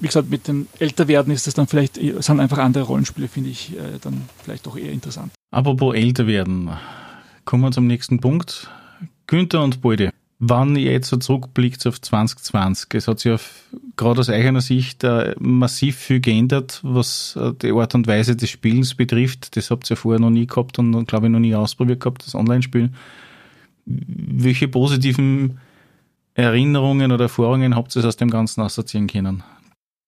wie 0.03 0.09
gesagt, 0.09 0.31
mit 0.31 0.49
den 0.49 0.67
Älterwerden 0.81 1.33
ist 1.33 1.47
das 1.47 1.55
dann 1.55 1.69
vielleicht, 1.69 1.95
sind 1.95 2.41
einfach 2.41 2.59
andere 2.59 2.85
Rollenspiele, 2.85 3.29
finde 3.29 3.51
ich, 3.51 3.77
äh, 3.77 3.99
dann 4.01 4.23
vielleicht 4.43 4.67
auch 4.67 4.77
eher 4.77 4.93
interessant. 4.93 5.33
Apropos 5.53 5.95
älter 5.95 6.27
werden, 6.27 6.71
kommen 7.45 7.63
wir 7.63 7.71
zum 7.71 7.87
nächsten 7.87 8.19
Punkt. 8.19 8.69
Günther 9.29 9.63
und 9.63 9.81
Beide. 9.81 10.11
Wann 10.45 10.75
ihr 10.75 10.91
jetzt 10.91 11.09
so 11.09 11.19
zurückblickt 11.19 11.87
auf 11.87 12.01
2020, 12.01 12.93
es 12.95 13.07
hat 13.07 13.21
sich 13.21 13.31
auf, 13.31 13.63
gerade 13.97 14.19
aus 14.19 14.29
eigener 14.29 14.61
Sicht 14.61 15.05
äh, 15.05 15.37
massiv 15.39 15.97
viel 15.97 16.19
geändert, 16.19 16.81
was 16.83 17.39
äh, 17.41 17.53
die 17.63 17.71
Art 17.71 17.95
und 17.95 18.09
Weise 18.09 18.35
des 18.35 18.51
Spielens 18.51 18.97
betrifft. 18.97 19.57
Das 19.57 19.71
habt 19.71 19.89
ihr 19.89 19.97
vorher 19.97 20.21
noch 20.21 20.31
nie 20.31 20.49
gehabt 20.49 20.81
und 20.81 21.07
glaube 21.07 21.27
ich 21.27 21.33
noch 21.33 21.39
nie 21.39 21.55
ausprobiert 21.55 22.01
gehabt, 22.01 22.27
das 22.27 22.35
Online-Spielen 22.35 22.97
welche 23.85 24.69
positiven 24.69 25.59
Erinnerungen 26.35 27.13
oder 27.13 27.25
Erfahrungen 27.25 27.77
habt 27.77 27.95
ihr 27.97 28.05
aus 28.05 28.17
dem 28.17 28.31
Ganzen 28.31 28.63
ausziehen 28.63 29.07
können? 29.07 29.43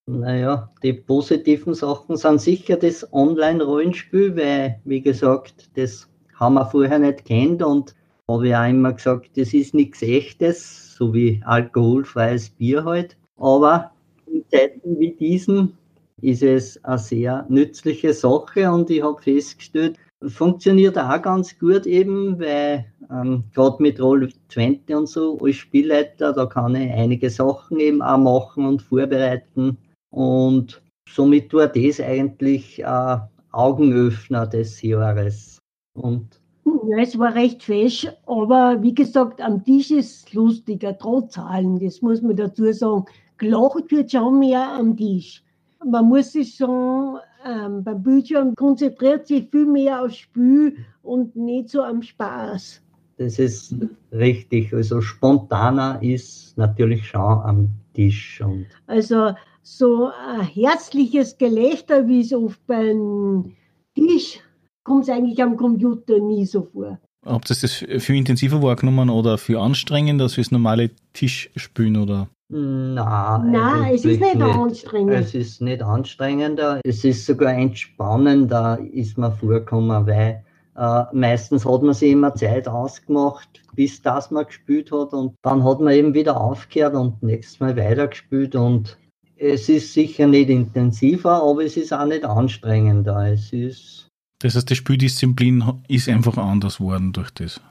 Naja, 0.06 0.70
die 0.82 0.92
positiven 0.92 1.74
Sachen 1.74 2.16
sind 2.16 2.40
sicher 2.40 2.76
das 2.76 3.10
Online-Rollenspiel, 3.12 4.37
weil, 4.37 4.80
wie 4.84 5.00
gesagt, 5.00 5.70
das 5.76 6.08
haben 6.34 6.54
wir 6.54 6.66
vorher 6.66 6.98
nicht 6.98 7.24
kennt 7.24 7.62
und 7.62 7.94
habe 8.28 8.48
ich 8.48 8.54
auch 8.54 8.68
immer 8.68 8.92
gesagt, 8.92 9.30
das 9.37 9.54
ist 9.54 9.74
nichts 9.74 10.02
Echtes, 10.02 10.94
so 10.94 11.14
wie 11.14 11.40
alkoholfreies 11.44 12.50
Bier 12.50 12.84
halt. 12.84 13.16
Aber 13.38 13.92
in 14.26 14.44
Zeiten 14.50 14.98
wie 14.98 15.12
diesen 15.12 15.76
ist 16.20 16.42
es 16.42 16.82
eine 16.84 16.98
sehr 16.98 17.46
nützliche 17.48 18.12
Sache 18.12 18.70
und 18.70 18.90
ich 18.90 19.02
habe 19.02 19.20
festgestellt, 19.20 19.98
funktioniert 20.27 20.98
auch 20.98 21.20
ganz 21.20 21.59
gut 21.59 21.87
eben, 21.87 22.38
weil 22.38 22.87
ähm, 23.11 23.44
gerade 23.55 23.83
mit 23.83 24.00
Roll20 24.00 24.94
und 24.94 25.09
so 25.09 25.38
als 25.38 25.57
Spielleiter, 25.57 26.33
da 26.33 26.46
kann 26.46 26.74
ich 26.74 26.92
einige 26.92 27.31
Sachen 27.31 27.79
eben 27.81 28.03
auch 28.03 28.18
machen 28.18 28.66
und 28.66 28.83
vorbereiten. 28.83 29.77
Und 30.11 30.83
somit 31.09 31.53
war 31.53 31.68
das 31.68 32.00
eigentlich 32.00 32.83
äh, 32.83 33.16
Augenöffner 33.53 34.46
des 34.46 34.81
Jahres. 34.83 35.59
Und 35.94 36.40
ja, 36.64 36.98
es 36.98 37.18
war 37.18 37.35
recht 37.35 37.62
fesch, 37.62 38.09
aber 38.27 38.83
wie 38.83 38.94
gesagt, 38.94 39.40
am 39.40 39.64
Tisch 39.64 39.90
ist 39.90 40.27
es 40.27 40.33
lustiger, 40.33 40.96
trotz 40.96 41.38
allem, 41.38 41.79
das 41.79 42.00
muss 42.00 42.22
man 42.22 42.37
dazu 42.37 42.72
sagen. 42.72 43.05
Gelacht 43.37 43.90
wird 43.90 44.12
schon 44.12 44.38
mehr 44.38 44.72
am 44.72 44.96
Tisch. 44.96 45.42
Man 45.85 46.07
muss 46.07 46.33
sich 46.33 46.55
schon 46.55 47.18
ähm, 47.44 47.85
beim 47.85 48.02
Bildschirm 48.02 48.54
konzentriert 48.54 49.26
sich 49.26 49.48
viel 49.50 49.66
mehr 49.66 50.02
aufs 50.02 50.16
Spiel 50.16 50.76
und 51.02 51.37
nicht 51.37 51.68
so 51.68 51.83
am 51.83 52.02
Spaß. 52.02 52.80
Das 53.18 53.38
ist 53.38 53.74
richtig. 54.12 54.72
Also 54.74 55.00
spontaner 55.00 56.02
ist 56.02 56.57
natürlich 56.57 57.07
schon 57.07 57.20
am 57.20 57.68
Tisch. 57.92 58.40
Und 58.40 58.66
also 58.87 59.35
so 59.62 60.11
ein 60.28 60.42
herzliches 60.42 61.38
Gelächter, 61.38 62.09
wie 62.09 62.20
es 62.20 62.33
oft 62.33 62.66
beim 62.66 63.52
Tisch 63.94 64.40
kommt 64.85 65.04
es 65.04 65.11
eigentlich 65.11 65.42
am 65.42 65.57
Computer 65.57 66.18
nie 66.20 66.44
so 66.44 66.62
vor. 66.62 66.98
Habt 67.24 67.50
ihr 67.50 67.57
das 67.59 67.72
viel 68.04 68.16
intensiver 68.16 68.62
wahrgenommen 68.62 69.09
oder 69.09 69.38
viel 69.38 69.57
anstrengender 69.57 70.24
als 70.24 70.37
das 70.37 70.50
normale 70.50 70.90
Tischspielen 71.14 71.96
oder? 71.96 72.28
Nein, 72.48 73.50
Nein 73.50 73.94
es 73.94 74.04
ist 74.04 74.20
nicht, 74.20 74.35
nicht 74.35 74.42
anstrengend. 74.42 75.12
Es 75.12 75.35
ist 75.35 75.61
nicht 75.62 75.83
anstrengender, 75.83 76.80
es 76.85 77.04
ist 77.04 77.24
sogar 77.24 77.54
entspannender, 77.54 78.78
ist 78.92 79.16
mir 79.16 79.33
vorgekommen, 79.33 80.07
weil 80.07 80.44
äh, 80.76 81.04
meistens 81.12 81.64
hat 81.64 81.83
man 81.83 81.94
sich 81.94 82.12
immer 82.12 82.35
Zeit 82.35 82.68
ausgemacht, 82.68 83.62
bis 83.74 84.02
das 84.02 84.30
man 84.30 84.44
gespielt 84.44 84.92
hat 84.92 85.12
und 85.12 85.35
dann 85.42 85.64
hat 85.64 85.80
man 85.80 85.94
eben 85.94 86.14
wieder 86.14 86.38
aufgehört 86.38 86.94
und 86.94 87.22
nächstes 87.22 87.61
Mal 87.61 87.76
weitergespielt 87.76 88.54
und 88.54 88.98
es 89.37 89.68
ist 89.68 89.92
sicher 89.94 90.26
nicht 90.26 90.50
intensiver, 90.50 91.42
aber 91.42 91.64
es 91.64 91.76
ist 91.76 91.92
auch 91.92 92.07
nicht 92.07 92.24
anstrengender. 92.24 93.33
Es 93.33 93.52
ist 93.52 94.09
das 94.40 94.57
heißt, 94.57 94.68
die 94.68 94.76
Spieldisziplin 94.76 95.64
ist 95.88 96.09
einfach 96.09 96.37
anders 96.37 96.78
worden 96.78 97.12
durch 97.12 97.30
das. 97.30 97.62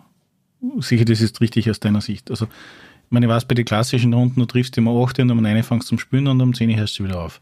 Sicher, 0.79 1.05
das 1.05 1.21
ist 1.21 1.39
richtig 1.39 1.69
aus 1.69 1.79
deiner 1.79 2.01
Sicht. 2.01 2.31
Also 2.31 2.47
meine, 3.13 3.27
ich 3.27 3.31
weiß, 3.31 3.45
bei 3.45 3.55
den 3.55 3.65
klassischen 3.65 4.13
Runden, 4.13 4.39
du 4.39 4.45
triffst 4.45 4.77
immer 4.77 4.91
8 4.91 5.19
und 5.19 5.31
um 5.31 5.41
9 5.41 5.63
fangst 5.63 5.87
zum 5.87 5.99
Spielen 5.99 6.27
und 6.27 6.41
um 6.41 6.53
10 6.53 6.75
hörst 6.75 6.99
du 6.99 7.05
wieder 7.05 7.21
auf. 7.21 7.41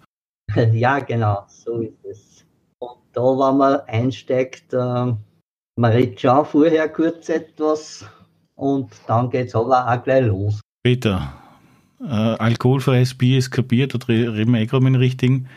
Ja, 0.74 1.00
genau, 1.00 1.46
so 1.48 1.80
ist 1.80 2.04
es. 2.04 2.46
Und 2.80 2.98
da, 3.14 3.22
wenn 3.22 3.58
man 3.58 3.80
einsteigt, 3.88 4.74
äh, 4.74 4.78
man 4.78 5.92
redet 5.92 6.20
schon 6.20 6.46
vorher 6.46 6.90
kurz 6.90 7.30
etwas 7.30 8.06
und 8.56 8.92
dann 9.08 9.30
geht 9.30 9.48
es 9.48 9.56
aber 9.56 9.88
auch 9.88 10.04
gleich 10.04 10.26
los. 10.26 10.60
Peter, 10.84 11.34
äh, 12.02 12.06
alkoholfreies 12.06 13.18
Bier 13.18 13.38
ist 13.38 13.52
kapiert, 13.52 13.94
da 13.94 14.00
reden 14.08 14.52
wir 14.52 14.60
eh 14.60 14.66
gerade 14.66 14.84
mit 14.84 14.94
dem 14.94 15.00
Richtigen. 15.00 15.48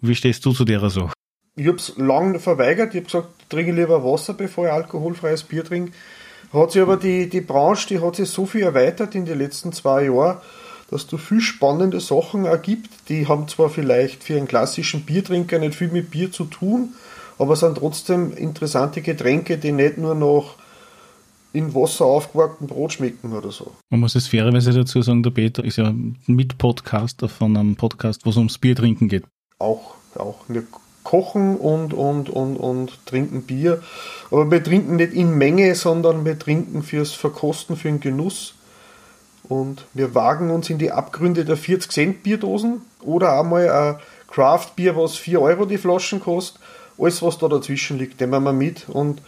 Wie 0.00 0.14
stehst 0.14 0.46
du 0.46 0.52
zu 0.52 0.64
der 0.64 0.88
Sache? 0.88 1.12
Ich 1.56 1.66
habe 1.66 1.76
es 1.76 1.96
lange 1.96 2.38
verweigert. 2.38 2.94
Ich 2.94 3.00
habe 3.00 3.06
gesagt, 3.06 3.28
ich 3.40 3.48
trinke 3.48 3.72
lieber 3.72 4.04
Wasser, 4.04 4.32
bevor 4.34 4.66
ich 4.66 4.72
alkoholfreies 4.72 5.42
Bier 5.42 5.64
trinke. 5.64 5.92
Hat 6.52 6.72
sich 6.72 6.82
aber 6.82 6.96
die, 6.96 7.28
die 7.28 7.40
Branche, 7.40 7.88
die 7.88 8.00
hat 8.00 8.16
sich 8.16 8.30
so 8.30 8.46
viel 8.46 8.62
erweitert 8.62 9.14
in 9.14 9.26
den 9.26 9.38
letzten 9.38 9.72
zwei 9.72 10.04
Jahren, 10.04 10.38
dass 10.90 11.06
du 11.06 11.18
viel 11.18 11.40
spannende 11.40 12.00
Sachen 12.00 12.46
ergibt. 12.46 12.90
Die 13.08 13.26
haben 13.26 13.48
zwar 13.48 13.68
vielleicht 13.68 14.24
für 14.24 14.36
einen 14.36 14.48
klassischen 14.48 15.02
Biertrinker 15.02 15.58
nicht 15.58 15.74
viel 15.74 15.88
mit 15.88 16.10
Bier 16.10 16.32
zu 16.32 16.44
tun, 16.44 16.94
aber 17.38 17.56
sind 17.56 17.76
trotzdem 17.76 18.32
interessante 18.32 19.02
Getränke, 19.02 19.58
die 19.58 19.72
nicht 19.72 19.98
nur 19.98 20.14
noch 20.14 20.54
in 21.52 21.74
Wasser 21.74 22.04
aufgewarkten 22.04 22.66
Brot 22.66 22.94
schmecken 22.94 23.32
oder 23.32 23.50
so. 23.50 23.72
Man 23.90 24.00
muss 24.00 24.14
es 24.14 24.28
fairerweise 24.28 24.72
dazu 24.72 25.02
sagen, 25.02 25.22
der 25.22 25.30
Peter 25.30 25.64
ist 25.64 25.76
ja 25.76 25.94
Mitpodcaster 26.26 27.28
von 27.28 27.56
einem 27.56 27.76
Podcast, 27.76 28.24
wo 28.24 28.30
es 28.30 28.36
ums 28.36 28.58
Biertrinken 28.58 29.08
geht. 29.08 29.24
Auch, 29.58 29.94
auch. 30.14 30.36
Wir 30.48 30.64
kochen 31.08 31.56
und, 31.56 31.94
und, 31.94 32.28
und, 32.28 32.58
und 32.58 33.06
trinken 33.06 33.44
Bier. 33.44 33.82
Aber 34.30 34.50
wir 34.50 34.62
trinken 34.62 34.96
nicht 34.96 35.14
in 35.14 35.38
Menge, 35.38 35.74
sondern 35.74 36.26
wir 36.26 36.38
trinken 36.38 36.82
fürs 36.82 37.12
Verkosten, 37.12 37.76
für 37.76 37.88
den 37.88 38.00
Genuss. 38.00 38.52
Und 39.48 39.86
wir 39.94 40.14
wagen 40.14 40.50
uns 40.50 40.68
in 40.68 40.76
die 40.76 40.92
Abgründe 40.92 41.46
der 41.46 41.56
40 41.56 41.90
Cent 41.90 42.22
Bierdosen 42.22 42.82
oder 43.00 43.40
einmal 43.40 43.70
ein 43.70 43.96
Craft 44.30 44.76
Bier, 44.76 44.96
was 44.96 45.16
4 45.16 45.40
Euro 45.40 45.64
die 45.64 45.78
Flaschen 45.78 46.20
kostet. 46.20 46.60
Alles, 46.98 47.22
was 47.22 47.38
da 47.38 47.48
dazwischen 47.48 47.96
liegt, 47.96 48.20
nehmen 48.20 48.44
wir 48.44 48.52
mit. 48.52 48.86
Und 48.90 49.22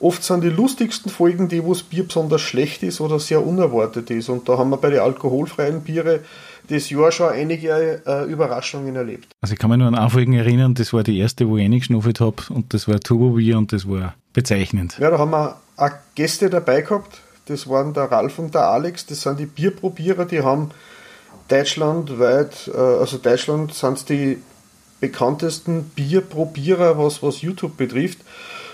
oft 0.00 0.24
sind 0.24 0.42
die 0.42 0.48
lustigsten 0.48 1.10
Folgen 1.10 1.50
die, 1.50 1.62
wo 1.62 1.74
das 1.74 1.82
Bier 1.82 2.04
besonders 2.04 2.40
schlecht 2.40 2.82
ist 2.82 3.02
oder 3.02 3.20
sehr 3.20 3.46
unerwartet 3.46 4.08
ist. 4.08 4.30
Und 4.30 4.48
da 4.48 4.56
haben 4.56 4.70
wir 4.70 4.78
bei 4.78 4.88
den 4.88 5.00
alkoholfreien 5.00 5.82
Biere 5.82 6.20
das 6.68 6.90
Jahr 6.90 7.12
schon 7.12 7.30
einige 7.30 8.02
äh, 8.06 8.24
Überraschungen 8.24 8.96
erlebt. 8.96 9.28
Also 9.40 9.52
ich 9.52 9.58
kann 9.58 9.70
mich 9.70 9.78
nur 9.78 9.88
an 9.88 9.94
Anfolgen 9.94 10.32
erinnern, 10.32 10.74
das 10.74 10.92
war 10.92 11.02
die 11.02 11.18
erste, 11.18 11.48
wo 11.48 11.56
ich 11.56 11.64
reingeschnuffelt 11.64 12.20
habe 12.20 12.42
und 12.50 12.72
das 12.72 12.88
war 12.88 13.00
Turbo 13.00 13.30
Bier 13.30 13.58
und 13.58 13.72
das 13.72 13.88
war 13.88 14.14
bezeichnend. 14.32 14.96
Ja, 14.98 15.10
da 15.10 15.18
haben 15.18 15.30
wir 15.30 15.56
auch 15.76 15.90
Gäste 16.14 16.50
dabei 16.50 16.82
gehabt. 16.82 17.20
Das 17.46 17.68
waren 17.68 17.92
der 17.92 18.04
Ralf 18.04 18.38
und 18.38 18.54
der 18.54 18.68
Alex, 18.68 19.04
das 19.06 19.22
sind 19.22 19.38
die 19.38 19.46
Bierprobierer, 19.46 20.24
die 20.24 20.42
haben 20.42 20.70
deutschlandweit, 21.48 22.70
äh, 22.74 22.78
also 22.78 23.18
Deutschland 23.18 23.74
sind 23.74 24.08
die 24.08 24.38
bekanntesten 25.00 25.84
Bierprobierer, 25.94 26.96
was, 26.98 27.22
was 27.22 27.42
YouTube 27.42 27.76
betrifft. 27.76 28.18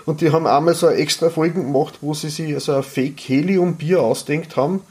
Und 0.07 0.20
die 0.20 0.30
haben 0.30 0.47
einmal 0.47 0.74
so 0.74 0.88
extra 0.88 1.28
Folgen 1.28 1.64
gemacht, 1.64 1.99
wo 2.01 2.14
sie 2.14 2.30
sich 2.30 2.55
also 2.55 2.74
ein 2.74 2.82
Fake 2.82 3.20
Helium 3.20 3.74
Bier 3.76 4.01
ausdenkt 4.01 4.57
haben. 4.57 4.82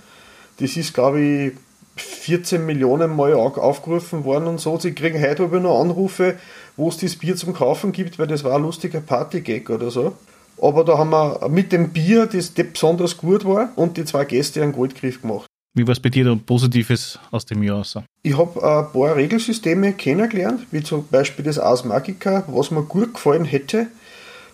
Das 0.58 0.76
ist, 0.76 0.94
glaube 0.94 1.22
ich, 1.22 1.54
14 2.02 2.66
Millionen 2.66 3.16
Mal 3.16 3.34
aufgerufen 3.34 4.24
worden 4.24 4.48
und 4.48 4.60
so. 4.60 4.78
Sie 4.78 4.94
kriegen 4.94 5.22
heute 5.22 5.44
aber 5.44 5.60
noch 5.60 5.82
Anrufe, 5.82 6.36
wo 6.78 6.90
es 6.90 6.98
das 6.98 7.16
Bier 7.16 7.36
zum 7.36 7.54
Kaufen 7.54 7.92
gibt, 7.92 8.20
weil 8.20 8.28
das 8.28 8.44
war 8.44 8.56
ein 8.56 8.64
lustiger 8.64 9.02
Partygag 9.02 9.70
oder 9.70 9.92
so. 9.92 10.14
Aber 10.62 10.84
da 10.84 10.98
haben 10.98 11.12
wir 11.12 11.48
mit 11.50 11.72
dem 11.72 11.90
Bier, 11.90 12.26
das 12.26 12.50
besonders 12.52 13.18
gut 13.18 13.46
war, 13.46 13.70
und 13.76 13.98
die 13.98 14.06
zwei 14.06 14.26
Gäste 14.26 14.62
einen 14.62 14.74
Goldgriff 14.74 15.22
gemacht. 15.22 15.46
Wie 15.74 15.86
war 15.86 15.94
es 15.94 16.00
bei 16.00 16.10
dir 16.10 16.26
da 16.26 16.36
Positives 16.36 17.20
aus 17.32 17.46
dem 17.46 17.64
Jahr? 17.64 17.78
Also? 17.78 18.04
Ich 18.24 18.38
habe 18.38 18.62
ein 18.62 18.92
paar 18.92 19.16
Regelsysteme 19.16 19.94
kennengelernt, 19.94 20.68
wie 20.72 20.84
zum 20.84 21.08
Beispiel 21.08 21.46
das 21.46 21.60
Ars 21.60 21.86
Magica, 21.86 22.44
was 22.48 22.72
mir 22.72 22.84
gut 22.84 23.14
gefallen 23.14 23.46
hätte. 23.46 23.88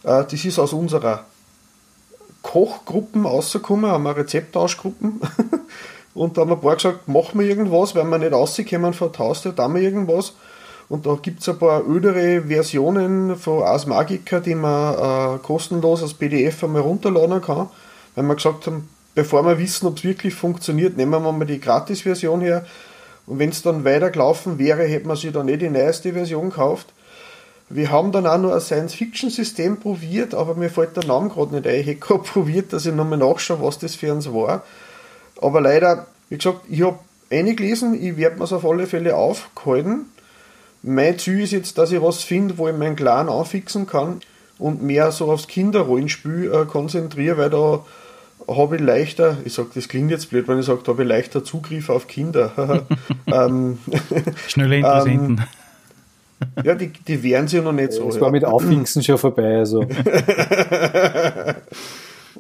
Äh, 0.03 0.23
das 0.29 0.45
ist 0.45 0.59
aus 0.59 0.73
unserer 0.73 1.25
Kochgruppen 2.41 3.25
rausgekommen, 3.25 3.89
haben 3.89 4.03
wir 4.03 4.15
Rezeptauschgruppen. 4.15 5.21
Und 6.15 6.37
da 6.37 6.41
haben 6.41 6.53
ein 6.53 6.61
paar 6.61 6.75
gesagt, 6.75 7.07
machen 7.07 7.39
wir 7.39 7.45
irgendwas, 7.45 7.93
wenn 7.93 8.09
wir 8.09 8.17
nicht 8.17 8.31
rauskommen 8.31 8.93
von 8.93 9.13
Taste, 9.13 9.51
da 9.53 9.67
wir 9.67 9.81
irgendwas. 9.81 10.33
Und 10.87 11.05
da 11.05 11.17
gibt 11.21 11.41
es 11.41 11.49
ein 11.49 11.59
paar 11.59 11.85
ödere 11.85 12.43
Versionen 12.43 13.35
von 13.35 13.63
Ars 13.63 13.85
Magica, 13.85 14.39
die 14.39 14.55
man 14.55 15.35
äh, 15.35 15.37
kostenlos 15.39 16.01
als 16.01 16.13
PDF 16.13 16.63
einmal 16.63 16.83
runterladen 16.83 17.41
kann. 17.41 17.67
Weil 18.15 18.23
wir 18.23 18.35
gesagt 18.35 18.65
haben, 18.65 18.87
bevor 19.13 19.45
wir 19.45 19.59
wissen, 19.59 19.87
ob 19.87 19.97
es 19.97 20.05
wirklich 20.05 20.33
funktioniert, 20.33 20.95
nehmen 20.95 21.11
wir 21.11 21.31
mal 21.31 21.45
die 21.45 21.59
Gratis-Version 21.59 22.39
her. 22.39 22.65
Und 23.27 23.39
wenn 23.39 23.49
es 23.49 23.61
dann 23.61 23.83
weitergelaufen 23.83 24.57
wäre, 24.57 24.83
hätte 24.83 25.07
man 25.07 25.17
sich 25.17 25.33
dann 25.33 25.47
nicht 25.47 25.61
die 25.61 25.69
neueste 25.69 26.13
Version 26.13 26.49
gekauft. 26.49 26.93
Wir 27.67 27.91
haben 27.91 28.11
dann 28.11 28.27
auch 28.27 28.37
noch 28.37 28.53
ein 28.53 28.61
Science-Fiction-System 28.61 29.79
probiert, 29.79 30.33
aber 30.35 30.53
mir 30.53 30.69
fällt 30.69 30.95
der 30.95 31.05
Name 31.05 31.29
gerade 31.29 31.55
nicht 31.55 31.67
ein. 31.67 31.79
Ich 31.79 31.87
hätte 31.87 31.99
probiert, 32.19 32.71
dass 32.71 32.85
ich 32.85 32.93
nochmal 32.93 33.17
nachschaue, 33.17 33.61
was 33.61 33.79
das 33.79 33.95
für 33.95 34.13
uns 34.13 34.31
war. 34.31 34.63
Aber 35.41 35.61
leider, 35.61 36.07
wie 36.29 36.37
gesagt, 36.37 36.61
ich 36.69 36.81
habe 36.81 36.99
gelesen, 37.29 38.01
ich 38.01 38.17
werde 38.17 38.37
mir 38.37 38.45
es 38.45 38.53
auf 38.53 38.65
alle 38.65 38.87
Fälle 38.87 39.15
aufgehalten. 39.15 40.05
Mein 40.83 41.17
Ziel 41.17 41.41
ist 41.41 41.51
jetzt, 41.51 41.77
dass 41.77 41.91
ich 41.91 42.01
was 42.01 42.23
finde, 42.23 42.57
wo 42.57 42.67
ich 42.67 42.75
meinen 42.75 42.95
Clan 42.95 43.29
anfixen 43.29 43.87
kann 43.87 44.21
und 44.59 44.83
mehr 44.83 45.11
so 45.11 45.31
aufs 45.31 45.47
Kinderrollenspiel 45.47 46.51
äh, 46.53 46.65
konzentriere, 46.65 47.37
weil 47.37 47.49
da 47.49 47.83
habe 48.47 48.75
ich 48.75 48.81
leichter, 48.81 49.37
ich 49.43 49.53
sage, 49.53 49.69
das 49.73 49.87
klingt 49.87 50.11
jetzt 50.11 50.29
blöd, 50.29 50.47
wenn 50.47 50.59
ich 50.59 50.65
sage, 50.65 50.81
da 50.83 50.91
habe 50.91 51.01
ich 51.03 51.09
leichter 51.09 51.43
Zugriff 51.43 51.89
auf 51.89 52.07
Kinder. 52.07 52.85
ähm, 53.27 53.79
Schnelle 54.47 54.77
Interessenten. 54.77 55.37
Ähm, 55.39 55.45
ja, 56.63 56.75
die, 56.75 56.89
die 56.89 57.23
wären 57.23 57.47
sie 57.47 57.61
noch 57.61 57.71
nicht 57.71 57.93
so. 57.93 58.07
Es 58.09 58.19
war 58.19 58.27
ja. 58.27 58.31
mit 58.31 58.45
Auffixen 58.45 59.01
schon 59.03 59.17
vorbei. 59.17 59.57
Also. 59.57 59.85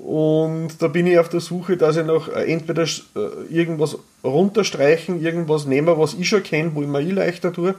Und 0.05 0.83
da 0.83 0.87
bin 0.87 1.07
ich 1.07 1.17
auf 1.17 1.29
der 1.29 1.39
Suche, 1.39 1.77
dass 1.77 1.97
ich 1.97 2.05
noch 2.05 2.27
äh, 2.27 2.43
entweder 2.43 2.83
äh, 2.83 3.27
irgendwas 3.49 3.97
runterstreichen, 4.23 5.19
irgendwas 5.19 5.65
nehmen, 5.65 5.97
was 5.97 6.13
ich 6.13 6.29
schon 6.29 6.43
kenne, 6.43 6.75
wo 6.75 6.83
ich 6.83 6.87
mir 6.87 7.01
eh 7.01 7.09
leichter 7.09 7.51
tue. 7.51 7.73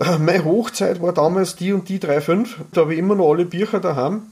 Äh, 0.00 0.18
meine 0.18 0.44
Hochzeit 0.44 1.00
war 1.00 1.12
damals 1.12 1.54
die 1.54 1.72
und 1.72 1.88
die 1.88 2.00
3.5. 2.00 2.48
Da 2.72 2.80
habe 2.80 2.94
ich 2.94 2.98
immer 2.98 3.14
noch 3.14 3.30
alle 3.30 3.44
Bücher 3.44 3.78
daheim. 3.78 4.22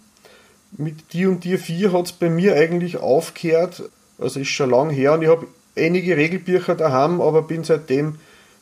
Mit 0.77 1.13
die 1.13 1.27
und 1.27 1.45
die 1.45 1.59
4 1.59 1.93
hat 1.93 2.07
es 2.07 2.13
bei 2.13 2.29
mir 2.29 2.57
eigentlich 2.57 2.97
aufgehört. 2.97 3.85
Also 4.19 4.41
ist 4.41 4.49
schon 4.49 4.71
lang 4.71 4.91
her 4.91 5.13
und 5.13 5.23
ich 5.23 5.29
habe 5.29 5.47
einige 5.77 6.17
Regelbücher 6.17 6.75
daheim, 6.75 7.21
aber 7.21 7.43
bin 7.43 7.63
seitdem 7.63 8.17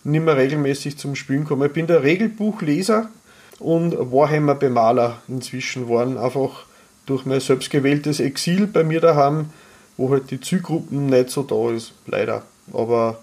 nicht 0.05 0.23
mehr 0.23 0.37
regelmäßig 0.37 0.99
zum 0.99 1.15
Spielen 1.15 1.45
gekommen. 1.45 1.67
Ich 1.67 1.73
bin 1.73 1.87
der 1.87 2.03
Regelbuchleser 2.03 3.09
und 3.59 3.97
Warhammer-Bemaler 3.97 5.23
inzwischen 5.29 5.89
waren 5.89 6.19
einfach 6.19 6.67
durch 7.13 7.27
mein 7.27 7.41
selbstgewähltes 7.41 8.21
Exil 8.21 8.67
bei 8.67 8.85
mir 8.85 9.01
daheim, 9.01 9.51
wo 9.99 10.11
halt 10.11 10.31
die 10.31 10.41
Zielgruppen 10.41 11.07
nicht 11.07 11.29
so 11.29 11.43
da 11.43 11.71
ist, 11.71 11.93
leider. 12.07 12.43
Aber 12.73 13.19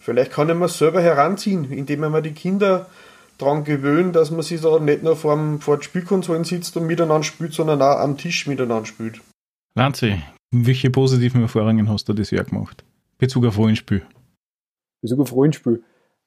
vielleicht 0.00 0.32
kann 0.32 0.48
ich 0.48 0.56
mir 0.56 0.68
selber 0.68 1.02
heranziehen, 1.02 1.70
indem 1.70 2.00
man 2.00 2.22
die 2.22 2.32
Kinder 2.32 2.86
daran 3.36 3.64
gewöhnt, 3.64 4.16
dass 4.16 4.30
man 4.30 4.40
sich 4.40 4.62
da 4.62 4.78
nicht 4.78 5.02
nur 5.02 5.14
vor, 5.14 5.36
dem, 5.36 5.60
vor 5.60 5.76
den 5.76 5.82
Spielkonsolen 5.82 6.44
sitzt 6.44 6.76
und 6.78 6.86
miteinander 6.86 7.22
spielt, 7.22 7.52
sondern 7.52 7.82
auch 7.82 7.98
am 7.98 8.16
Tisch 8.16 8.46
miteinander 8.46 8.86
spielt. 8.86 9.20
Lanze, 9.74 10.22
welche 10.50 10.90
positiven 10.90 11.42
Erfahrungen 11.42 11.90
hast 11.90 12.08
du 12.08 12.14
das 12.14 12.30
Jahr 12.30 12.44
gemacht? 12.44 12.82
Bezug 13.18 13.44
auf 13.44 13.58
Rollenspiel. 13.58 14.02
Bezug 15.02 15.20
auf 15.20 15.32
Rollenspiel. 15.32 15.82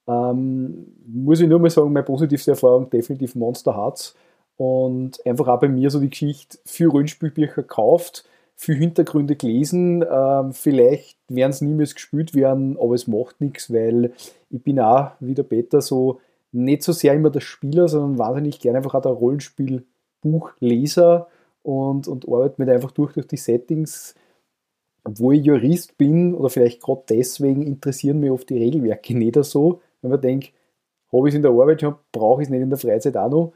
Ähm, 0.08 0.86
muss 1.08 1.40
ich 1.40 1.50
nur 1.50 1.60
mal 1.60 1.70
sagen, 1.72 1.92
meine 1.92 2.06
positivste 2.06 2.52
Erfahrung 2.52 2.90
definitiv 2.92 3.34
Monster 3.34 3.76
Hearts 3.76 4.16
und 4.62 5.26
einfach 5.26 5.48
auch 5.48 5.60
bei 5.60 5.70
mir 5.70 5.90
so 5.90 6.00
die 6.00 6.12
Geschichte 6.12 6.60
für 6.66 6.92
Rollenspielbücher 6.92 7.64
gekauft, 7.64 8.26
für 8.56 8.76
Hintergründe 8.76 9.36
gelesen. 9.36 10.06
Ähm, 10.08 10.54
vielleicht 10.54 11.18
werden 11.30 11.50
es 11.50 11.62
niemals 11.62 11.96
gespielt 11.96 12.36
werden, 12.36 12.78
aber 12.78 12.94
es 12.94 13.08
macht 13.08 13.42
nichts, 13.42 13.74
weil 13.74 14.14
ich 14.52 14.62
bin 14.62 14.80
auch, 14.80 15.14
wie 15.20 15.34
der 15.34 15.42
Peter, 15.42 15.82
so 15.82 16.20
nicht 16.52 16.84
so 16.84 16.92
sehr 16.92 17.16
immer 17.16 17.32
der 17.32 17.40
Spieler, 17.40 17.88
sondern 17.88 18.20
wahnsinnig 18.20 18.60
gerne 18.60 18.78
einfach 18.78 18.94
auch 18.94 19.02
der 19.02 19.14
Rollenspielbuchleser 19.14 21.28
und, 21.64 22.08
und 22.08 22.28
arbeite 22.28 22.64
mir 22.64 22.72
einfach 22.72 22.92
durch, 22.92 23.14
durch 23.14 23.26
die 23.26 23.38
Settings. 23.38 24.14
Obwohl 25.04 25.38
ich 25.38 25.46
Jurist 25.46 25.98
bin 25.98 26.36
oder 26.36 26.52
vielleicht 26.52 26.84
gerade 26.84 27.02
deswegen 27.10 27.64
interessieren 27.64 28.20
mich 28.20 28.30
oft 28.30 28.48
die 28.48 28.60
Regelwerke 28.60 29.18
nicht 29.18 29.44
so, 29.44 29.82
wenn 30.04 30.12
man 30.12 30.22
denkt, 30.22 30.54
habe 31.12 31.28
ich 31.28 31.34
es 31.34 31.38
in 31.38 31.42
der 31.42 31.50
Arbeit 31.50 31.82
schon, 31.82 31.96
brauche 32.12 32.44
ich 32.44 32.46
es 32.46 32.52
nicht 32.52 32.62
in 32.62 32.70
der 32.70 32.78
Freizeit 32.78 33.18
auch 33.18 33.32
noch. 33.32 33.54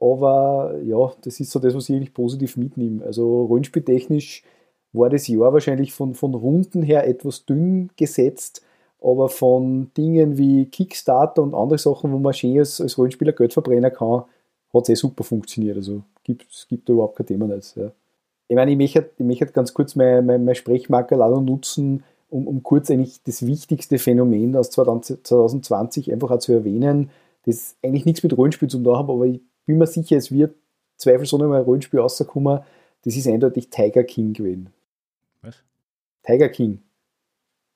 Aber 0.00 0.78
ja, 0.84 1.12
das 1.22 1.40
ist 1.40 1.50
so 1.50 1.58
das, 1.58 1.74
was 1.74 1.88
ich 1.88 1.96
eigentlich 1.96 2.14
positiv 2.14 2.56
mitnehme. 2.56 3.04
Also 3.04 3.44
rollenspieltechnisch 3.46 4.44
war 4.92 5.10
das 5.10 5.28
Jahr 5.28 5.52
wahrscheinlich 5.52 5.92
von, 5.92 6.14
von 6.14 6.34
Runden 6.34 6.82
her 6.82 7.06
etwas 7.06 7.44
dünn 7.44 7.90
gesetzt, 7.96 8.62
aber 9.00 9.28
von 9.28 9.90
Dingen 9.96 10.38
wie 10.38 10.66
Kickstarter 10.66 11.42
und 11.42 11.54
andere 11.54 11.78
Sachen, 11.78 12.12
wo 12.12 12.18
man 12.18 12.32
schön 12.32 12.58
als, 12.58 12.80
als 12.80 12.96
Rollenspieler 12.96 13.32
Geld 13.32 13.52
verbrennen 13.52 13.92
kann, 13.92 14.24
hat 14.72 14.82
es 14.84 14.88
eh 14.88 14.94
super 14.94 15.24
funktioniert. 15.24 15.76
Also 15.76 16.02
es 16.26 16.66
gibt 16.68 16.88
da 16.88 16.92
überhaupt 16.92 17.16
kein 17.16 17.26
Thema. 17.26 17.46
Nicht, 17.46 17.76
ja. 17.76 17.90
Ich 18.48 18.56
meine, 18.56 18.70
ich 18.70 18.78
möchte, 18.78 19.10
ich 19.16 19.24
möchte 19.24 19.46
ganz 19.46 19.74
kurz 19.74 19.94
mein, 19.94 20.24
mein, 20.24 20.44
mein 20.44 20.54
Sprechmarker 20.54 21.16
nutzen, 21.40 22.02
um, 22.30 22.46
um 22.46 22.62
kurz 22.62 22.90
eigentlich 22.90 23.22
das 23.22 23.46
wichtigste 23.46 23.98
Phänomen 23.98 24.56
aus 24.56 24.70
2020 24.70 26.12
einfach 26.12 26.30
auch 26.30 26.38
zu 26.38 26.52
erwähnen, 26.52 27.10
das 27.44 27.76
eigentlich 27.82 28.04
nichts 28.04 28.22
mit 28.22 28.36
Rollenspiel 28.36 28.68
zu 28.68 28.78
tun 28.78 28.96
hat, 28.96 29.08
aber 29.08 29.24
ich 29.26 29.40
bin 29.68 29.78
mir 29.78 29.86
sicher, 29.86 30.16
es 30.16 30.32
wird 30.32 30.56
zweifelsohne 30.96 31.46
mal 31.46 31.58
ein 31.58 31.64
Rollenspiel 31.64 32.00
rauskommen. 32.00 32.60
Das 33.04 33.14
ist 33.14 33.28
eindeutig 33.28 33.70
Tiger 33.70 34.02
King 34.02 34.32
gewesen. 34.32 34.70
Was? 35.42 35.62
Tiger 36.24 36.48
King. 36.48 36.82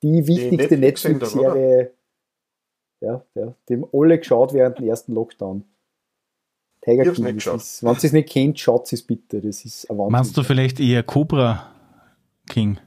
Die 0.03 0.27
wichtigste 0.27 0.77
Netflix-Serie, 0.77 1.93
ja, 3.01 3.25
ja, 3.35 3.55
die 3.69 3.75
haben 3.75 3.87
alle 3.93 4.19
geschaut 4.19 4.53
während 4.53 4.79
dem 4.79 4.89
ersten 4.89 5.13
Lockdown. 5.13 5.65
Tiger 6.81 7.07
ich 7.07 7.15
King. 7.15 7.25
Nicht 7.27 7.47
ist, 7.47 7.85
wenn 7.85 7.93
ihr 7.93 8.05
es 8.05 8.13
nicht 8.13 8.29
kennt, 8.29 8.59
schaut 8.59 8.93
es 8.93 9.03
bitte. 9.03 9.41
Das 9.41 9.65
ist 9.65 9.89
ein 9.89 9.97
Meinst 9.97 10.37
du 10.37 10.43
vielleicht 10.43 10.81
eher 10.81 11.05
Cobra 11.05 11.73
King? 12.49 12.79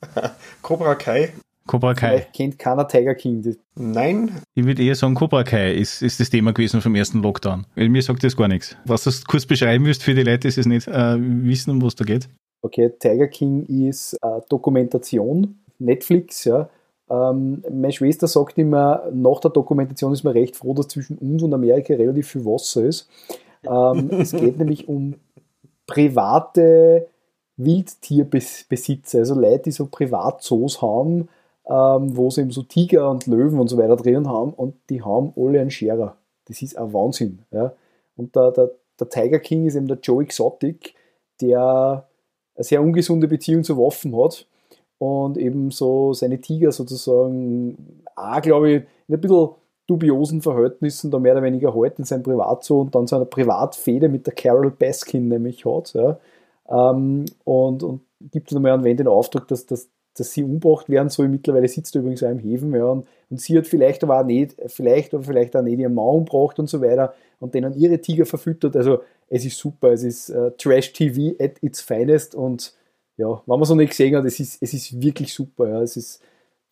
Cobra 0.62 0.94
Kai? 0.94 1.34
Cobra 1.66 1.94
Kai. 1.94 2.08
Vielleicht 2.08 2.32
kennt 2.34 2.58
keiner 2.58 2.86
Tiger 2.86 3.14
King. 3.14 3.56
Nein. 3.74 4.30
Ich 4.54 4.64
würde 4.64 4.82
eher 4.82 4.94
sagen, 4.94 5.14
Cobra 5.14 5.44
Kai 5.44 5.72
ist, 5.72 6.02
ist 6.02 6.20
das 6.20 6.28
Thema 6.30 6.52
gewesen 6.52 6.80
vom 6.80 6.94
ersten 6.94 7.22
Lockdown. 7.22 7.66
Weil 7.74 7.88
mir 7.88 8.02
sagt 8.02 8.22
das 8.22 8.36
gar 8.36 8.48
nichts. 8.48 8.76
Was 8.84 9.04
du 9.04 9.10
kurz 9.26 9.46
beschreiben 9.46 9.84
willst 9.86 10.02
für 10.02 10.14
die 10.14 10.22
Leute, 10.22 10.48
die 10.48 10.60
es 10.60 10.66
nicht 10.66 10.88
äh, 10.88 11.16
wissen, 11.18 11.70
um 11.70 11.82
was 11.82 11.94
da 11.94 12.04
geht. 12.04 12.28
Okay, 12.60 12.90
Tiger 12.98 13.28
King 13.28 13.64
ist 13.66 14.14
äh, 14.22 14.40
Dokumentation, 14.48 15.58
Netflix, 15.78 16.44
ja. 16.44 16.68
Ähm, 17.10 17.62
meine 17.70 17.92
Schwester 17.92 18.26
sagt 18.26 18.56
immer, 18.58 19.02
nach 19.12 19.40
der 19.40 19.50
Dokumentation 19.50 20.12
ist 20.12 20.24
man 20.24 20.32
recht 20.32 20.56
froh, 20.56 20.72
dass 20.74 20.88
zwischen 20.88 21.18
uns 21.18 21.42
und 21.42 21.52
Amerika 21.52 21.94
relativ 21.94 22.28
viel 22.28 22.44
Wasser 22.44 22.84
ist. 22.84 23.08
Ähm, 23.66 24.10
es 24.20 24.32
geht 24.32 24.58
nämlich 24.58 24.88
um 24.88 25.14
private 25.86 27.06
Wildtierbesitzer, 27.56 29.18
also 29.18 29.38
Leute, 29.38 29.64
die 29.64 29.70
so 29.70 29.86
Privatzoos 29.86 30.82
haben, 30.82 31.28
ähm, 31.68 32.16
wo 32.16 32.30
sie 32.30 32.42
eben 32.42 32.50
so 32.50 32.62
Tiger 32.62 33.10
und 33.10 33.26
Löwen 33.26 33.58
und 33.58 33.68
so 33.68 33.78
weiter 33.78 33.96
drinnen 33.96 34.28
haben 34.28 34.52
und 34.52 34.74
die 34.90 35.02
haben 35.02 35.32
alle 35.36 35.60
einen 35.60 35.70
Scherer. 35.70 36.16
Das 36.46 36.60
ist 36.60 36.76
ein 36.76 36.92
Wahnsinn. 36.92 37.40
Ja. 37.50 37.72
Und 38.16 38.36
der, 38.36 38.50
der, 38.52 38.70
der 39.00 39.08
Tiger 39.08 39.38
King 39.38 39.66
ist 39.66 39.74
eben 39.74 39.88
der 39.88 39.98
Joe 40.02 40.22
Exotic, 40.22 40.94
der 41.40 42.06
eine 42.56 42.64
sehr 42.64 42.82
ungesunde 42.82 43.28
Beziehung 43.28 43.64
zu 43.64 43.78
Waffen 43.78 44.16
hat 44.16 44.46
und 44.98 45.38
eben 45.38 45.70
so 45.70 46.12
seine 46.12 46.40
Tiger 46.40 46.70
sozusagen 46.70 48.02
auch, 48.14 48.40
glaube 48.42 48.70
ich, 48.70 48.82
in 49.08 49.14
ein 49.14 49.20
bisschen 49.20 49.48
dubiosen 49.86 50.40
Verhältnissen 50.40 51.10
da 51.10 51.18
mehr 51.18 51.32
oder 51.32 51.42
weniger 51.42 51.74
halt 51.74 51.98
in 51.98 52.04
seinem 52.04 52.22
Privatzoo 52.22 52.82
und 52.82 52.94
dann 52.94 53.06
so 53.06 53.16
eine 53.16 53.26
Privatfehde 53.26 54.08
mit 54.08 54.26
der 54.26 54.34
Carol 54.34 54.70
Baskin 54.70 55.28
nämlich 55.28 55.64
hat. 55.64 55.94
Ja. 55.94 56.18
Ähm, 56.68 57.26
und, 57.44 57.82
und 57.82 58.00
gibt 58.30 58.52
dann 58.52 58.62
mal 58.62 58.72
an 58.72 58.84
Wen 58.84 58.96
den 58.96 59.08
Auftrag, 59.08 59.46
dass, 59.48 59.66
dass, 59.66 59.88
dass 60.14 60.32
sie 60.32 60.44
umgebracht 60.44 60.88
werden 60.88 61.08
soll. 61.08 61.28
Mittlerweile 61.28 61.68
sitzt 61.68 61.94
er 61.94 62.00
übrigens 62.00 62.22
auch 62.22 62.30
im 62.30 62.38
Häfen. 62.38 62.74
Ja, 62.74 62.86
und, 62.86 63.06
und 63.30 63.40
sie 63.40 63.56
hat 63.58 63.66
vielleicht 63.66 64.02
aber 64.04 64.20
auch 64.20 64.24
nicht, 64.24 64.56
vielleicht 64.66 65.14
aber 65.14 65.24
vielleicht 65.24 65.56
auch 65.56 65.62
nicht 65.62 65.78
ihren 65.78 65.94
Mann 65.94 66.06
umgebracht 66.06 66.58
und 66.58 66.68
so 66.68 66.80
weiter 66.80 67.14
und 67.40 67.54
denen 67.54 67.74
ihre 67.74 68.00
Tiger 68.00 68.26
verfüttert. 68.26 68.76
Also 68.76 69.00
es 69.28 69.44
ist 69.44 69.58
super, 69.58 69.92
es 69.92 70.02
ist 70.02 70.30
äh, 70.30 70.52
Trash-TV 70.52 71.42
at 71.42 71.62
its 71.62 71.80
finest 71.80 72.34
und 72.34 72.74
ja, 73.16 73.42
wenn 73.46 73.58
man 73.58 73.64
so 73.64 73.74
nicht 73.74 73.90
gesehen 73.90 74.16
hat, 74.16 74.24
es 74.24 74.40
ist, 74.40 74.62
es 74.62 74.74
ist 74.74 75.00
wirklich 75.00 75.32
super. 75.32 75.68
Ja. 75.68 75.82
Es 75.82 75.96
ist 75.96 76.20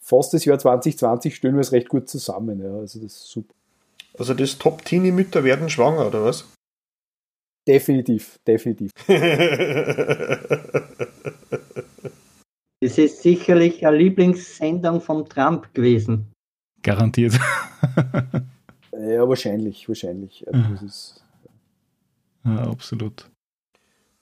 fast 0.01 0.35
das 0.35 0.45
Jahr 0.45 0.59
2020 0.59 1.35
stellen 1.35 1.55
wir 1.55 1.61
es 1.61 1.73
recht 1.73 1.89
gut 1.89 2.09
zusammen. 2.09 2.61
Ja. 2.61 2.77
Also 2.77 3.01
das 3.01 3.13
ist 3.13 3.29
super. 3.29 3.55
Also 4.19 4.35
das 4.35 4.59
Top-Teenie-Mütter 4.59 5.45
werden 5.45 5.71
schwanger, 5.71 6.07
oder 6.07 6.25
was? 6.25 6.45
Definitiv, 7.67 8.39
definitiv. 8.47 8.91
Es 12.83 12.99
ist 12.99 13.23
sicherlich 13.23 13.87
eine 13.87 13.97
Lieblingssendung 13.97 15.01
von 15.01 15.25
Trump 15.29 15.73
gewesen. 15.73 16.33
Garantiert. 16.83 17.35
ja, 18.93 19.29
wahrscheinlich, 19.29 19.89
wahrscheinlich. 19.89 20.45
Also 20.49 20.61
das 20.73 20.83
ist, 20.83 21.25
ja, 22.45 22.69
absolut. 22.69 23.31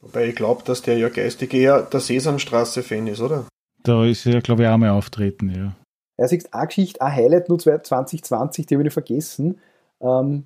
Wobei 0.03 0.29
ich 0.29 0.37
glaube, 0.37 0.63
dass 0.65 0.83
der 0.83 0.99
ja 0.99 1.09
geistig 1.09 1.55
eher 1.55 1.81
der 1.81 2.01
Sesamstraße-Fan 2.01 3.07
ist, 3.07 3.23
oder? 3.23 3.47
Da 3.83 4.05
ist 4.05 4.27
er, 4.27 4.43
glaube 4.43 4.65
ich, 4.65 4.69
auch 4.69 4.77
mal 4.77 4.91
auftreten, 4.91 5.49
ja. 5.49 5.75
Er 6.19 6.29
sagt, 6.29 6.53
eine 6.53 6.67
Geschichte, 6.67 7.01
ein 7.01 7.17
Highlight 7.17 7.49
nur 7.49 7.59
2020, 7.59 8.67
die 8.67 8.75
habe 8.75 8.87
ich 8.87 8.93
vergessen. 8.93 9.59
Ähm, 10.03 10.45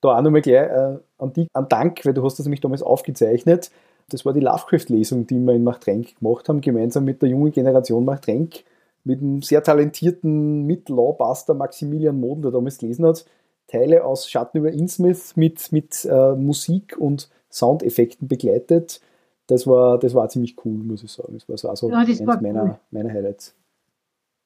da 0.00 0.16
auch 0.16 0.22
nochmal 0.22 0.40
gleich 0.40 0.70
äh, 0.70 0.98
an 1.18 1.32
dich, 1.34 1.46
an 1.52 1.68
Dank, 1.68 2.06
weil 2.06 2.14
du 2.14 2.24
hast 2.24 2.38
das 2.38 2.46
nämlich 2.46 2.62
damals 2.62 2.82
aufgezeichnet. 2.82 3.70
Das 4.10 4.24
war 4.26 4.32
die 4.32 4.40
Lovecraft-Lesung, 4.40 5.26
die 5.26 5.38
wir 5.38 5.54
in 5.54 5.64
Machtrenk 5.64 6.18
gemacht 6.18 6.48
haben, 6.48 6.60
gemeinsam 6.60 7.04
mit 7.04 7.22
der 7.22 7.28
jungen 7.28 7.52
Generation 7.52 8.04
Machtrenk, 8.04 8.64
mit 9.04 9.20
einem 9.20 9.42
sehr 9.42 9.62
talentierten 9.62 10.66
Mittellawbuster 10.66 11.54
Maximilian 11.54 12.20
Moden, 12.20 12.42
der 12.42 12.50
damals 12.50 12.78
gelesen 12.78 13.06
hat. 13.06 13.24
Teile 13.66 14.04
aus 14.04 14.28
Schatten 14.28 14.58
über 14.58 14.70
Innsmouth 14.72 15.36
mit, 15.36 15.72
mit 15.72 16.04
äh, 16.04 16.34
Musik 16.34 16.96
und 16.98 17.30
Soundeffekten 17.50 18.28
begleitet. 18.28 19.00
Das 19.46 19.66
war, 19.66 19.98
das 19.98 20.14
war 20.14 20.28
ziemlich 20.28 20.56
cool, 20.64 20.78
muss 20.78 21.02
ich 21.02 21.10
sagen. 21.10 21.32
Das 21.34 21.48
war 21.48 21.56
so 21.56 21.68
also 21.68 21.90
ja, 21.90 21.98
eines 21.98 22.20
meiner, 22.20 22.64
cool. 22.64 22.78
meiner 22.90 23.12
Highlights. 23.12 23.54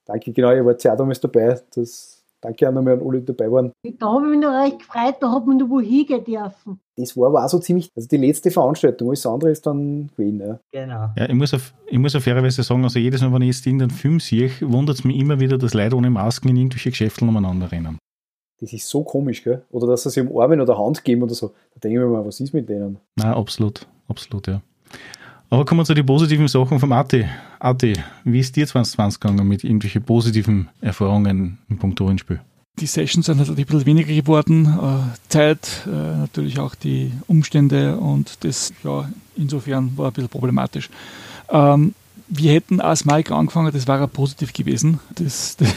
Danke, 0.05 0.33
genau, 0.33 0.53
ihr 0.53 0.65
wart 0.65 0.85
ja 0.85 0.95
damals 0.95 1.21
dabei. 1.21 1.61
Das, 1.75 2.24
danke 2.45 2.69
auch 2.69 2.73
nochmal 2.73 2.95
an 2.95 3.07
alle, 3.07 3.21
die 3.21 3.27
dabei 3.27 3.51
waren. 3.51 3.73
Da 3.99 4.07
habe 4.07 4.27
ich 4.27 4.31
mich 4.31 4.41
noch 4.41 4.63
recht 4.63 4.79
gefreut, 4.81 5.17
da 5.21 5.33
hat 5.33 5.47
man 5.47 5.57
noch 5.57 5.69
wo 5.69 5.81
hingehen 5.81 6.25
dürfen. 6.25 6.81
Das 6.97 7.17
war 7.17 7.29
aber 7.29 7.45
auch 7.45 7.49
so 7.49 7.59
ziemlich, 7.59 7.91
also 7.97 8.09
die 8.09 8.19
letzte 8.19 8.51
Veranstaltung, 8.51 9.09
alles 9.09 9.27
andere 9.27 9.51
ist 9.51 9.67
dann 9.67 10.11
gewesen. 10.17 10.41
Ja. 10.41 10.59
Genau. 10.73 11.11
Ja, 11.17 11.29
ich 11.29 11.35
muss, 11.35 11.55
auf, 11.55 11.75
ich 11.87 11.99
muss 11.99 12.15
auf 12.15 12.23
fairerweise 12.23 12.63
sagen, 12.63 12.85
also 12.85 12.99
jedes 12.99 13.21
Mal, 13.23 13.33
wenn 13.33 13.43
ich 13.43 13.57
jetzt 13.57 13.67
irgendeinen 13.67 13.91
Film 13.91 14.21
sehe, 14.21 14.51
wundert 14.61 14.99
es 14.99 15.05
mich 15.05 15.17
immer 15.17 15.41
wieder, 15.41 15.59
dass 15.59 15.75
Leute 15.75 15.97
ohne 15.97 16.11
Masken 16.11 16.49
in 16.49 16.57
irgendwelche 16.57 16.91
Geschäfte 16.91 17.25
umeinander 17.25 17.73
rennen. 17.73 17.99
Das 18.61 18.73
ist 18.73 18.89
so 18.89 19.03
komisch, 19.03 19.43
gell? 19.43 19.63
Oder 19.71 19.89
dass 19.89 20.05
sie 20.05 20.11
sich 20.11 20.23
um 20.23 20.39
Armen 20.39 20.61
oder 20.61 20.79
Hand 20.79 21.03
geben 21.03 21.23
oder 21.23 21.35
so. 21.35 21.49
Da 21.75 21.81
denke 21.83 21.99
ich 21.99 22.05
mir 22.05 22.11
mal, 22.11 22.25
was 22.25 22.39
ist 22.41 22.55
mit 22.55 22.69
denen? 22.69 22.99
Nein, 23.17 23.35
absolut, 23.35 23.87
absolut, 24.09 24.47
ja. 24.47 24.63
Aber 25.55 25.65
kommen 25.65 25.83
wir 25.83 25.85
zu 25.85 25.95
den 25.95 26.05
positiven 26.05 26.49
Sachen 26.49 26.81
vom 26.81 26.91
Ati. 26.91 27.27
Ati, 27.61 27.93
wie 28.25 28.41
ist 28.41 28.57
dir 28.57 28.67
2020 28.67 29.21
gegangen 29.21 29.47
mit 29.47 29.63
irgendwelchen 29.63 30.03
positiven 30.03 30.69
Erfahrungen 30.81 31.59
im 31.71 31.79
Punkt 31.79 32.01
Rollenspiel? 32.01 32.41
Die 32.81 32.87
Sessions 32.87 33.27
sind 33.27 33.39
halt 33.39 33.49
ein 33.49 33.55
bisschen 33.55 33.87
weniger 33.87 34.13
geworden. 34.13 34.67
Äh, 34.67 35.17
Zeit, 35.29 35.87
äh, 35.87 35.91
natürlich 35.91 36.59
auch 36.59 36.75
die 36.75 37.13
Umstände 37.29 37.99
und 37.99 38.43
das, 38.43 38.73
ja, 38.83 39.09
insofern 39.37 39.97
war 39.97 40.09
ein 40.09 40.13
bisschen 40.13 40.29
problematisch. 40.29 40.91
Ähm, 41.49 41.95
wir 42.27 42.53
hätten 42.53 42.81
als 42.81 43.05
Mike 43.05 43.33
angefangen, 43.33 43.73
das 43.73 43.87
wäre 43.87 44.09
positiv 44.09 44.53
gewesen. 44.53 44.99
Das, 45.15 45.57
das, 45.57 45.69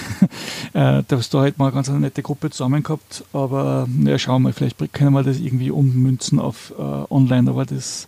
äh, 0.73 1.03
da 1.03 1.43
hätten 1.43 1.59
wir 1.59 1.65
eine 1.65 1.71
ganz 1.71 1.87
nette 1.87 2.23
Gruppe 2.23 2.49
zusammen 2.49 2.81
gehabt, 2.81 3.23
aber 3.31 3.87
ja, 4.05 4.17
schauen 4.17 4.41
wir, 4.41 4.53
vielleicht 4.53 4.91
können 4.91 5.13
wir 5.13 5.21
das 5.21 5.37
irgendwie 5.37 5.69
ummünzen 5.69 6.39
auf 6.39 6.73
äh, 6.79 6.81
online, 6.81 7.51
aber 7.51 7.67
das 7.67 8.07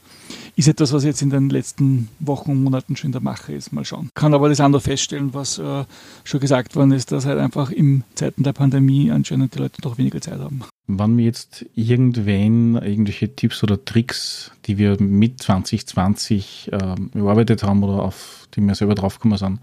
ist 0.60 0.68
etwas, 0.68 0.91
was 0.91 1.05
jetzt 1.05 1.22
in 1.22 1.30
den 1.30 1.49
letzten 1.49 2.10
Wochen 2.20 2.51
und 2.51 2.64
Monaten 2.64 2.97
schon 2.97 3.07
in 3.07 3.12
der 3.14 3.22
Mache 3.22 3.53
ist. 3.53 3.72
Mal 3.72 3.86
schauen. 3.86 4.10
Kann 4.14 4.34
aber 4.34 4.49
das 4.49 4.60
andere 4.60 4.82
feststellen, 4.82 5.34
was 5.34 5.57
äh, 5.57 5.86
schon 6.26 6.41
gesagt 6.41 6.76
worden 6.76 6.91
ist, 6.91 7.14
dass 7.14 7.26
halt 7.26 7.39
einfach 7.39 7.72
in 7.72 8.03
Zeiten 8.14 8.43
der 8.43 8.51
Pandemie 8.51 9.10
anscheinend 9.10 9.55
die 9.55 9.60
Leute 9.60 9.82
doch 9.82 9.97
weniger 9.97 10.20
Zeit 10.20 10.39
haben. 10.39 10.64
Wann 10.88 11.18
wir 11.18 11.24
jetzt 11.24 11.66
irgendwann 11.76 12.76
irgendwelche 12.76 13.34
Tipps 13.34 13.64
oder 13.64 13.86
Tricks, 13.86 14.51
die 14.66 14.78
wir 14.78 15.01
mit 15.01 15.41
2020 15.41 16.72
äh, 16.74 16.95
überarbeitet 17.18 17.64
haben 17.64 17.82
oder 17.82 18.03
auf 18.03 18.49
die 18.53 18.60
wir 18.60 18.76
selber 18.76 18.95
draufgekommen 18.95 19.38
sind, 19.38 19.60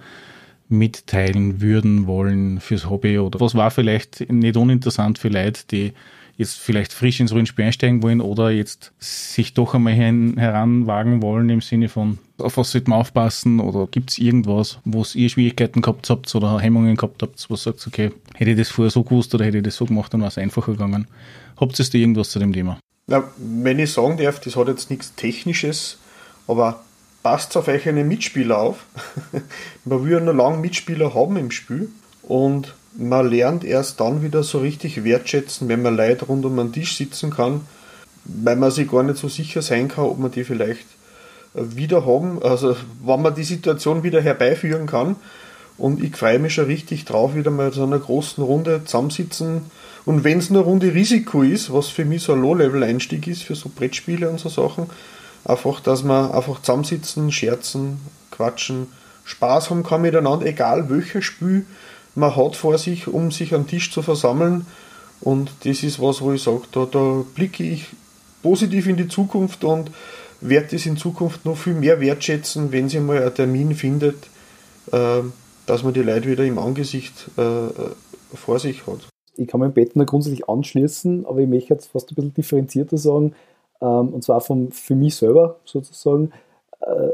mitteilen 0.70 1.60
würden 1.60 2.06
wollen 2.06 2.58
fürs 2.58 2.88
Hobby 2.88 3.18
oder 3.18 3.38
was 3.38 3.54
war 3.54 3.70
vielleicht 3.70 4.30
nicht 4.32 4.56
uninteressant 4.56 5.18
für 5.18 5.28
Leute, 5.28 5.60
die 5.70 5.92
jetzt 6.36 6.58
vielleicht 6.58 6.92
frisch 6.92 7.20
ins 7.20 7.32
Rollenspiel 7.32 7.64
einsteigen 7.64 8.02
wollen 8.02 8.20
oder 8.20 8.50
jetzt 8.50 8.92
sich 8.98 9.54
doch 9.54 9.74
einmal 9.74 9.94
heranwagen 9.94 11.22
wollen 11.22 11.48
im 11.48 11.60
Sinne 11.60 11.88
von, 11.88 12.18
auf 12.38 12.56
was 12.56 12.72
sollte 12.72 12.90
man 12.90 13.00
aufpassen 13.00 13.60
oder 13.60 13.86
gibt 13.86 14.10
es 14.10 14.18
irgendwas, 14.18 14.78
wo 14.84 15.04
ihr 15.14 15.28
Schwierigkeiten 15.28 15.80
gehabt 15.80 16.10
habt 16.10 16.34
oder 16.34 16.60
Hemmungen 16.60 16.96
gehabt 16.96 17.22
habt, 17.22 17.44
wo 17.48 17.54
ihr 17.54 17.58
sagt, 17.58 17.86
okay, 17.86 18.10
hätte 18.34 18.50
ich 18.50 18.58
das 18.58 18.68
vorher 18.68 18.90
so 18.90 19.02
gewusst 19.02 19.34
oder 19.34 19.44
hätte 19.44 19.58
ich 19.58 19.64
das 19.64 19.76
so 19.76 19.86
gemacht, 19.86 20.12
dann 20.12 20.20
war 20.20 20.28
es 20.28 20.38
einfacher 20.38 20.72
gegangen. 20.72 21.06
Habt 21.58 21.78
ihr 21.78 21.84
da 21.84 21.98
irgendwas 21.98 22.30
zu 22.30 22.38
dem 22.38 22.52
Thema? 22.52 22.78
Na, 23.06 23.24
wenn 23.38 23.78
ich 23.78 23.92
sagen 23.92 24.16
darf, 24.16 24.40
das 24.40 24.56
hat 24.56 24.68
jetzt 24.68 24.90
nichts 24.90 25.14
Technisches, 25.14 25.98
aber 26.48 26.84
passt 27.22 27.56
auf 27.56 27.68
euch 27.68 27.88
einen 27.88 28.08
Mitspieler 28.08 28.58
auf. 28.58 28.84
Man 29.84 30.04
will 30.04 30.12
ja 30.12 30.20
noch 30.20 30.34
lange 30.34 30.58
Mitspieler 30.58 31.14
haben 31.14 31.36
im 31.36 31.50
Spiel 31.50 31.88
und 32.22 32.74
man 32.98 33.28
lernt 33.28 33.64
erst 33.64 34.00
dann 34.00 34.22
wieder 34.22 34.42
so 34.42 34.58
richtig 34.58 35.04
wertschätzen, 35.04 35.68
wenn 35.68 35.82
man 35.82 35.96
Leute 35.96 36.26
rund 36.26 36.44
um 36.44 36.56
den 36.56 36.72
Tisch 36.72 36.96
sitzen 36.96 37.30
kann, 37.30 37.62
weil 38.24 38.56
man 38.56 38.70
sich 38.70 38.90
gar 38.90 39.02
nicht 39.02 39.18
so 39.18 39.28
sicher 39.28 39.62
sein 39.62 39.88
kann, 39.88 40.04
ob 40.04 40.18
man 40.18 40.30
die 40.30 40.44
vielleicht 40.44 40.86
wieder 41.54 42.04
haben, 42.04 42.42
also 42.42 42.76
wann 43.02 43.22
man 43.22 43.34
die 43.34 43.44
Situation 43.44 44.02
wieder 44.02 44.20
herbeiführen 44.20 44.86
kann. 44.86 45.16
Und 45.78 46.02
ich 46.02 46.16
freue 46.16 46.38
mich 46.38 46.54
schon 46.54 46.66
richtig 46.66 47.04
drauf, 47.04 47.34
wieder 47.34 47.50
mal 47.50 47.72
so 47.72 47.82
einer 47.82 47.98
großen 47.98 48.42
Runde 48.42 48.82
zusammensitzen. 48.84 49.62
Und 50.06 50.24
wenn 50.24 50.38
es 50.38 50.50
eine 50.50 50.60
Runde 50.60 50.94
Risiko 50.94 51.42
ist, 51.42 51.72
was 51.72 51.88
für 51.88 52.04
mich 52.04 52.22
so 52.22 52.32
ein 52.32 52.40
Low-Level-Einstieg 52.40 53.26
ist 53.26 53.42
für 53.42 53.54
so 53.54 53.70
Brettspiele 53.74 54.28
und 54.28 54.40
so 54.40 54.48
Sachen, 54.48 54.86
einfach, 55.44 55.80
dass 55.80 56.02
man 56.02 56.32
einfach 56.32 56.60
zusammensitzen, 56.62 57.30
scherzen, 57.30 58.00
quatschen, 58.30 58.86
Spaß 59.24 59.70
haben 59.70 59.82
kann 59.82 60.02
miteinander, 60.02 60.46
egal 60.46 60.88
welches 60.88 61.24
Spiel 61.24 61.66
man 62.16 62.34
hat 62.34 62.56
vor 62.56 62.78
sich, 62.78 63.06
um 63.06 63.30
sich 63.30 63.54
am 63.54 63.66
Tisch 63.66 63.92
zu 63.92 64.02
versammeln. 64.02 64.66
Und 65.20 65.50
das 65.64 65.82
ist 65.82 66.00
was, 66.00 66.20
wo 66.20 66.32
ich 66.32 66.42
sage, 66.42 66.62
da, 66.72 66.86
da 66.90 67.24
blicke 67.34 67.62
ich 67.62 67.86
positiv 68.42 68.86
in 68.86 68.96
die 68.96 69.08
Zukunft 69.08 69.64
und 69.64 69.90
werde 70.40 70.76
es 70.76 70.86
in 70.86 70.96
Zukunft 70.96 71.44
noch 71.44 71.56
viel 71.56 71.74
mehr 71.74 72.00
wertschätzen, 72.00 72.72
wenn 72.72 72.88
sie 72.88 73.00
mal 73.00 73.22
einen 73.22 73.34
Termin 73.34 73.74
findet, 73.74 74.16
äh, 74.92 75.22
dass 75.66 75.82
man 75.82 75.94
die 75.94 76.02
Leute 76.02 76.28
wieder 76.28 76.44
im 76.44 76.58
Angesicht 76.58 77.30
äh, 77.36 77.68
vor 78.34 78.58
sich 78.58 78.86
hat. 78.86 79.08
Ich 79.36 79.48
kann 79.48 79.60
meinen 79.60 79.72
Bettner 79.72 80.04
grundsätzlich 80.04 80.48
anschließen, 80.48 81.26
aber 81.26 81.40
ich 81.40 81.48
möchte 81.48 81.74
jetzt 81.74 81.88
fast 81.88 82.10
ein 82.10 82.14
bisschen 82.14 82.34
differenzierter 82.34 82.96
sagen, 82.96 83.34
ähm, 83.80 84.08
und 84.08 84.24
zwar 84.24 84.40
vom, 84.40 84.70
für 84.72 84.94
mich 84.94 85.16
selber 85.16 85.56
sozusagen. 85.64 86.32
Äh, 86.80 87.10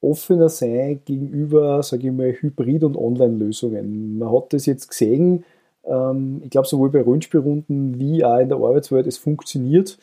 offener 0.00 0.48
sein 0.48 1.00
gegenüber, 1.04 1.82
sage 1.82 2.08
ich 2.08 2.12
mal, 2.12 2.32
Hybrid- 2.32 2.84
und 2.84 2.96
Online-Lösungen. 2.96 4.18
Man 4.18 4.32
hat 4.32 4.52
das 4.52 4.66
jetzt 4.66 4.88
gesehen, 4.88 5.44
ähm, 5.84 6.40
ich 6.44 6.50
glaube, 6.50 6.68
sowohl 6.68 6.90
bei 6.90 7.02
Rollenspielrunden 7.02 7.98
wie 7.98 8.24
auch 8.24 8.38
in 8.38 8.48
der 8.48 8.58
Arbeitswelt, 8.58 9.06
es 9.06 9.18
funktioniert. 9.18 9.98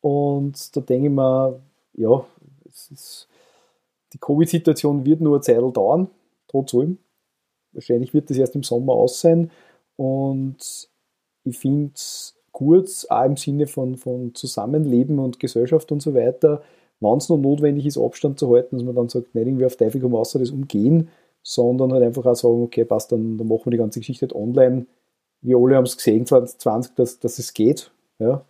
Und 0.00 0.76
da 0.76 0.80
denke 0.80 1.08
ich 1.08 1.12
mir, 1.12 1.60
ja, 1.94 2.24
ist, 2.66 3.28
die 4.12 4.18
Covid-Situation 4.18 5.04
wird 5.04 5.20
nur 5.20 5.36
eine 5.36 5.42
Zeit 5.42 5.76
dauern, 5.76 6.08
trotz 6.48 6.74
allem. 6.74 6.98
Wahrscheinlich 7.72 8.14
wird 8.14 8.30
das 8.30 8.38
erst 8.38 8.54
im 8.54 8.62
Sommer 8.62 8.94
aus 8.94 9.20
sein. 9.20 9.50
Und 9.96 10.88
ich 11.44 11.58
finde 11.58 11.92
es 11.94 12.34
gut, 12.52 12.88
auch 13.10 13.24
im 13.24 13.36
Sinne 13.36 13.66
von, 13.66 13.96
von 13.96 14.34
Zusammenleben 14.34 15.18
und 15.18 15.38
Gesellschaft 15.38 15.92
und 15.92 16.00
so 16.00 16.14
weiter, 16.14 16.62
wenn 17.00 17.18
es 17.18 17.28
noch 17.28 17.38
notwendig 17.38 17.86
ist, 17.86 17.98
Abstand 17.98 18.38
zu 18.38 18.54
halten, 18.54 18.76
dass 18.76 18.84
man 18.84 18.94
dann 18.94 19.08
sagt, 19.08 19.34
nicht 19.34 19.46
irgendwie 19.46 19.66
auf 19.66 19.76
Teufel 19.76 20.00
komm 20.00 20.14
außer 20.14 20.38
das 20.38 20.50
umgehen, 20.50 21.08
sondern 21.42 21.92
halt 21.92 22.02
einfach 22.02 22.26
auch 22.26 22.34
sagen, 22.34 22.62
okay, 22.62 22.84
passt, 22.84 23.12
dann, 23.12 23.38
dann 23.38 23.46
machen 23.46 23.66
wir 23.66 23.72
die 23.72 23.76
ganze 23.76 24.00
Geschichte 24.00 24.26
halt 24.26 24.34
online. 24.34 24.86
Wir 25.42 25.58
alle 25.58 25.76
haben 25.76 25.84
es 25.84 25.96
gesehen, 25.96 26.26
2020, 26.26 26.94
dass, 26.94 27.20
dass 27.20 27.38
es 27.38 27.54
geht. 27.54 27.90
Ja. 28.18 28.44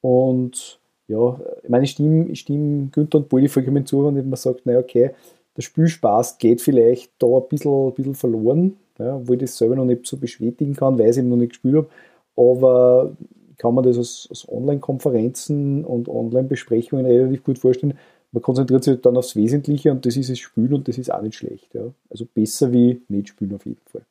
Und 0.00 0.80
ja, 1.08 1.38
ich 1.62 1.68
meine, 1.68 1.84
ich 1.84 1.90
stimme, 1.90 2.28
ich 2.28 2.40
stimme 2.40 2.88
Günther 2.92 3.18
und 3.18 3.28
Bulli 3.28 3.48
vollkommen 3.48 3.84
zu, 3.84 4.06
und 4.06 4.14
man 4.14 4.36
sagt, 4.36 4.64
naja, 4.64 4.78
okay, 4.78 5.10
der 5.56 5.62
Spielspaß 5.62 6.38
geht 6.38 6.60
vielleicht 6.60 7.12
da 7.18 7.26
ein 7.26 7.48
bisschen, 7.48 7.88
ein 7.88 7.94
bisschen 7.94 8.14
verloren, 8.14 8.76
ja, 8.98 9.16
obwohl 9.16 9.36
ich 9.36 9.42
das 9.42 9.58
selber 9.58 9.76
noch 9.76 9.84
nicht 9.84 10.06
so 10.06 10.16
bestätigen 10.16 10.74
kann, 10.74 10.98
weil 10.98 11.10
ich 11.10 11.16
es 11.16 11.22
noch 11.22 11.36
nicht 11.36 11.50
gespielt 11.50 11.74
habe. 11.76 11.88
Aber 12.36 13.16
kann 13.60 13.74
man 13.74 13.84
das 13.84 13.98
aus, 13.98 14.26
aus 14.30 14.48
Online-Konferenzen 14.48 15.84
und 15.84 16.08
Online-Besprechungen 16.08 17.04
relativ 17.04 17.44
gut 17.44 17.58
vorstellen. 17.58 17.98
Man 18.32 18.42
konzentriert 18.42 18.84
sich 18.84 19.00
dann 19.02 19.18
aufs 19.18 19.36
Wesentliche 19.36 19.90
und 19.90 20.06
das 20.06 20.16
ist 20.16 20.30
das 20.30 20.38
Spielen 20.38 20.72
und 20.72 20.88
das 20.88 20.96
ist 20.96 21.12
auch 21.12 21.20
nicht 21.20 21.34
schlecht. 21.34 21.74
Ja. 21.74 21.82
Also 22.08 22.24
besser 22.24 22.72
wie 22.72 23.02
nicht 23.08 23.28
spielen 23.28 23.54
auf 23.54 23.66
jeden 23.66 23.82
Fall. 23.84 24.02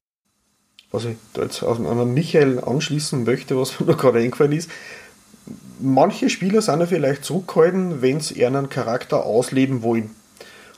Was 0.92 1.06
ich 1.06 1.18
da 1.34 1.44
jetzt 1.44 1.64
an 1.64 2.14
Michael 2.14 2.60
anschließen 2.60 3.24
möchte, 3.24 3.58
was 3.58 3.80
mir 3.80 3.86
noch 3.92 3.98
gerade 3.98 4.20
eingefallen 4.20 4.52
ist, 4.52 4.70
manche 5.80 6.30
Spieler 6.30 6.62
sind 6.62 6.82
ja 6.82 6.86
vielleicht 6.86 7.26
zurückgehalten, 7.26 8.04
wenn 8.04 8.20
sie 8.20 8.46
einen 8.46 8.70
Charakter 8.70 9.26
ausleben 9.26 9.82
wollen. 9.82 10.12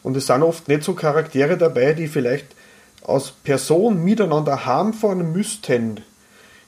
Und 0.02 0.16
es 0.16 0.28
sind 0.28 0.44
oft 0.44 0.70
nicht 0.70 0.84
so 0.84 0.94
Charaktere 0.94 1.58
dabei, 1.58 1.94
die 1.94 2.08
vielleicht 2.08 2.48
aus 3.04 3.32
Person 3.32 4.02
miteinander 4.02 4.66
heimfahren 4.66 5.34
müssten. 5.34 6.00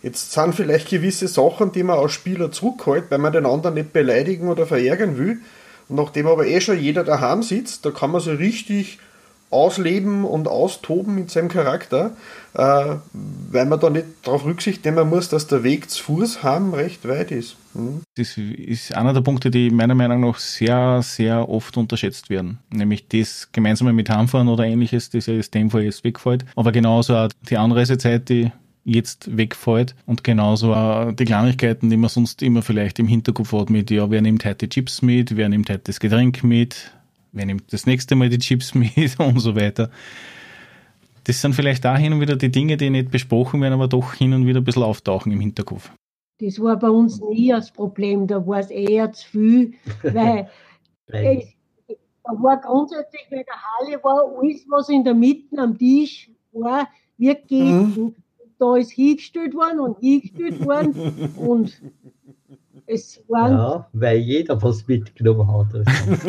Jetzt 0.04 0.34
sind 0.34 0.54
vielleicht 0.54 0.90
gewisse 0.90 1.30
Sachen, 1.30 1.72
die 1.72 1.82
man 1.82 1.98
als 1.98 2.12
Spieler 2.12 2.52
zurückhält, 2.52 3.06
weil 3.10 3.20
man 3.20 3.32
den 3.32 3.46
anderen 3.46 3.76
nicht 3.76 3.94
beleidigen 3.94 4.50
oder 4.50 4.68
verärgern 4.68 5.18
will. 5.18 5.40
Und 5.88 5.96
nachdem 5.96 6.28
aber 6.28 6.46
eh 6.46 6.60
schon 6.60 6.80
jeder 6.80 7.06
daheim 7.06 7.42
sitzt, 7.42 7.86
da 7.86 7.92
kann 7.92 8.12
man 8.12 8.22
so 8.22 8.32
richtig 8.32 9.00
ausleben 9.50 10.26
und 10.26 10.48
austoben 10.48 11.16
mit 11.16 11.30
seinem 11.30 11.48
Charakter, 11.48 12.16
äh, 12.56 12.96
weil 13.14 13.66
man 13.66 13.80
da 13.80 13.90
nicht 13.90 14.06
darauf 14.24 14.46
Rücksicht 14.46 14.84
nehmen 14.84 15.08
muss, 15.08 15.30
dass 15.30 15.48
der 15.48 15.64
Weg 15.64 15.90
zu 15.90 16.04
Fuß 16.04 16.44
haben 16.44 16.74
recht 16.74 17.08
weit 17.08 17.32
ist. 17.32 17.56
Mhm. 17.74 18.02
Das 18.16 18.36
ist 18.38 18.96
einer 18.96 19.14
der 19.14 19.22
Punkte, 19.22 19.52
die 19.52 19.70
meiner 19.70 19.96
Meinung 19.96 20.22
nach 20.22 20.40
sehr, 20.40 21.02
sehr 21.04 21.48
oft 21.48 21.78
unterschätzt 21.78 22.30
werden. 22.30 22.60
Nämlich 22.72 23.08
das 23.08 23.50
gemeinsame 23.52 23.94
mit 23.94 24.10
Heimfahren 24.10 24.50
oder 24.50 24.66
ähnliches, 24.66 25.12
das 25.12 25.28
ja 25.28 25.36
in 25.36 25.44
dem 25.54 25.70
Fall 25.70 25.84
jetzt 25.84 26.04
wegfällt. 26.04 26.46
Aber 26.56 26.72
genauso 26.72 27.16
auch 27.16 27.30
die 27.48 27.58
Anreisezeit, 27.58 28.28
die 28.30 28.52
jetzt 28.86 29.38
wegfällt 29.38 29.96
und 30.06 30.24
genauso 30.24 30.74
auch 30.74 31.12
die 31.12 31.26
Kleinigkeiten, 31.26 31.90
die 31.90 31.98
man 31.98 32.10
sonst 32.10 32.42
immer 32.42 32.62
vielleicht 32.62 33.00
im 33.00 33.08
Hinterkopf 33.08 33.54
hat 33.54 33.70
mit, 33.70 33.92
ja, 33.92 34.10
wer 34.10 34.22
nimmt 34.22 34.46
heute 34.46 34.68
die 34.68 34.70
Chips 34.70 35.02
mit, 35.02 35.38
wer 35.38 35.50
nimmt 35.50 35.70
heute 35.70 35.84
das 35.86 36.00
Getränk 36.00 36.44
mit, 36.44 36.92
wer 37.32 37.46
nimmt 37.46 37.72
das 37.72 37.86
nächste 37.86 38.16
Mal 38.16 38.30
die 38.30 38.40
Chips 38.40 38.74
mit 38.76 39.20
und 39.20 39.40
so 39.40 39.56
weiter. 39.56 39.90
Das 41.26 41.40
sind 41.40 41.54
vielleicht 41.54 41.86
auch 41.86 41.96
hin 41.96 42.14
und 42.14 42.20
wieder 42.20 42.36
die 42.36 42.52
Dinge, 42.52 42.76
die 42.76 42.90
nicht 42.90 43.10
besprochen 43.10 43.62
werden, 43.62 43.74
aber 43.74 43.88
doch 43.88 44.14
hin 44.14 44.34
und 44.34 44.46
wieder 44.46 44.60
ein 44.60 44.66
bisschen 44.66 44.84
auftauchen 44.84 45.32
im 45.32 45.40
Hinterkopf. 45.40 45.90
Das 46.40 46.60
war 46.60 46.78
bei 46.78 46.90
uns 46.90 47.22
nie 47.22 47.50
das 47.50 47.72
Problem, 47.72 48.28
da 48.28 48.46
war 48.46 48.60
es 48.60 48.70
eher 48.70 49.14
zu 49.14 49.30
viel, 49.30 49.74
weil 50.04 50.50
es, 51.08 51.46
da 51.88 52.32
war 52.42 52.60
grundsätzlich, 52.60 53.22
weil 53.30 53.46
der 53.46 53.56
Halle 53.56 54.04
war 54.04 54.40
alles, 54.40 54.66
was 54.70 54.90
in 54.90 55.06
der 55.06 55.14
Mitte 55.14 55.58
am 55.58 55.78
Tisch 55.78 56.30
war, 56.52 56.90
wirklich, 57.18 57.62
mhm. 57.62 58.16
Da 58.64 58.78
ist 58.78 58.92
hingestellt 58.92 59.54
worden 59.54 59.82
und 59.82 60.00
hingestellt 60.00 60.66
worden 60.66 60.96
und 61.36 61.82
es 62.86 63.22
waren. 63.28 63.54
Ja, 63.54 63.90
weil 63.94 64.20
jeder 64.20 64.62
was 64.62 64.88
mitgenommen 64.88 65.52
hat. 65.52 65.74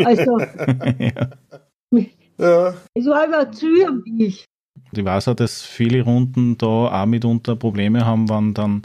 Also, 0.05 0.39
ja. 2.39 2.75
es 2.95 3.07
war 3.07 3.25
aber 3.25 3.53
zu 3.53 3.67
am 3.87 4.03
Tisch. 4.05 4.45
Ich 4.93 5.05
weiß 5.05 5.29
auch, 5.29 5.35
dass 5.35 5.63
viele 5.63 6.03
Runden 6.03 6.59
da 6.59 6.67
auch 6.67 7.07
mitunter 7.07 7.55
Probleme 7.57 8.05
haben, 8.05 8.29
wenn 8.29 8.55
dann 8.55 8.83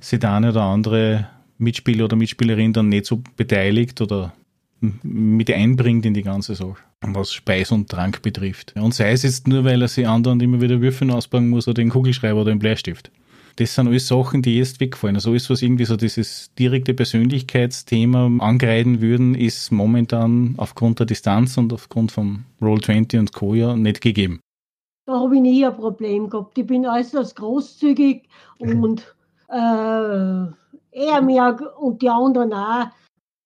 sich 0.00 0.20
der 0.20 0.32
eine 0.32 0.50
oder 0.50 0.62
andere 0.62 1.28
Mitspieler 1.58 2.04
oder 2.04 2.16
Mitspielerin 2.16 2.72
dann 2.72 2.88
nicht 2.88 3.06
so 3.06 3.22
beteiligt 3.36 4.00
oder 4.00 4.32
mit 4.80 5.50
einbringt 5.50 6.06
in 6.06 6.14
die 6.14 6.22
ganze 6.22 6.54
Sache, 6.54 6.76
was 7.02 7.32
Speis 7.32 7.72
und 7.72 7.90
Trank 7.90 8.22
betrifft. 8.22 8.74
Und 8.76 8.94
sei 8.94 9.12
es 9.12 9.22
jetzt 9.22 9.48
nur, 9.48 9.64
weil 9.64 9.82
er 9.82 9.88
sich 9.88 10.08
anderen 10.08 10.40
immer 10.40 10.60
wieder 10.60 10.80
Würfeln 10.80 11.10
ausbauen 11.10 11.48
muss 11.48 11.68
oder 11.68 11.74
den 11.74 11.90
Kugelschreiber 11.90 12.40
oder 12.40 12.52
den 12.52 12.58
Bleistift. 12.58 13.10
Das 13.56 13.74
sind 13.74 13.88
alles 13.88 14.08
Sachen, 14.08 14.42
die 14.42 14.58
jetzt 14.58 14.80
wegfallen. 14.80 15.16
Also 15.16 15.30
alles, 15.30 15.48
was 15.48 15.62
irgendwie 15.62 15.86
so 15.86 15.96
dieses 15.96 16.52
direkte 16.58 16.92
Persönlichkeitsthema 16.92 18.30
angreifen 18.38 19.00
würden, 19.00 19.34
ist 19.34 19.72
momentan 19.72 20.54
aufgrund 20.58 20.98
der 20.98 21.06
Distanz 21.06 21.56
und 21.56 21.72
aufgrund 21.72 22.12
vom 22.12 22.44
Roll20 22.60 23.18
und 23.18 23.32
Co. 23.32 23.54
ja 23.54 23.74
nicht 23.74 24.02
gegeben. 24.02 24.40
Da 25.06 25.20
habe 25.20 25.36
ich 25.36 25.40
nie 25.40 25.64
ein 25.64 25.74
Problem 25.74 26.28
gehabt. 26.28 26.58
Ich 26.58 26.66
bin 26.66 26.86
äußerst 26.86 27.36
großzügig 27.36 28.28
und 28.58 29.14
äh, 29.48 29.54
er 29.54 31.22
mir 31.22 31.58
und 31.78 32.02
die 32.02 32.10
anderen 32.10 32.52
auch 32.52 32.88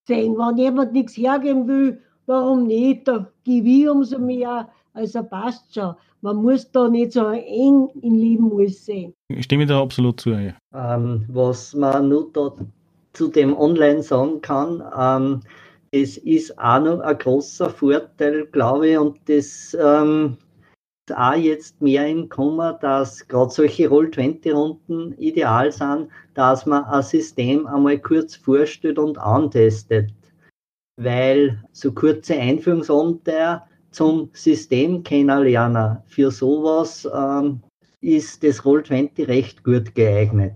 sehen. 0.08 0.36
Wenn 0.36 0.56
jemand 0.56 0.92
nichts 0.92 1.16
hergeben 1.16 1.68
will, 1.68 2.02
warum 2.30 2.66
nicht? 2.66 3.06
Da 3.06 3.26
gebe 3.44 3.68
ich 3.68 3.88
umso 3.88 4.18
mehr. 4.18 4.68
Also 4.94 5.22
passt 5.22 5.74
schon. 5.74 5.94
Man 6.22 6.36
muss 6.36 6.70
da 6.70 6.88
nicht 6.88 7.12
so 7.12 7.26
eng 7.28 7.88
im 8.02 8.14
Leben 8.14 8.44
muss 8.44 8.84
sehen. 8.84 9.14
Ich 9.28 9.44
stimme 9.44 9.66
da 9.66 9.80
absolut 9.80 10.20
zu. 10.20 10.30
Ja. 10.30 10.54
Ähm, 10.74 11.24
was 11.28 11.74
man 11.74 12.08
nur 12.08 12.30
da 12.32 12.52
zu 13.12 13.28
dem 13.28 13.56
Online 13.56 14.02
sagen 14.02 14.40
kann, 14.40 14.82
ähm, 14.96 15.40
es 15.92 16.18
ist 16.18 16.56
auch 16.58 16.80
noch 16.80 17.00
ein 17.00 17.18
großer 17.18 17.70
Vorteil, 17.70 18.46
glaube 18.46 18.88
ich, 18.90 18.98
und 18.98 19.18
das 19.26 19.76
ähm, 19.80 20.36
ist 21.08 21.16
auch 21.16 21.34
jetzt 21.34 21.80
mehr 21.82 22.06
im 22.06 22.28
Kommen, 22.28 22.76
dass 22.80 23.26
gerade 23.26 23.50
solche 23.50 23.88
Roll-20-Runden 23.88 25.18
ideal 25.18 25.72
sind, 25.72 26.08
dass 26.34 26.66
man 26.66 26.84
ein 26.84 27.02
System 27.02 27.66
einmal 27.66 27.98
kurz 27.98 28.36
vorstellt 28.36 28.98
und 28.98 29.18
antestet. 29.18 30.12
Weil 31.02 31.62
so 31.72 31.92
kurze 31.92 32.34
Einführungsabenteuer 32.34 33.66
zum 33.90 34.28
System 34.34 35.02
kennenlernen. 35.02 35.96
Für 36.06 36.30
sowas 36.30 37.08
ähm, 37.10 37.62
ist 38.02 38.44
das 38.44 38.62
Roll20 38.62 39.26
recht 39.26 39.64
gut 39.64 39.94
geeignet. 39.94 40.52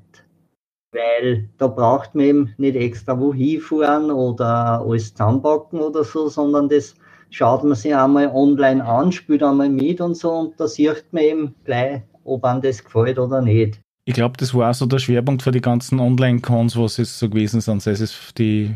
Weil 0.92 1.49
da 1.57 1.66
braucht 1.66 2.14
man 2.14 2.24
eben 2.26 2.55
nicht 2.59 2.76
extra 2.76 3.18
wohin 3.18 3.59
fahren 3.59 4.11
oder 4.11 4.82
alles 4.82 5.14
zusammenpacken 5.14 5.80
oder 5.80 6.05
so, 6.05 6.28
sondern 6.28 6.68
das 6.68 6.95
schaut 7.30 7.64
man 7.64 7.74
sich 7.74 7.95
einmal 7.97 8.28
online 8.28 8.84
an, 8.84 9.12
spielt 9.12 9.42
einmal 9.42 9.70
mit 9.70 10.03
und 10.03 10.14
so 10.14 10.30
und 10.30 10.61
da 10.61 10.68
sieht 10.68 11.07
man 11.11 11.22
eben 11.22 11.55
gleich, 11.64 12.03
ob 12.22 12.45
einem 12.45 12.61
das 12.61 12.84
gefällt 12.84 13.18
oder 13.18 13.40
nicht. 13.40 13.80
Ich 14.07 14.12
glaube, 14.12 14.36
das 14.36 14.52
war 14.52 14.74
so 14.74 14.84
der 14.84 14.98
Schwerpunkt 14.98 15.42
für 15.42 15.50
die 15.50 15.62
ganzen 15.62 15.98
Online-Cons, 15.98 16.76
was 16.76 16.98
es 16.98 17.18
so 17.18 17.30
gewesen 17.30 17.62
sind. 17.62 17.82
Sei 17.82 17.92
es 17.92 18.34
die 18.36 18.74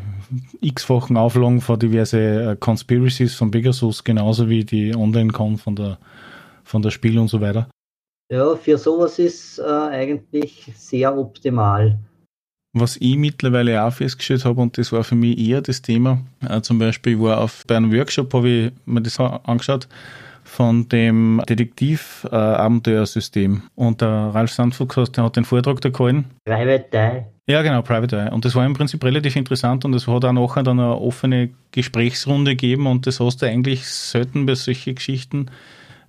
x-fachen 0.63 1.19
Auflagen 1.19 1.61
von 1.61 1.79
diverse 1.79 2.53
äh, 2.53 2.57
Conspiracies 2.57 3.35
von 3.35 3.51
Pegasus, 3.51 4.03
genauso 4.05 4.49
wie 4.49 4.65
die 4.65 4.97
Online-Con 4.97 5.59
von 5.59 5.77
der, 5.77 5.99
von 6.65 6.81
der 6.81 6.91
Spiel 6.91 7.19
und 7.19 7.29
so 7.29 7.43
weiter. 7.43 7.69
Ja, 8.31 8.57
für 8.57 8.79
sowas 8.79 9.19
ist 9.19 9.59
äh, 9.59 9.65
eigentlich 9.65 10.73
sehr 10.75 11.17
optimal. 11.17 11.99
Was 12.75 12.97
ich 12.97 13.17
mittlerweile 13.17 13.85
auch 13.85 13.93
festgestellt 13.93 14.47
habe, 14.47 14.61
und 14.63 14.79
das 14.79 14.93
war 14.93 15.05
für 15.05 15.15
mich 15.15 15.39
eher 15.39 15.61
das 15.61 15.83
Thema, 15.83 16.21
äh, 16.49 16.63
zum 16.63 16.79
Beispiel, 16.79 17.15
ich 17.15 17.21
war 17.21 17.41
auf, 17.41 17.65
bei 17.67 17.77
einem 17.77 17.93
Workshop, 17.93 18.33
habe 18.33 18.49
ich 18.49 18.73
mir 18.87 19.03
das 19.03 19.21
angeschaut, 19.21 19.89
von 20.49 20.89
dem 20.89 21.41
Detektiv-Abenteuersystem. 21.49 23.63
und 23.75 24.01
der 24.01 24.09
Ralf 24.09 24.51
Sandfuchs 24.51 24.97
hat, 24.97 25.19
hat 25.19 25.37
den 25.37 25.45
Vortrag 25.45 25.83
da 25.83 25.91
gehalten. 25.91 26.25
Private 26.45 26.99
Eye. 26.99 27.27
Ja, 27.47 27.63
genau, 27.63 27.83
Private 27.83 28.17
Eye. 28.17 28.33
Und 28.33 28.45
das 28.45 28.55
war 28.55 28.65
im 28.65 28.75
Prinzip 28.75 29.05
relativ 29.05 29.35
interessant 29.37 29.85
und 29.85 29.95
es 29.95 30.09
hat 30.09 30.25
auch 30.25 30.33
nachher 30.33 30.63
dann 30.63 30.81
eine 30.81 30.97
offene 30.97 31.51
Gesprächsrunde 31.71 32.53
gegeben 32.53 32.87
und 32.87 33.07
das 33.07 33.21
hast 33.21 33.43
du 33.43 33.47
eigentlich 33.47 33.87
selten 33.87 34.47
bei 34.47 34.55
solchen 34.55 34.95
Geschichten, 34.95 35.51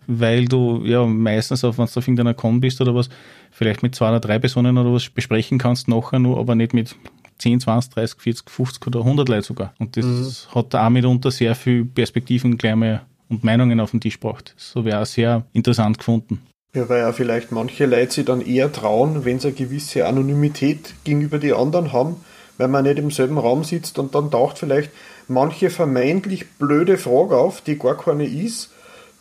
weil 0.08 0.46
du 0.46 0.86
ja 0.86 1.06
meistens, 1.06 1.66
auch 1.66 1.78
wenn 1.78 1.86
du 1.86 1.92
auf 1.92 2.08
irgendeiner 2.08 2.34
Con 2.34 2.62
bist 2.62 2.80
oder 2.82 2.96
was, 2.96 3.10
vielleicht 3.52 3.84
mit 3.84 3.94
zwei 3.94 4.08
oder 4.10 4.22
drei 4.22 4.40
Personen 4.40 4.78
oder 4.78 4.94
was 4.94 5.10
besprechen 5.10 5.58
kannst 5.58 5.90
nachher 5.90 6.20
nur, 6.20 6.40
aber 6.40 6.56
nicht 6.56 6.74
mit 6.74 6.96
10, 7.40 7.60
20, 7.60 7.94
30, 7.94 8.22
40, 8.22 8.50
50 8.50 8.88
oder 8.88 9.00
100 9.00 9.28
Leute 9.30 9.44
sogar. 9.44 9.74
Und 9.80 9.98
das 9.98 10.06
mhm. 10.06 10.56
hat 10.56 10.76
auch 10.76 10.90
mitunter 10.90 11.32
sehr 11.32 11.56
viel 11.56 11.86
Perspektiven 11.86 12.58
gleich 12.58 12.76
mal 12.76 13.02
und 13.30 13.44
Meinungen 13.44 13.80
auf 13.80 13.92
den 13.92 14.02
Tisch 14.02 14.20
braucht. 14.20 14.54
So 14.58 14.84
wäre 14.86 15.06
sehr 15.06 15.46
interessant 15.54 15.98
gefunden. 15.98 16.42
Ja, 16.74 16.88
weil 16.88 17.00
ja 17.00 17.12
vielleicht 17.14 17.52
manche 17.52 17.86
Leute 17.86 18.12
sich 18.12 18.26
dann 18.26 18.42
eher 18.42 18.72
trauen, 18.72 19.26
wenn 19.26 19.40
sie 19.40 19.48
eine 19.48 19.56
gewisse 19.56 20.06
Anonymität 20.06 20.94
gegenüber 21.04 21.40
die 21.40 21.54
anderen 21.54 21.94
haben, 21.94 22.18
weil 22.58 22.68
man 22.68 22.84
nicht 22.84 23.00
im 23.00 23.10
selben 23.10 23.38
Raum 23.38 23.64
sitzt 23.64 23.98
und 23.98 24.14
dann 24.14 24.30
taucht 24.30 24.60
vielleicht 24.60 24.92
manche 25.28 25.70
vermeintlich 25.70 26.50
blöde 26.54 26.98
Frage 26.98 27.38
auf, 27.38 27.62
die 27.62 27.80
gar 27.80 27.98
keine 27.98 28.26
ist, 28.26 28.72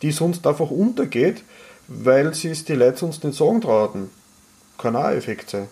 die 0.01 0.11
sonst 0.11 0.45
einfach 0.45 0.69
untergeht, 0.69 1.43
weil 1.87 2.33
sie 2.35 2.49
es 2.49 2.65
die 2.65 2.73
Leute 2.73 2.97
sonst 2.97 3.23
nicht 3.23 3.37
sagen 3.37 3.61
trauten. 3.61 4.09
Kann 4.77 4.95
auch 4.95 5.05
ein 5.05 5.17
Effekt 5.17 5.49
sein. 5.49 5.67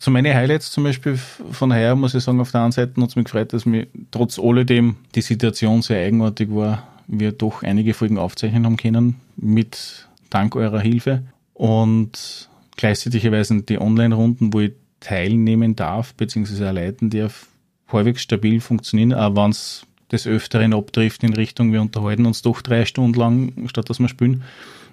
So 0.00 0.10
meine 0.10 0.34
Highlights 0.34 0.72
zum 0.72 0.84
Beispiel 0.84 1.16
von 1.16 1.72
heuer, 1.72 1.94
muss 1.94 2.14
ich 2.14 2.24
sagen, 2.24 2.40
auf 2.40 2.50
der 2.50 2.62
einen 2.62 2.72
Seite 2.72 3.00
hat 3.00 3.08
es 3.08 3.16
mich 3.16 3.24
gefreut, 3.24 3.52
dass 3.52 3.64
mir 3.64 3.86
trotz 4.10 4.38
alledem 4.38 4.96
die 5.14 5.22
Situation 5.22 5.82
sehr 5.82 6.04
eigenartig 6.04 6.50
war, 6.50 6.93
wir 7.06 7.32
doch 7.32 7.62
einige 7.62 7.94
Folgen 7.94 8.18
aufzeichnen 8.18 8.64
haben 8.64 8.76
können, 8.76 9.16
mit 9.36 10.08
dank 10.30 10.56
eurer 10.56 10.80
Hilfe. 10.80 11.24
Und 11.52 12.48
gleichzeitig 12.76 13.22
die 13.22 13.80
Online-Runden, 13.80 14.52
wo 14.52 14.60
ich 14.60 14.72
teilnehmen 15.00 15.76
darf, 15.76 16.14
beziehungsweise 16.14 16.64
erleiten 16.64 17.10
darf, 17.10 17.46
halbwegs 17.88 18.22
stabil 18.22 18.60
funktionieren, 18.60 19.14
auch 19.14 19.36
wenn 19.36 19.50
es 19.50 19.86
des 20.10 20.26
Öfteren 20.26 20.74
abtrifft 20.74 21.22
in 21.24 21.34
Richtung, 21.34 21.72
wir 21.72 21.80
unterhalten 21.80 22.26
uns 22.26 22.42
doch 22.42 22.62
drei 22.62 22.84
Stunden 22.84 23.18
lang, 23.18 23.68
statt 23.68 23.88
dass 23.90 23.98
wir 23.98 24.08
spielen. 24.08 24.42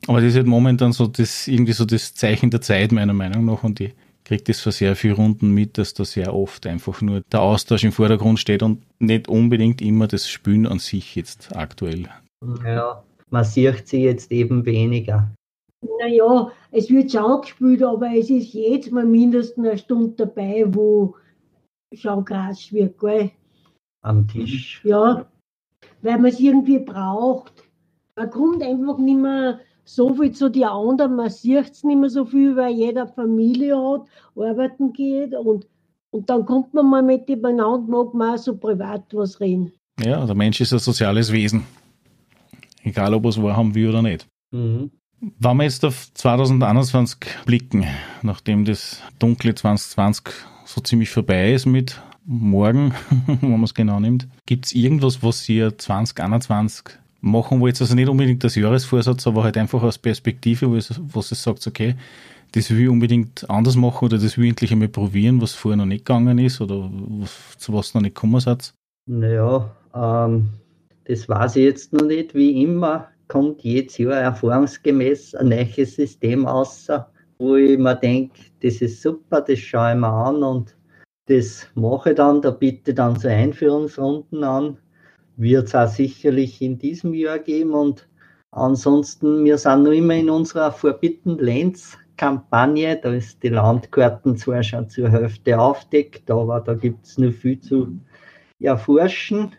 Aber 0.08 0.20
das 0.20 0.30
ist 0.30 0.36
halt 0.36 0.48
momentan 0.48 0.94
so 0.94 1.08
das, 1.08 1.48
irgendwie 1.48 1.74
so 1.74 1.86
das 1.86 2.16
Zeichen 2.16 2.50
der 2.50 2.62
Zeit, 2.62 2.92
meiner 2.92 3.14
Meinung 3.14 3.46
nach. 3.46 3.64
Und 3.64 3.80
ich 3.80 3.94
kriege 4.24 4.44
das 4.44 4.60
für 4.60 4.72
sehr 4.72 4.96
viele 4.96 5.16
Runden 5.16 5.54
mit, 5.54 5.78
dass 5.78 5.94
da 5.94 6.06
sehr 6.06 6.34
oft 6.34 6.66
einfach 6.68 7.02
nur 7.02 7.22
der 7.32 7.42
Austausch 7.42 7.84
im 7.84 7.92
Vordergrund 7.92 8.40
steht 8.40 8.64
und 8.64 8.82
nicht 9.00 9.28
unbedingt 9.28 9.82
immer 9.82 10.08
das 10.08 10.30
Spielen 10.30 10.68
an 10.68 10.80
sich 10.80 11.16
jetzt 11.16 11.56
aktuell. 11.56 12.08
Ja, 12.66 13.04
man 13.30 13.44
sieht 13.44 13.88
sie 13.88 14.04
jetzt 14.04 14.32
eben 14.32 14.66
weniger. 14.66 15.32
Naja, 16.00 16.52
es 16.72 16.90
wird 16.90 17.12
schon 17.12 17.42
gespielt, 17.42 17.84
aber 17.84 18.12
es 18.16 18.30
ist 18.30 18.54
jetzt 18.54 18.92
mal 18.92 19.06
mindestens 19.06 19.66
eine 19.66 19.78
Stunde 19.78 20.14
dabei, 20.26 20.66
wo 20.68 21.16
schon 21.94 22.24
krass 22.26 22.72
wird, 22.72 23.00
gell? 23.00 23.32
Am 24.04 24.28
Tisch. 24.28 24.82
Ja, 24.84 25.26
weil 26.02 26.18
man 26.18 26.32
es 26.32 26.40
irgendwie 26.40 26.80
braucht. 26.80 27.54
Man 28.16 28.30
kommt 28.30 28.64
einfach 28.64 28.98
nicht 28.98 29.18
mehr 29.18 29.60
so 29.84 30.14
viel 30.16 30.32
zu 30.32 30.50
den 30.50 30.66
anderen, 30.66 31.16
man 31.16 31.30
sieht 31.30 31.72
es 31.72 31.84
nicht 31.84 32.00
mehr 32.00 32.10
so 32.10 32.26
viel, 32.26 32.56
weil 32.56 32.74
jeder 32.74 33.08
Familie 33.08 33.76
hat, 33.76 34.08
arbeiten 34.36 34.94
geht 34.94 35.34
und, 35.34 35.68
und 36.12 36.30
dann 36.30 36.46
kommt 36.46 36.74
man 36.74 36.90
mal 36.90 37.04
mit 37.04 37.28
dem 37.28 37.42
beieinander, 37.42 37.88
mag 37.88 38.14
man 38.14 38.36
auch 38.36 38.38
so 38.38 38.56
privat 38.56 39.04
was 39.14 39.40
reden. 39.40 39.74
Ja, 40.00 40.26
der 40.26 40.36
Mensch 40.36 40.62
ist 40.62 40.74
ein 40.74 40.80
soziales 40.80 41.32
Wesen. 41.32 41.66
Egal, 42.84 43.14
ob 43.14 43.26
er 43.26 43.30
es 43.30 43.42
wahrhaben 43.42 43.76
will 43.76 43.90
oder 43.90 44.02
nicht. 44.02 44.28
Mhm. 44.52 44.92
Wenn 45.20 45.58
wir 45.58 45.64
jetzt 45.64 45.86
auf 45.86 46.12
2021 46.14 47.20
blicken, 47.46 47.86
nachdem 48.24 48.66
das 48.66 49.02
dunkle 49.20 49.54
2020 49.54 50.34
so 50.66 50.82
ziemlich 50.82 51.12
vorbei 51.12 51.54
ist 51.54 51.68
mit 51.68 52.02
morgen, 52.26 52.94
wenn 53.28 53.52
man 53.52 53.64
es 53.64 53.74
genau 53.74 54.00
nimmt, 54.00 54.28
gibt 54.46 54.66
es 54.66 54.74
irgendwas, 54.74 55.22
was 55.22 55.48
ihr 55.48 55.78
2021 55.78 56.98
machen 57.22 57.62
wollt? 57.62 57.80
Also 57.80 57.96
nicht 57.96 58.10
unbedingt 58.10 58.44
das 58.44 58.56
Jahresvorsatz, 58.56 59.26
aber 59.28 59.44
halt 59.44 59.58
einfach 59.58 59.82
aus 59.84 59.98
Perspektive, 59.98 60.70
wo 60.70 60.76
es, 60.76 61.00
was 61.14 61.32
es 61.32 61.42
sagt, 61.44 61.66
okay, 61.68 61.96
das 62.52 62.70
will 62.70 62.82
ich 62.82 62.90
unbedingt 62.90 63.50
anders 63.50 63.76
machen 63.76 64.06
oder 64.06 64.18
das 64.18 64.38
will 64.38 64.46
ich 64.46 64.50
endlich 64.50 64.72
einmal 64.72 64.90
probieren, 64.90 65.42
was 65.42 65.54
vorher 65.54 65.78
noch 65.78 65.86
nicht 65.86 66.06
gegangen 66.06 66.38
ist 66.38 66.60
oder 66.60 66.90
was, 66.92 67.58
zu 67.58 67.74
was 67.74 67.94
noch 67.94 68.02
nicht 68.02 68.16
gekommen 68.16 68.40
seid? 68.40 68.74
Naja, 69.06 69.74
ähm, 69.96 70.50
das 71.06 71.30
weiß 71.30 71.56
ich 71.56 71.64
jetzt 71.64 71.94
noch 71.94 72.06
nicht. 72.06 72.36
Wie 72.36 72.62
immer 72.62 73.08
kommt 73.28 73.62
jedes 73.62 73.98
Jahr 73.98 74.16
erfahrungsgemäß 74.16 75.36
ein 75.36 75.50
neues 75.50 75.96
System 75.96 76.46
raus, 76.46 76.88
wo 77.40 77.56
ich 77.56 77.78
mir 77.78 77.96
denke, 77.96 78.40
das 78.62 78.82
ist 78.82 79.02
super, 79.02 79.42
das 79.42 79.60
schaue 79.60 79.94
ich 79.94 80.00
mir 80.00 80.08
an 80.08 80.44
und 80.44 80.76
das 81.28 81.66
mache 81.76 82.10
ich 82.10 82.16
dann, 82.18 82.42
da 82.42 82.52
bitte 82.52 82.94
dann 82.94 83.16
so 83.16 83.30
Einführungsrunden 83.30 84.44
an. 84.44 84.78
Wird 85.42 85.68
es 85.68 85.76
auch 85.76 85.88
sicherlich 85.88 86.62
in 86.62 86.78
diesem 86.78 87.14
Jahr 87.14 87.40
geben 87.40 87.74
und 87.74 88.08
ansonsten, 88.52 89.44
wir 89.44 89.58
sind 89.58 89.84
noch 89.84 89.92
immer 89.92 90.16
in 90.16 90.30
unserer 90.30 90.72
Forbidden 90.72 91.40
Lands 91.40 91.98
Kampagne, 92.18 93.00
da 93.02 93.14
ist 93.14 93.42
die 93.42 93.50
Landkarten 93.50 94.38
zwar 94.38 94.62
schon 94.62 94.90
zur 94.90 95.10
Hälfte 95.10 95.60
aufdeckt, 95.60 96.30
aber 96.30 96.60
da 96.60 96.76
gibt 96.76 97.06
es 97.06 97.18
noch 97.18 97.32
viel 97.32 97.60
zu 97.60 98.00
erforschen 98.60 99.52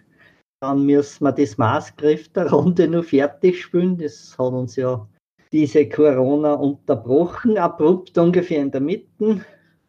dann 0.63 0.87
müssen 0.87 1.25
wir 1.25 1.33
das 1.33 1.59
Maßgriff 1.59 2.29
der 2.29 2.49
Runde 2.53 2.87
nur 2.87 3.03
fertig 3.03 3.61
spielen. 3.61 3.99
Das 3.99 4.37
hat 4.39 4.53
uns 4.53 4.77
ja 4.77 5.09
diese 5.51 5.89
Corona 5.89 6.55
unterbrochen, 6.55 7.59
abrupt 7.59 8.17
ungefähr 8.17 8.63
in 8.63 8.71
der 8.71 8.81
Mitte. 8.81 9.45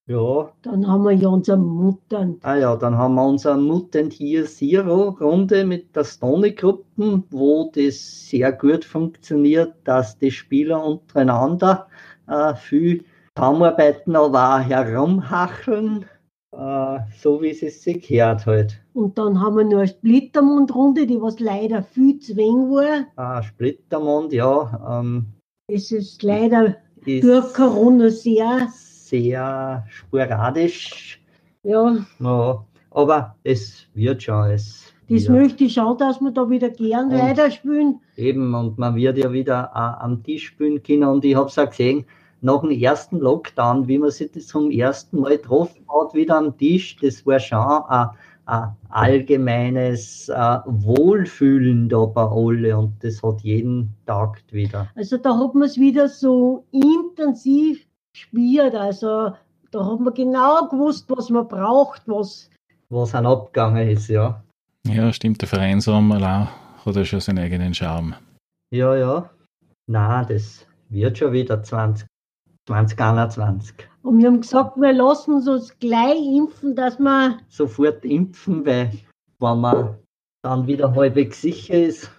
Ja. 0.05 0.51
Dann 0.63 0.85
haben 0.85 1.03
wir 1.05 1.13
ja 1.13 1.29
unser 1.29 1.55
Mutant. 1.55 2.43
Ah 2.43 2.57
ja, 2.57 2.75
dann 2.75 2.97
haben 2.97 3.15
wir 3.15 3.25
unser 3.25 3.55
Mutant 3.55 4.19
Year 4.19 4.45
Zero 4.45 5.09
Runde 5.09 5.63
mit 5.63 5.95
der 5.95 6.03
Stony-Gruppen, 6.03 7.23
wo 7.29 7.71
das 7.73 8.29
sehr 8.29 8.51
gut 8.51 8.83
funktioniert, 8.83 9.73
dass 9.85 10.17
die 10.17 10.31
Spieler 10.31 10.83
untereinander 10.83 11.87
äh, 12.27 12.53
viel 12.55 13.05
zusammenarbeiten, 13.35 14.15
aber 14.15 14.55
auch 14.55 14.59
herumhacheln 14.59 16.05
äh, 16.53 16.99
so 17.17 17.41
wie 17.41 17.49
es 17.49 17.83
sich 17.83 18.07
gehört 18.07 18.45
halt. 18.45 18.79
Und 18.93 19.17
dann 19.17 19.39
haben 19.39 19.57
wir 19.57 19.63
noch 19.63 19.79
eine 19.79 19.87
Splittermund-Runde, 19.87 21.07
die 21.07 21.19
was 21.19 21.39
leider 21.39 21.81
viel 21.81 22.19
zu 22.19 22.35
wenig 22.35 22.69
war. 22.69 23.07
Ah, 23.15 23.41
Splittermund, 23.41 24.33
ja. 24.33 24.99
Ähm, 24.99 25.27
es 25.67 25.91
ist 25.91 26.21
leider 26.23 26.75
ist 27.05 27.23
durch 27.23 27.53
Corona 27.53 28.09
sehr... 28.09 28.67
Sehr 29.13 29.85
sporadisch. 29.91 31.21
Ja. 31.61 31.97
ja. 32.19 32.65
Aber 32.89 33.35
es 33.43 33.85
wird 33.93 34.23
schon. 34.23 34.49
Es 34.49 34.91
das 35.07 35.27
wird. 35.27 35.29
möchte 35.29 35.65
ich 35.65 35.73
schon, 35.73 35.95
dass 35.99 36.19
wir 36.19 36.31
da 36.31 36.49
wieder 36.49 36.71
gern 36.71 37.11
und 37.11 37.19
weiterspielen. 37.19 37.99
Eben, 38.17 38.55
und 38.55 38.79
man 38.79 38.95
wird 38.95 39.19
ja 39.19 39.31
wieder 39.31 39.69
äh, 39.75 40.03
am 40.03 40.23
Tisch 40.23 40.47
spielen 40.47 40.81
können. 40.81 41.03
Und 41.03 41.25
ich 41.25 41.35
habe 41.35 41.47
es 41.47 41.59
auch 41.59 41.69
gesehen, 41.69 42.05
nach 42.41 42.61
dem 42.61 42.71
ersten 42.71 43.19
Lockdown, 43.19 43.87
wie 43.87 43.99
man 43.99 44.09
sich 44.09 44.31
das 44.31 44.47
zum 44.47 44.71
ersten 44.71 45.19
Mal 45.19 45.37
getroffen 45.37 45.85
hat, 45.87 46.15
wieder 46.15 46.37
am 46.37 46.57
Tisch, 46.57 46.97
das 46.99 47.23
war 47.27 47.39
schon 47.39 47.59
ein, 47.59 48.09
ein 48.45 48.75
allgemeines 48.89 50.27
äh, 50.29 50.57
Wohlfühlen 50.65 51.87
da 51.87 52.05
bei 52.05 52.23
alle 52.23 52.77
und 52.77 52.93
das 53.01 53.21
hat 53.21 53.41
jeden 53.41 53.93
Tag 54.07 54.41
wieder. 54.51 54.89
Also 54.95 55.17
da 55.17 55.37
hat 55.37 55.53
man 55.53 55.67
es 55.67 55.77
wieder 55.77 56.09
so 56.09 56.65
intensiv 56.71 57.85
gespielt, 58.13 58.75
also 58.75 59.33
da 59.71 59.85
hat 59.85 59.99
man 59.99 60.13
genau 60.13 60.67
gewusst, 60.67 61.05
was 61.09 61.29
man 61.29 61.47
braucht, 61.47 62.01
was 62.07 62.49
was 62.89 63.15
ein 63.15 63.25
Abgegangen 63.25 63.89
ist, 63.89 64.07
ja. 64.07 64.43
Ja, 64.85 65.11
stimmt, 65.11 65.41
der 65.41 65.47
Vereinsraum 65.47 66.11
allein 66.11 66.47
hat 66.85 66.95
ja 66.95 67.05
schon 67.05 67.21
seinen 67.21 67.39
eigenen 67.39 67.73
Charme. 67.73 68.15
Ja, 68.71 68.95
ja. 68.95 69.29
Na, 69.87 70.23
das 70.23 70.67
wird 70.89 71.17
schon 71.17 71.33
wieder 71.33 71.63
20 71.63 72.07
2021. 72.67 73.75
Und 74.03 74.19
wir 74.19 74.27
haben 74.27 74.41
gesagt, 74.41 74.77
wir 74.77 74.93
lassen 74.93 75.47
uns 75.47 75.77
gleich 75.79 76.17
impfen, 76.17 76.75
dass 76.75 76.97
wir. 76.99 77.39
Sofort 77.49 78.05
impfen, 78.05 78.65
weil 78.65 78.91
wenn 79.39 79.59
man 79.59 79.97
dann 80.43 80.67
wieder 80.67 80.93
halbwegs 80.95 81.41
sicher 81.41 81.73
ist, 81.73 82.11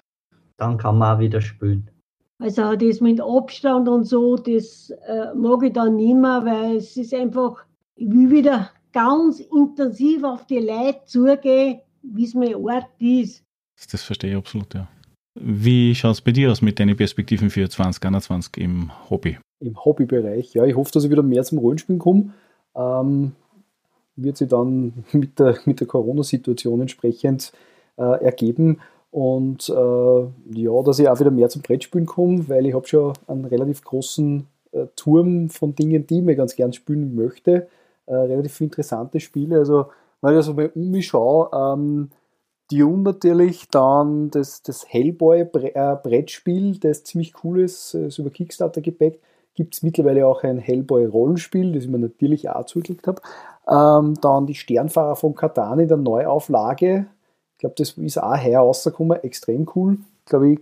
dann 0.58 0.76
kann 0.76 0.98
man 0.98 1.16
auch 1.16 1.20
wieder 1.20 1.40
spielen. 1.40 1.90
Also 2.38 2.74
das 2.74 3.00
mit 3.00 3.20
Abstand 3.20 3.88
und 3.88 4.04
so, 4.04 4.36
das 4.36 4.90
äh, 5.06 5.34
mag 5.34 5.62
ich 5.62 5.72
dann 5.72 5.96
nicht 5.96 6.16
mehr, 6.16 6.44
weil 6.44 6.76
es 6.76 6.96
ist 6.96 7.14
einfach, 7.14 7.64
ich 7.94 8.10
will 8.10 8.30
wieder 8.30 8.70
ganz 8.92 9.40
intensiv 9.40 10.24
auf 10.24 10.46
die 10.46 10.58
Leute 10.58 11.00
zugehen, 11.04 11.80
wie 12.02 12.24
es 12.24 12.34
mein 12.34 12.54
Ort 12.54 12.88
ist. 12.98 13.44
Das 13.90 14.02
verstehe 14.02 14.30
ich 14.30 14.36
absolut, 14.36 14.74
ja. 14.74 14.88
Wie 15.34 15.94
schaut 15.94 16.12
es 16.12 16.20
bei 16.20 16.30
dir 16.30 16.50
aus 16.50 16.62
mit 16.62 16.78
deinen 16.78 16.96
Perspektiven 16.96 17.50
für 17.50 17.68
2021 17.68 18.56
im 18.58 18.92
Hobby? 19.10 19.38
Im 19.60 19.84
Hobbybereich, 19.84 20.54
ja, 20.54 20.64
ich 20.64 20.76
hoffe, 20.76 20.92
dass 20.92 21.04
ich 21.04 21.10
wieder 21.10 21.22
mehr 21.22 21.42
zum 21.42 21.58
Rollenspielen 21.58 21.98
komme. 21.98 22.32
Ähm, 22.76 23.32
wird 24.16 24.36
sich 24.36 24.48
dann 24.48 25.04
mit 25.12 25.38
der, 25.38 25.58
mit 25.64 25.80
der 25.80 25.86
Corona-Situation 25.86 26.80
entsprechend 26.80 27.52
äh, 27.96 28.24
ergeben. 28.24 28.80
Und 29.14 29.68
äh, 29.68 29.72
ja, 30.58 30.82
dass 30.82 30.98
ich 30.98 31.08
auch 31.08 31.20
wieder 31.20 31.30
mehr 31.30 31.48
zum 31.48 31.62
Brettspielen 31.62 32.04
komme, 32.04 32.48
weil 32.48 32.66
ich 32.66 32.74
habe 32.74 32.88
schon 32.88 33.12
einen 33.28 33.44
relativ 33.44 33.84
großen 33.84 34.44
äh, 34.72 34.86
Turm 34.96 35.50
von 35.50 35.72
Dingen, 35.76 36.04
die 36.04 36.18
ich 36.18 36.24
mir 36.24 36.34
ganz 36.34 36.56
gern 36.56 36.72
spielen 36.72 37.14
möchte. 37.14 37.68
Äh, 38.06 38.14
relativ 38.16 38.60
interessante 38.60 39.20
Spiele. 39.20 39.58
Also, 39.58 39.86
wenn 40.20 40.32
ich 40.32 40.38
also 40.38 40.54
mal 40.54 40.68
um 40.74 40.90
mich 40.90 41.06
schaue, 41.06 41.48
ähm, 41.54 42.10
Dune 42.72 43.04
natürlich, 43.04 43.68
dann 43.68 44.30
das, 44.30 44.62
das 44.62 44.84
Hellboy-Brettspiel, 44.88 46.74
äh, 46.74 46.78
das 46.80 47.04
ziemlich 47.04 47.34
cool 47.44 47.60
ist, 47.60 47.94
ist 47.94 48.18
über 48.18 48.30
Kickstarter 48.30 48.80
gebackt. 48.80 49.20
Gibt 49.54 49.76
es 49.76 49.84
mittlerweile 49.84 50.26
auch 50.26 50.42
ein 50.42 50.58
Hellboy-Rollenspiel, 50.58 51.72
das 51.72 51.84
ich 51.84 51.88
mir 51.88 52.00
natürlich 52.00 52.48
auch 52.48 52.66
zugeklickt 52.66 53.06
habe. 53.06 53.22
Ähm, 53.68 54.14
dann 54.20 54.46
die 54.46 54.56
Sternfahrer 54.56 55.14
von 55.14 55.36
Katan 55.36 55.78
in 55.78 55.86
der 55.86 55.98
Neuauflage. 55.98 57.06
Ich 57.64 57.74
glaube, 57.74 57.76
das 57.78 57.92
ist 57.92 58.18
auch 58.22 58.44
heuer 58.44 58.60
rausgekommen, 58.60 59.22
extrem 59.22 59.66
cool. 59.74 59.96
Ich 60.24 60.26
glaube, 60.26 60.50
ich 60.50 60.60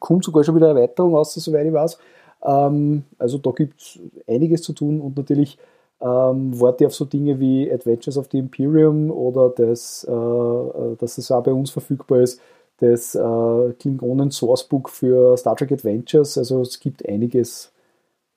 kommt 0.00 0.22
sogar 0.22 0.44
schon 0.44 0.54
wieder 0.54 0.68
eine 0.68 0.80
Erweiterung 0.80 1.14
raus, 1.14 1.32
soweit 1.32 1.66
ich 1.66 1.72
weiß. 1.72 1.98
Ähm, 2.44 3.04
also 3.18 3.38
da 3.38 3.52
gibt 3.52 3.80
es 3.80 3.98
einiges 4.26 4.60
zu 4.60 4.74
tun 4.74 5.00
und 5.00 5.16
natürlich 5.16 5.56
ähm, 6.02 6.60
warte 6.60 6.86
auf 6.86 6.94
so 6.94 7.06
Dinge 7.06 7.40
wie 7.40 7.72
Adventures 7.72 8.18
of 8.18 8.28
the 8.30 8.38
Imperium 8.38 9.10
oder 9.10 9.48
das, 9.48 10.04
äh, 10.06 10.12
äh, 10.12 10.96
dass 10.98 11.16
es 11.16 11.30
auch 11.30 11.42
bei 11.42 11.54
uns 11.54 11.70
verfügbar 11.70 12.20
ist, 12.20 12.38
das 12.78 13.14
äh, 13.14 13.72
Klingonen 13.78 14.30
Sourcebook 14.30 14.90
für 14.90 15.38
Star 15.38 15.56
Trek 15.56 15.72
Adventures. 15.72 16.36
Also 16.36 16.60
es 16.60 16.80
gibt 16.80 17.08
einiges, 17.08 17.72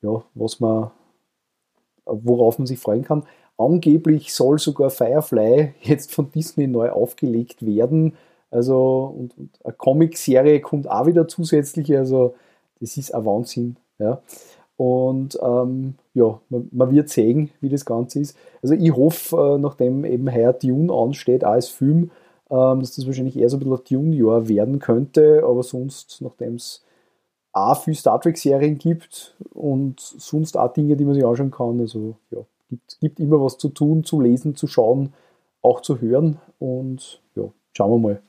ja, 0.02 0.24
was 0.36 0.62
man, 0.62 0.92
worauf 2.06 2.60
man 2.60 2.68
sich 2.68 2.80
freuen 2.80 3.04
kann. 3.04 3.24
Angeblich 3.58 4.34
soll 4.34 4.60
sogar 4.60 4.90
Firefly 4.90 5.74
jetzt 5.82 6.14
von 6.14 6.32
Disney 6.32 6.68
neu 6.68 6.90
aufgelegt 6.90 7.66
werden. 7.66 8.14
Also 8.52 9.14
und, 9.18 9.38
und 9.38 9.50
eine 9.64 9.74
Comic-Serie 9.74 10.62
kommt 10.62 10.90
auch 10.90 11.06
wieder 11.06 11.28
zusätzlich. 11.28 11.96
Also 11.98 12.36
das 12.80 12.98
ist 12.98 13.14
ein 13.14 13.26
Wahnsinn. 13.26 13.78
Ja. 14.00 14.22
Und 14.78 15.40
ähm, 15.42 15.96
ja, 16.14 16.40
man, 16.50 16.68
man, 16.72 16.92
wird 16.92 17.10
sehen, 17.10 17.50
wie 17.62 17.70
das 17.70 17.86
Ganze 17.86 18.20
ist. 18.20 18.38
Also 18.62 18.76
ich 18.76 18.94
hoffe, 18.94 19.56
äh, 19.56 19.58
nachdem 19.58 20.04
eben 20.04 20.34
heuer 20.34 20.54
Dune 20.54 20.92
ansteht, 20.92 21.46
auch 21.46 21.52
als 21.52 21.70
Film, 21.70 22.12
ähm, 22.50 22.82
dass 22.82 22.96
das 22.96 23.06
wahrscheinlich 23.08 23.38
eher 23.38 23.50
so 23.50 23.58
ein 23.58 23.62
bisschen 23.62 23.84
Dune-Jahr 23.90 24.50
werden 24.50 24.80
könnte, 24.80 25.44
aber 25.46 25.64
sonst, 25.64 26.18
nachdem 26.22 26.56
es 26.56 26.84
auch 27.54 27.82
viel 27.82 27.96
Star 27.96 28.20
Trek-Serien 28.20 28.78
gibt 28.78 29.36
und 29.54 30.00
sonst 30.00 30.58
auch 30.58 30.74
Dinge, 30.74 30.98
die 30.98 31.06
man 31.06 31.14
sich 31.14 31.26
anschauen 31.26 31.52
kann, 31.52 31.80
also 31.80 32.16
ja, 32.32 32.40
gibt, 32.76 33.00
gibt 33.00 33.20
immer 33.20 33.42
was 33.42 33.58
zu 33.58 33.70
tun, 33.70 34.04
zu 34.04 34.22
lesen, 34.22 34.56
zu 34.56 34.68
schauen, 34.68 35.14
auch 35.62 35.82
zu 35.82 36.00
hören 36.02 36.40
und 36.60 37.22
ja, 37.36 37.44
schauen 37.74 37.92
wir 37.92 38.10
mal, 38.10 38.22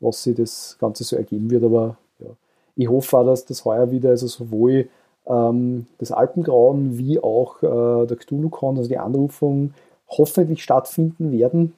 was 0.00 0.22
sich 0.22 0.36
das 0.36 0.76
Ganze 0.78 1.04
so 1.04 1.16
ergeben 1.16 1.50
wird, 1.50 1.64
aber 1.64 1.96
ja, 2.18 2.28
ich 2.76 2.88
hoffe 2.88 3.18
auch, 3.18 3.26
dass 3.26 3.44
das 3.44 3.64
heuer 3.64 3.90
wieder, 3.90 4.10
also 4.10 4.26
sowohl 4.26 4.88
ähm, 5.26 5.86
das 5.98 6.12
Alpengrauen 6.12 6.98
wie 6.98 7.20
auch 7.20 7.62
äh, 7.62 8.06
der 8.06 8.16
Cthulhu-Con, 8.16 8.78
also 8.78 8.88
die 8.88 8.98
Anrufung, 8.98 9.74
hoffentlich 10.08 10.62
stattfinden 10.62 11.32
werden 11.32 11.74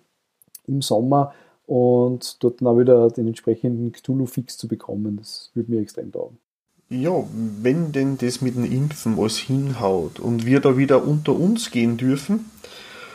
im 0.67 0.83
Sommer 0.83 1.35
und 1.67 2.43
dort 2.43 2.61
dann 2.61 2.69
auch 2.69 2.79
wieder 2.79 3.11
den 3.11 3.29
entsprechenden 3.29 3.93
Cthulhu-Fix 3.93 4.57
zu 4.59 4.69
bekommen. 4.69 5.17
Das 5.17 5.51
würde 5.55 5.71
mir 5.71 5.81
extrem 5.81 6.13
taugen. 6.13 6.39
Ja, 6.93 7.25
wenn 7.63 7.91
denn 7.93 8.19
das 8.19 8.43
mit 8.43 8.55
dem 8.55 8.71
Impfen 8.71 9.19
alles 9.19 9.39
hinhaut 9.39 10.21
und 10.21 10.45
wir 10.45 10.61
da 10.61 10.77
wieder 10.77 11.03
unter 11.03 11.33
uns 11.33 11.71
gehen 11.71 11.97
dürfen, 11.97 12.51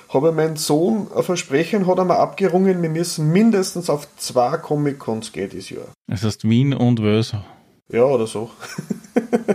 habe 0.09 0.31
mein 0.31 0.55
Sohn 0.55 1.05
ein 1.15 1.21
Versprechen, 1.21 1.85
hat 1.85 1.99
er 1.99 2.05
mir 2.05 2.17
abgerungen, 2.17 2.81
wir 2.81 2.89
müssen 2.89 3.31
mindestens 3.31 3.91
auf 3.91 4.07
zwei 4.17 4.57
Comic-Cons 4.57 5.31
gehen 5.31 5.51
dieses 5.51 5.69
Jahr. 5.69 5.85
Das 6.07 6.23
heißt 6.23 6.49
Wien 6.49 6.73
und 6.73 7.03
Wels. 7.03 7.35
Ja, 7.89 8.05
oder 8.05 8.25
so. 8.25 8.49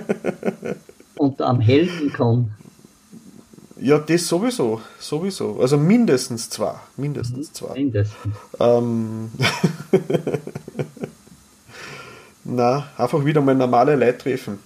und 1.16 1.42
am 1.42 1.60
Heldencon. 1.60 2.52
Ja, 3.80 3.98
das 3.98 4.28
sowieso, 4.28 4.82
sowieso. 5.00 5.58
Also 5.58 5.76
mindestens 5.78 6.48
zwei, 6.48 6.74
mindestens 6.96 7.52
zwei. 7.52 7.74
Mindestens. 7.74 8.36
Ähm, 8.60 9.32
Na, 12.44 12.88
einfach 12.96 13.24
wieder 13.24 13.40
mal 13.40 13.54
normale 13.54 13.96
Leute 13.96 14.18
treffen. 14.18 14.58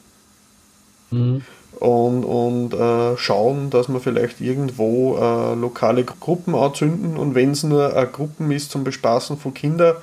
Mhm. 1.10 1.42
Und, 1.78 2.24
und 2.24 2.72
äh, 2.72 3.18
schauen, 3.18 3.68
dass 3.68 3.88
wir 3.88 4.00
vielleicht 4.00 4.40
irgendwo 4.40 5.18
äh, 5.18 5.54
lokale 5.54 6.04
Gruppen 6.04 6.54
anzünden 6.54 7.18
und 7.18 7.34
wenn 7.34 7.50
es 7.50 7.64
nur 7.64 7.94
eine 7.94 8.06
Gruppen 8.06 8.50
ist 8.50 8.70
zum 8.70 8.82
Bespaßen 8.82 9.36
von 9.36 9.52
Kindern, 9.52 9.96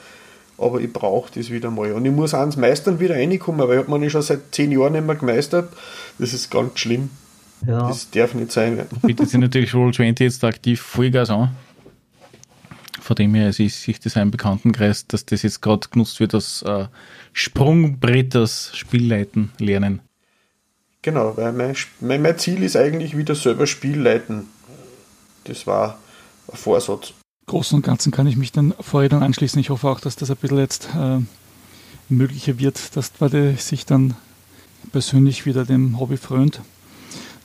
aber 0.59 0.79
ich 0.79 0.93
brauche 0.93 1.31
das 1.33 1.49
wieder 1.49 1.71
mal. 1.71 1.93
Und 1.93 2.05
ich 2.05 2.11
muss 2.11 2.35
eins 2.35 2.57
meistern 2.57 2.99
wieder 2.99 3.15
reinkommen, 3.15 3.67
weil 3.67 3.79
ich 3.79 3.87
habe 3.87 3.99
mich 3.99 4.11
schon 4.11 4.21
seit 4.21 4.53
zehn 4.53 4.71
Jahren 4.71 4.93
nicht 4.93 5.05
mehr 5.05 5.15
gemeistert. 5.15 5.73
Das 6.19 6.33
ist 6.33 6.51
ganz 6.51 6.79
schlimm. 6.79 7.09
Ja. 7.65 7.87
Das 7.87 8.09
darf 8.11 8.35
nicht 8.35 8.51
sein. 8.51 8.85
Bitte 9.01 9.25
sind 9.25 9.41
natürlich 9.41 9.71
Roll20 9.71 10.23
jetzt 10.23 10.43
aktiv 10.43 10.79
Vollgas 10.79 11.31
an. 11.31 11.55
Von 13.03 13.17
dem 13.17 13.35
her 13.35 13.49
ist 13.49 13.57
sich 13.57 13.99
das 13.99 14.15
ein 14.15 14.31
Bekanntenkreis, 14.31 15.07
dass 15.07 15.25
das 15.25 15.41
jetzt 15.41 15.61
gerade 15.61 15.89
genutzt 15.89 16.21
wird 16.21 16.33
als 16.33 16.61
äh, 16.61 16.87
Sprungbrett, 17.33 18.33
das 18.33 18.71
Spielleiten 18.77 19.51
lernen. 19.59 19.99
Genau, 21.01 21.35
weil 21.35 21.51
mein, 21.51 21.75
mein, 21.99 22.21
mein 22.21 22.37
Ziel 22.37 22.63
ist 22.63 22.77
eigentlich 22.77 23.17
wieder 23.17 23.35
selber 23.35 23.67
Spielleiten. 23.67 24.47
Das 25.43 25.67
war 25.67 25.99
ein 26.49 26.55
Vorsatz. 26.55 27.11
Großen 27.47 27.75
und 27.75 27.81
Ganzen 27.81 28.13
kann 28.13 28.25
ich 28.25 28.37
mich 28.37 28.53
dann 28.53 28.73
vorher 28.79 29.09
dann 29.09 29.21
anschließen. 29.21 29.59
Ich 29.59 29.69
hoffe 29.69 29.89
auch, 29.89 29.99
dass 29.99 30.15
das 30.15 30.31
ein 30.31 30.37
bisschen 30.37 30.59
jetzt 30.59 30.87
äh, 30.95 31.19
möglicher 32.07 32.57
wird, 32.57 32.95
dass 32.95 33.11
man 33.19 33.57
sich 33.57 33.85
dann 33.85 34.15
persönlich 34.93 35.45
wieder 35.45 35.65
dem 35.65 35.99
Hobby 35.99 36.15
frönt 36.15 36.61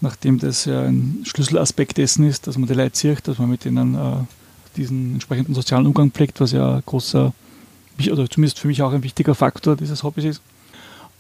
nachdem 0.00 0.38
das 0.38 0.64
ja 0.64 0.82
ein 0.82 1.24
Schlüsselaspekt 1.24 1.96
dessen 1.98 2.24
ist, 2.24 2.46
dass 2.46 2.56
man 2.56 2.68
die 2.68 2.74
Leute 2.74 2.96
sieht, 2.96 3.26
dass 3.26 3.38
man 3.38 3.50
mit 3.50 3.64
denen 3.64 3.96
äh, 3.96 4.22
diesen 4.78 5.14
entsprechenden 5.14 5.54
sozialen 5.54 5.86
Umgang 5.86 6.10
pflegt, 6.10 6.40
was 6.40 6.52
ja 6.52 6.76
ein 6.76 6.82
großer, 6.86 7.32
oder 8.10 8.30
zumindest 8.30 8.58
für 8.58 8.68
mich 8.68 8.82
auch 8.82 8.92
ein 8.92 9.02
wichtiger 9.02 9.34
Faktor 9.34 9.76
dieses 9.76 10.02
Hobbys 10.02 10.24
ist. 10.24 10.42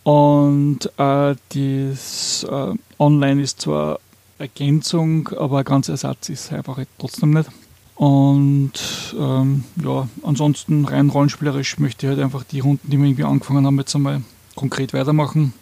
Und 0.04 0.86
äh, 0.96 1.34
das 1.50 2.46
äh, 2.48 2.74
Online 2.98 3.42
ist 3.42 3.60
zwar 3.60 4.00
Ergänzung, 4.38 5.28
aber 5.36 5.58
ein 5.58 5.64
ganzer 5.64 5.92
Ersatz 5.92 6.28
ist 6.28 6.52
einfach 6.52 6.78
trotzdem 6.98 7.32
nicht. 7.32 7.50
Und 7.96 8.72
ähm, 9.18 9.64
ja, 9.82 10.08
ansonsten 10.22 10.84
rein 10.84 11.10
rollenspielerisch 11.10 11.78
möchte 11.78 12.06
ich 12.06 12.10
halt 12.10 12.22
einfach 12.22 12.44
die 12.44 12.60
Runden, 12.60 12.88
die 12.88 12.96
wir 12.96 13.06
irgendwie 13.06 13.24
angefangen 13.24 13.66
haben, 13.66 13.78
jetzt 13.78 13.94
einmal 13.96 14.22
konkret 14.54 14.94
weitermachen. 14.94 15.52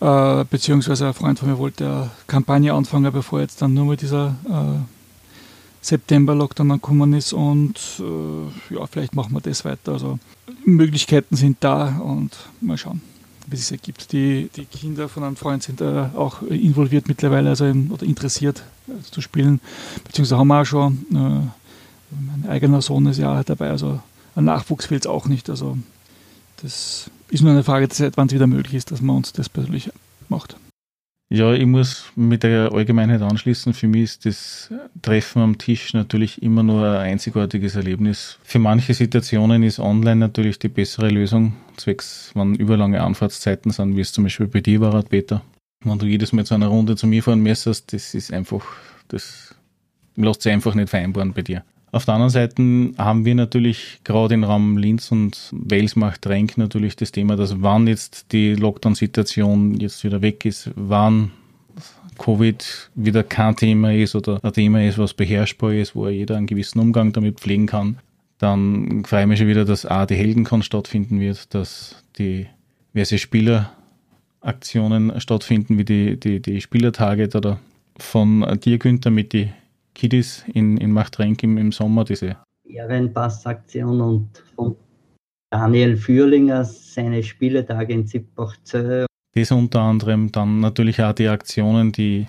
Äh, 0.00 0.44
beziehungsweise 0.50 1.06
ein 1.06 1.14
Freund 1.14 1.38
von 1.38 1.48
mir 1.48 1.58
wollte 1.58 1.86
eine 1.86 2.10
Kampagne 2.26 2.74
anfangen, 2.74 3.12
bevor 3.12 3.40
jetzt 3.40 3.62
dann 3.62 3.74
nur 3.74 3.84
mal 3.84 3.96
dieser 3.96 4.34
September-Lockdown 5.82 6.72
angekommen 6.72 7.14
ist 7.14 7.32
und 7.32 7.74
äh, 8.00 8.74
ja, 8.74 8.86
vielleicht 8.86 9.14
machen 9.14 9.32
wir 9.32 9.40
das 9.40 9.64
weiter. 9.64 9.92
Also 9.92 10.18
Möglichkeiten 10.64 11.36
sind 11.36 11.58
da 11.60 11.98
und 11.98 12.36
mal 12.60 12.76
schauen, 12.76 13.00
wie 13.46 13.56
es 13.56 13.68
sich 13.68 13.78
ergibt. 13.78 14.12
Die, 14.12 14.50
die 14.54 14.66
Kinder 14.66 15.08
von 15.08 15.24
einem 15.24 15.36
Freund 15.36 15.62
sind 15.62 15.80
äh, 15.80 16.08
auch 16.14 16.42
involviert 16.42 17.08
mittlerweile, 17.08 17.50
also 17.50 17.64
in, 17.64 17.90
oder 17.90 18.04
interessiert 18.04 18.62
äh, 18.88 19.02
zu 19.10 19.20
spielen, 19.20 19.60
beziehungsweise 20.04 20.38
haben 20.38 20.48
wir 20.48 20.60
auch 20.60 20.66
schon. 20.66 21.06
Äh, 21.12 21.46
mein 22.12 22.48
eigener 22.48 22.82
Sohn 22.82 23.06
ist 23.06 23.18
ja 23.18 23.42
dabei, 23.44 23.70
also 23.70 24.00
ein 24.34 24.44
Nachwuchs 24.44 24.86
fehlt 24.86 25.04
es 25.04 25.06
auch 25.06 25.26
nicht. 25.26 25.48
Also 25.48 25.78
das 26.60 27.10
ist 27.28 27.42
nur 27.42 27.52
eine 27.52 27.64
Frage 27.64 27.86
der 27.86 27.96
Zeit, 27.96 28.16
wann 28.16 28.26
es 28.26 28.34
wieder 28.34 28.46
möglich 28.46 28.74
ist, 28.74 28.90
dass 28.90 29.00
man 29.00 29.16
uns 29.16 29.32
das 29.32 29.48
persönlich 29.48 29.90
macht. 30.28 30.56
Ja, 31.32 31.52
ich 31.52 31.64
muss 31.64 32.06
mit 32.16 32.42
der 32.42 32.72
Allgemeinheit 32.72 33.22
anschließen. 33.22 33.72
Für 33.72 33.86
mich 33.86 34.02
ist 34.02 34.26
das 34.26 34.70
Treffen 35.00 35.40
am 35.40 35.58
Tisch 35.58 35.94
natürlich 35.94 36.42
immer 36.42 36.64
nur 36.64 36.84
ein 36.84 37.12
einzigartiges 37.12 37.76
Erlebnis. 37.76 38.36
Für 38.42 38.58
manche 38.58 38.94
Situationen 38.94 39.62
ist 39.62 39.78
online 39.78 40.16
natürlich 40.16 40.58
die 40.58 40.68
bessere 40.68 41.08
Lösung, 41.08 41.54
zwecks, 41.76 42.32
wenn 42.34 42.56
überlange 42.56 43.00
Anfahrtszeiten 43.00 43.70
sind, 43.70 43.96
wie 43.96 44.00
es 44.00 44.12
zum 44.12 44.24
Beispiel 44.24 44.48
bei 44.48 44.60
dir 44.60 44.80
war, 44.80 45.00
Peter. 45.04 45.40
Wenn 45.84 46.00
du 46.00 46.06
jedes 46.06 46.32
Mal 46.32 46.44
zu 46.44 46.54
einer 46.54 46.66
Runde 46.66 46.96
zu 46.96 47.06
mir 47.06 47.22
fahren 47.22 47.40
müsstest, 47.40 47.92
das 47.92 48.12
ist 48.12 48.32
einfach, 48.32 48.64
das 49.06 49.54
lässt 50.16 50.42
sich 50.42 50.52
einfach 50.52 50.74
nicht 50.74 50.90
vereinbaren 50.90 51.32
bei 51.32 51.42
dir. 51.42 51.62
Auf 51.92 52.04
der 52.04 52.14
anderen 52.14 52.30
Seite 52.30 52.62
haben 52.98 53.24
wir 53.24 53.34
natürlich 53.34 54.00
gerade 54.04 54.34
im 54.34 54.44
Raum 54.44 54.76
Linz 54.76 55.10
und 55.10 55.50
Wales 55.52 55.96
macht 55.96 56.26
Renk 56.28 56.56
natürlich 56.56 56.94
das 56.94 57.10
Thema, 57.10 57.34
dass 57.34 57.62
wann 57.62 57.88
jetzt 57.88 58.30
die 58.30 58.54
Lockdown-Situation 58.54 59.80
jetzt 59.80 60.04
wieder 60.04 60.22
weg 60.22 60.44
ist, 60.44 60.70
wann 60.76 61.32
Covid 62.18 62.90
wieder 62.94 63.24
kein 63.24 63.56
Thema 63.56 63.92
ist 63.92 64.14
oder 64.14 64.38
ein 64.42 64.52
Thema 64.52 64.86
ist, 64.86 64.98
was 64.98 65.14
beherrschbar 65.14 65.72
ist, 65.72 65.96
wo 65.96 66.06
jeder 66.08 66.36
einen 66.36 66.46
gewissen 66.46 66.78
Umgang 66.78 67.12
damit 67.12 67.40
pflegen 67.40 67.66
kann, 67.66 67.98
dann 68.38 69.04
freue 69.04 69.22
ich 69.22 69.28
mich 69.28 69.38
schon 69.38 69.48
wieder, 69.48 69.64
dass 69.64 69.84
A, 69.84 70.06
die 70.06 70.14
Heldenkon 70.14 70.62
stattfinden 70.62 71.18
wird, 71.18 71.52
dass 71.54 72.04
die 72.18 72.46
diverse 72.94 73.18
Spieleraktionen 73.18 75.20
stattfinden, 75.20 75.78
wie 75.78 75.84
die, 75.84 76.20
die, 76.20 76.40
die 76.40 76.60
Spielertage 76.60 77.30
oder 77.34 77.58
von 77.98 78.46
dir, 78.60 78.78
Günther, 78.78 79.10
mit 79.10 79.32
die 79.32 79.50
Kiddies 80.00 80.44
in, 80.54 80.78
in 80.78 80.92
Machtrenk 80.92 81.42
im, 81.42 81.58
im 81.58 81.72
Sommer, 81.72 82.04
diese 82.04 82.36
Ehrenpassaktion 82.66 84.00
und 84.00 84.42
von 84.56 84.74
Daniel 85.50 85.98
Führlinger 85.98 86.64
seine 86.64 87.22
Spieletage 87.22 87.92
in 87.92 88.06
Zippachzell. 88.06 89.04
Das 89.34 89.52
unter 89.52 89.80
anderem 89.80 90.32
dann 90.32 90.60
natürlich 90.60 91.02
auch 91.02 91.12
die 91.12 91.28
Aktionen, 91.28 91.92
die 91.92 92.26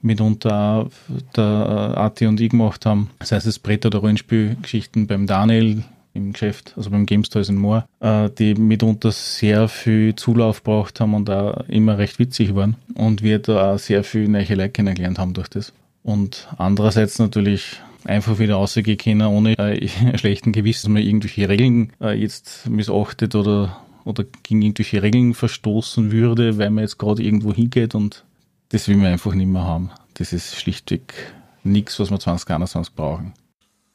mitunter 0.00 0.88
der 1.36 1.94
Ati 1.96 2.26
und 2.26 2.40
ich 2.40 2.50
gemacht 2.50 2.86
haben, 2.86 3.10
sei 3.22 3.36
es 3.36 3.44
das 3.44 3.60
Brett- 3.60 3.86
oder 3.86 4.00
Rollenspielgeschichten 4.00 5.06
beim 5.06 5.28
Daniel 5.28 5.84
im 6.14 6.32
Geschäft, 6.32 6.74
also 6.76 6.90
beim 6.90 7.06
Gamestores 7.06 7.48
in 7.48 7.56
Moor, 7.56 7.86
äh, 8.00 8.30
die 8.30 8.54
mitunter 8.54 9.12
sehr 9.12 9.68
viel 9.68 10.16
Zulauf 10.16 10.64
braucht 10.64 10.98
haben 10.98 11.14
und 11.14 11.30
auch 11.30 11.68
immer 11.68 11.98
recht 11.98 12.18
witzig 12.18 12.56
waren 12.56 12.74
und 12.96 13.22
wir 13.22 13.38
da 13.38 13.74
auch 13.74 13.78
sehr 13.78 14.02
viel 14.02 14.26
neue 14.26 14.54
Leute 14.54 14.70
kennengelernt 14.70 15.20
haben 15.20 15.34
durch 15.34 15.48
das 15.48 15.72
und 16.02 16.48
andererseits 16.58 17.18
natürlich 17.18 17.80
einfach 18.04 18.38
wieder 18.38 18.56
rausgehen 18.56 18.98
können, 18.98 19.26
ohne 19.26 19.58
äh, 19.58 19.88
schlechten 20.18 20.52
Gewissen, 20.52 20.88
dass 20.88 20.92
man 20.92 21.02
irgendwelche 21.02 21.48
Regeln 21.48 21.92
äh, 22.00 22.18
jetzt 22.18 22.68
missachtet 22.68 23.34
oder, 23.34 23.80
oder 24.04 24.24
gegen 24.42 24.62
irgendwelche 24.62 25.02
Regeln 25.02 25.34
verstoßen 25.34 26.10
würde, 26.10 26.58
weil 26.58 26.70
man 26.70 26.82
jetzt 26.82 26.98
gerade 26.98 27.22
irgendwo 27.22 27.52
hingeht 27.52 27.94
und 27.94 28.24
das 28.70 28.88
will 28.88 28.96
man 28.96 29.06
einfach 29.06 29.34
nicht 29.34 29.46
mehr 29.46 29.62
haben. 29.62 29.90
Das 30.14 30.32
ist 30.32 30.56
schlichtweg 30.56 31.14
nichts, 31.62 31.98
was 32.00 32.10
wir 32.10 32.18
2021 32.18 32.94
brauchen. 32.94 33.34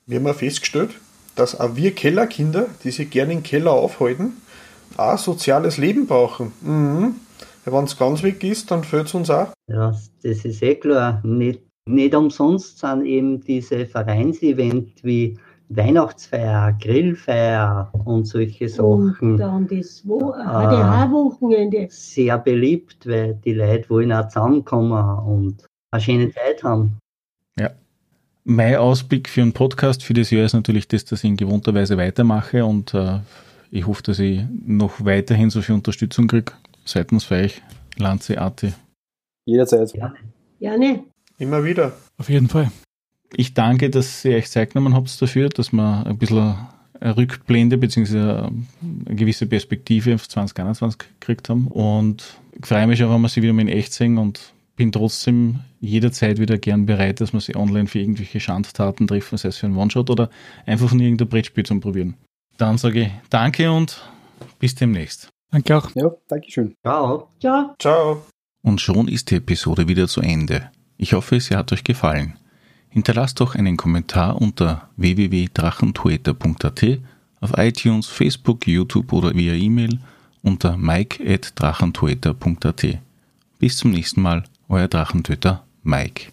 Wir 0.06 0.20
haben 0.20 0.28
ja 0.28 0.34
festgestellt, 0.34 0.92
dass 1.36 1.60
auch 1.60 1.76
wir 1.76 1.94
Kellerkinder, 1.94 2.68
die 2.84 2.92
sich 2.92 3.10
gerne 3.10 3.34
im 3.34 3.44
Keller 3.44 3.72
aufhalten, 3.72 4.34
auch 4.96 5.18
soziales 5.18 5.78
Leben 5.78 6.08
brauchen. 6.08 6.54
Mhm. 6.62 7.16
Wenn 7.66 7.84
es 7.84 7.98
ganz 7.98 8.24
weg 8.24 8.44
ist, 8.46 8.72
dann 8.72 8.86
fällt 8.86 9.08
es 9.08 9.14
uns 9.14 9.30
auch. 9.30 9.50
Ja, 9.68 9.94
das 10.24 10.46
ist 10.46 10.64
eh 10.64 10.76
klar. 10.76 11.20
Nicht 11.26 11.67
nicht 11.88 12.16
umsonst 12.16 12.80
sind 12.80 13.06
eben 13.06 13.42
diese 13.42 13.86
Vereinsevents 13.86 15.04
wie 15.04 15.38
Weihnachtsfeier, 15.70 16.78
Grillfeier 16.82 17.92
und 18.06 18.26
solche 18.26 18.70
Sachen. 18.70 19.16
Und 19.20 19.38
dann 19.38 19.68
das 19.68 20.08
Wo 20.08 20.32
HDH-Wochenende. 20.32 21.88
Sehr 21.90 22.38
beliebt, 22.38 23.08
weil 23.08 23.36
die 23.44 23.54
Leute 23.54 23.90
wollen 23.90 24.14
auch 24.14 24.28
zusammenkommen 24.30 25.20
und 25.28 25.66
eine 25.92 26.02
schöne 26.02 26.32
Zeit 26.32 26.64
haben. 26.64 26.98
Ja. 27.60 27.72
Mein 28.46 28.76
Ausblick 28.78 29.28
für 29.28 29.42
einen 29.42 29.54
Podcast 29.54 30.04
für 30.04 30.14
das 30.14 30.32
Jahr 30.32 30.46
ist 30.46 30.54
natürlich 30.54 30.88
das, 30.88 31.04
dass 31.04 31.24
ich 31.24 31.30
in 31.30 31.38
gewohnter 31.38 31.74
Weise 31.74 31.98
weitermache 31.98 32.64
und 32.64 32.94
äh, 32.94 33.20
ich 33.72 33.86
hoffe, 33.86 34.04
dass 34.04 34.20
ich 34.20 34.44
noch 34.66 35.04
weiterhin 35.04 35.50
so 35.50 35.62
viel 35.62 35.76
Unterstützung 35.76 36.28
kriege 36.28 36.54
seitens 36.86 37.26
für 37.26 37.36
euch, 37.36 37.62
Lanze, 37.98 38.40
Arte. 38.40 38.74
Jederzeit. 39.46 39.92
Gerne. 39.92 40.16
Gerne. 40.60 41.04
Immer 41.38 41.64
wieder. 41.64 41.94
Auf 42.18 42.30
jeden 42.30 42.48
Fall. 42.48 42.72
Ich 43.36 43.54
danke, 43.54 43.90
dass 43.90 44.24
ihr 44.26 44.38
euch 44.38 44.50
Zeit 44.50 44.74
genommen 44.74 44.96
habt 44.96 45.22
dafür, 45.22 45.50
dass 45.50 45.72
wir 45.72 46.06
ein 46.06 46.18
bisschen 46.18 46.56
eine 47.00 47.18
Rückblende 47.18 47.78
bzw. 47.78 48.20
eine 48.20 49.16
gewisse 49.16 49.46
Perspektive 49.46 50.16
auf 50.16 50.28
2021 50.28 51.00
gekriegt 51.20 51.50
haben. 51.50 51.68
Und 51.68 52.38
ich 52.54 52.66
freue 52.66 52.88
mich 52.88 53.04
auch, 53.04 53.14
wenn 53.14 53.22
wir 53.22 53.30
sie 53.30 53.42
wieder 53.42 53.54
mal 53.54 53.62
in 53.62 53.68
echt 53.68 53.94
sehen 53.94 54.18
und 54.18 54.54
bin 54.76 54.92
trotzdem 54.92 55.60
jederzeit 55.80 56.40
wieder 56.40 56.58
gern 56.58 56.86
bereit, 56.86 57.20
dass 57.20 57.34
wir 57.34 57.42
sie 57.42 57.56
online 57.56 57.88
für 57.88 58.00
irgendwelche 58.00 58.40
Schandtaten 58.40 59.08
treffen, 59.08 59.38
sei 59.38 59.50
es 59.50 59.58
für 59.58 59.66
einen 59.66 59.76
One-Shot 59.76 60.10
oder 60.10 60.30
einfach 60.66 60.92
nur 60.94 61.02
irgendein 61.02 61.28
Brettspiel 61.28 61.66
zum 61.66 61.82
Probieren. 61.82 62.16
Dann 62.58 62.78
sage 62.78 63.02
ich 63.02 63.12
danke 63.30 63.72
und 63.72 64.02
bis 64.60 64.76
demnächst. 64.76 65.30
Danke 65.52 65.78
auch. 65.78 65.90
Ja, 65.96 66.12
Dankeschön. 66.28 66.76
Ciao. 66.84 67.30
Ciao. 67.40 67.76
Ciao. 67.80 68.26
Und 68.62 68.82
schon 68.82 69.08
ist 69.08 69.32
die 69.32 69.36
Episode 69.36 69.88
wieder 69.88 70.08
zu 70.08 70.22
Ende. 70.22 70.72
Ich 70.98 71.14
hoffe, 71.14 71.40
sie 71.40 71.56
hat 71.56 71.72
euch 71.72 71.84
gefallen. 71.84 72.34
Hinterlasst 72.90 73.40
doch 73.40 73.54
einen 73.56 73.78
Kommentar 73.78 74.42
unter 74.42 74.90
www.drachentueta.at, 74.98 76.86
auf 77.40 77.52
iTunes, 77.58 78.08
Facebook, 78.08 78.68
YouTube 78.68 79.14
oder 79.14 79.36
via 79.36 79.54
E-Mail 79.54 80.00
unter 80.42 80.76
mike.drachentueta.at. 80.78 83.00
Bis 83.60 83.78
zum 83.78 83.92
nächsten 83.92 84.22
Mal, 84.22 84.44
euer 84.70 84.88
Drachentöter 84.88 85.64
Mike. 85.84 86.32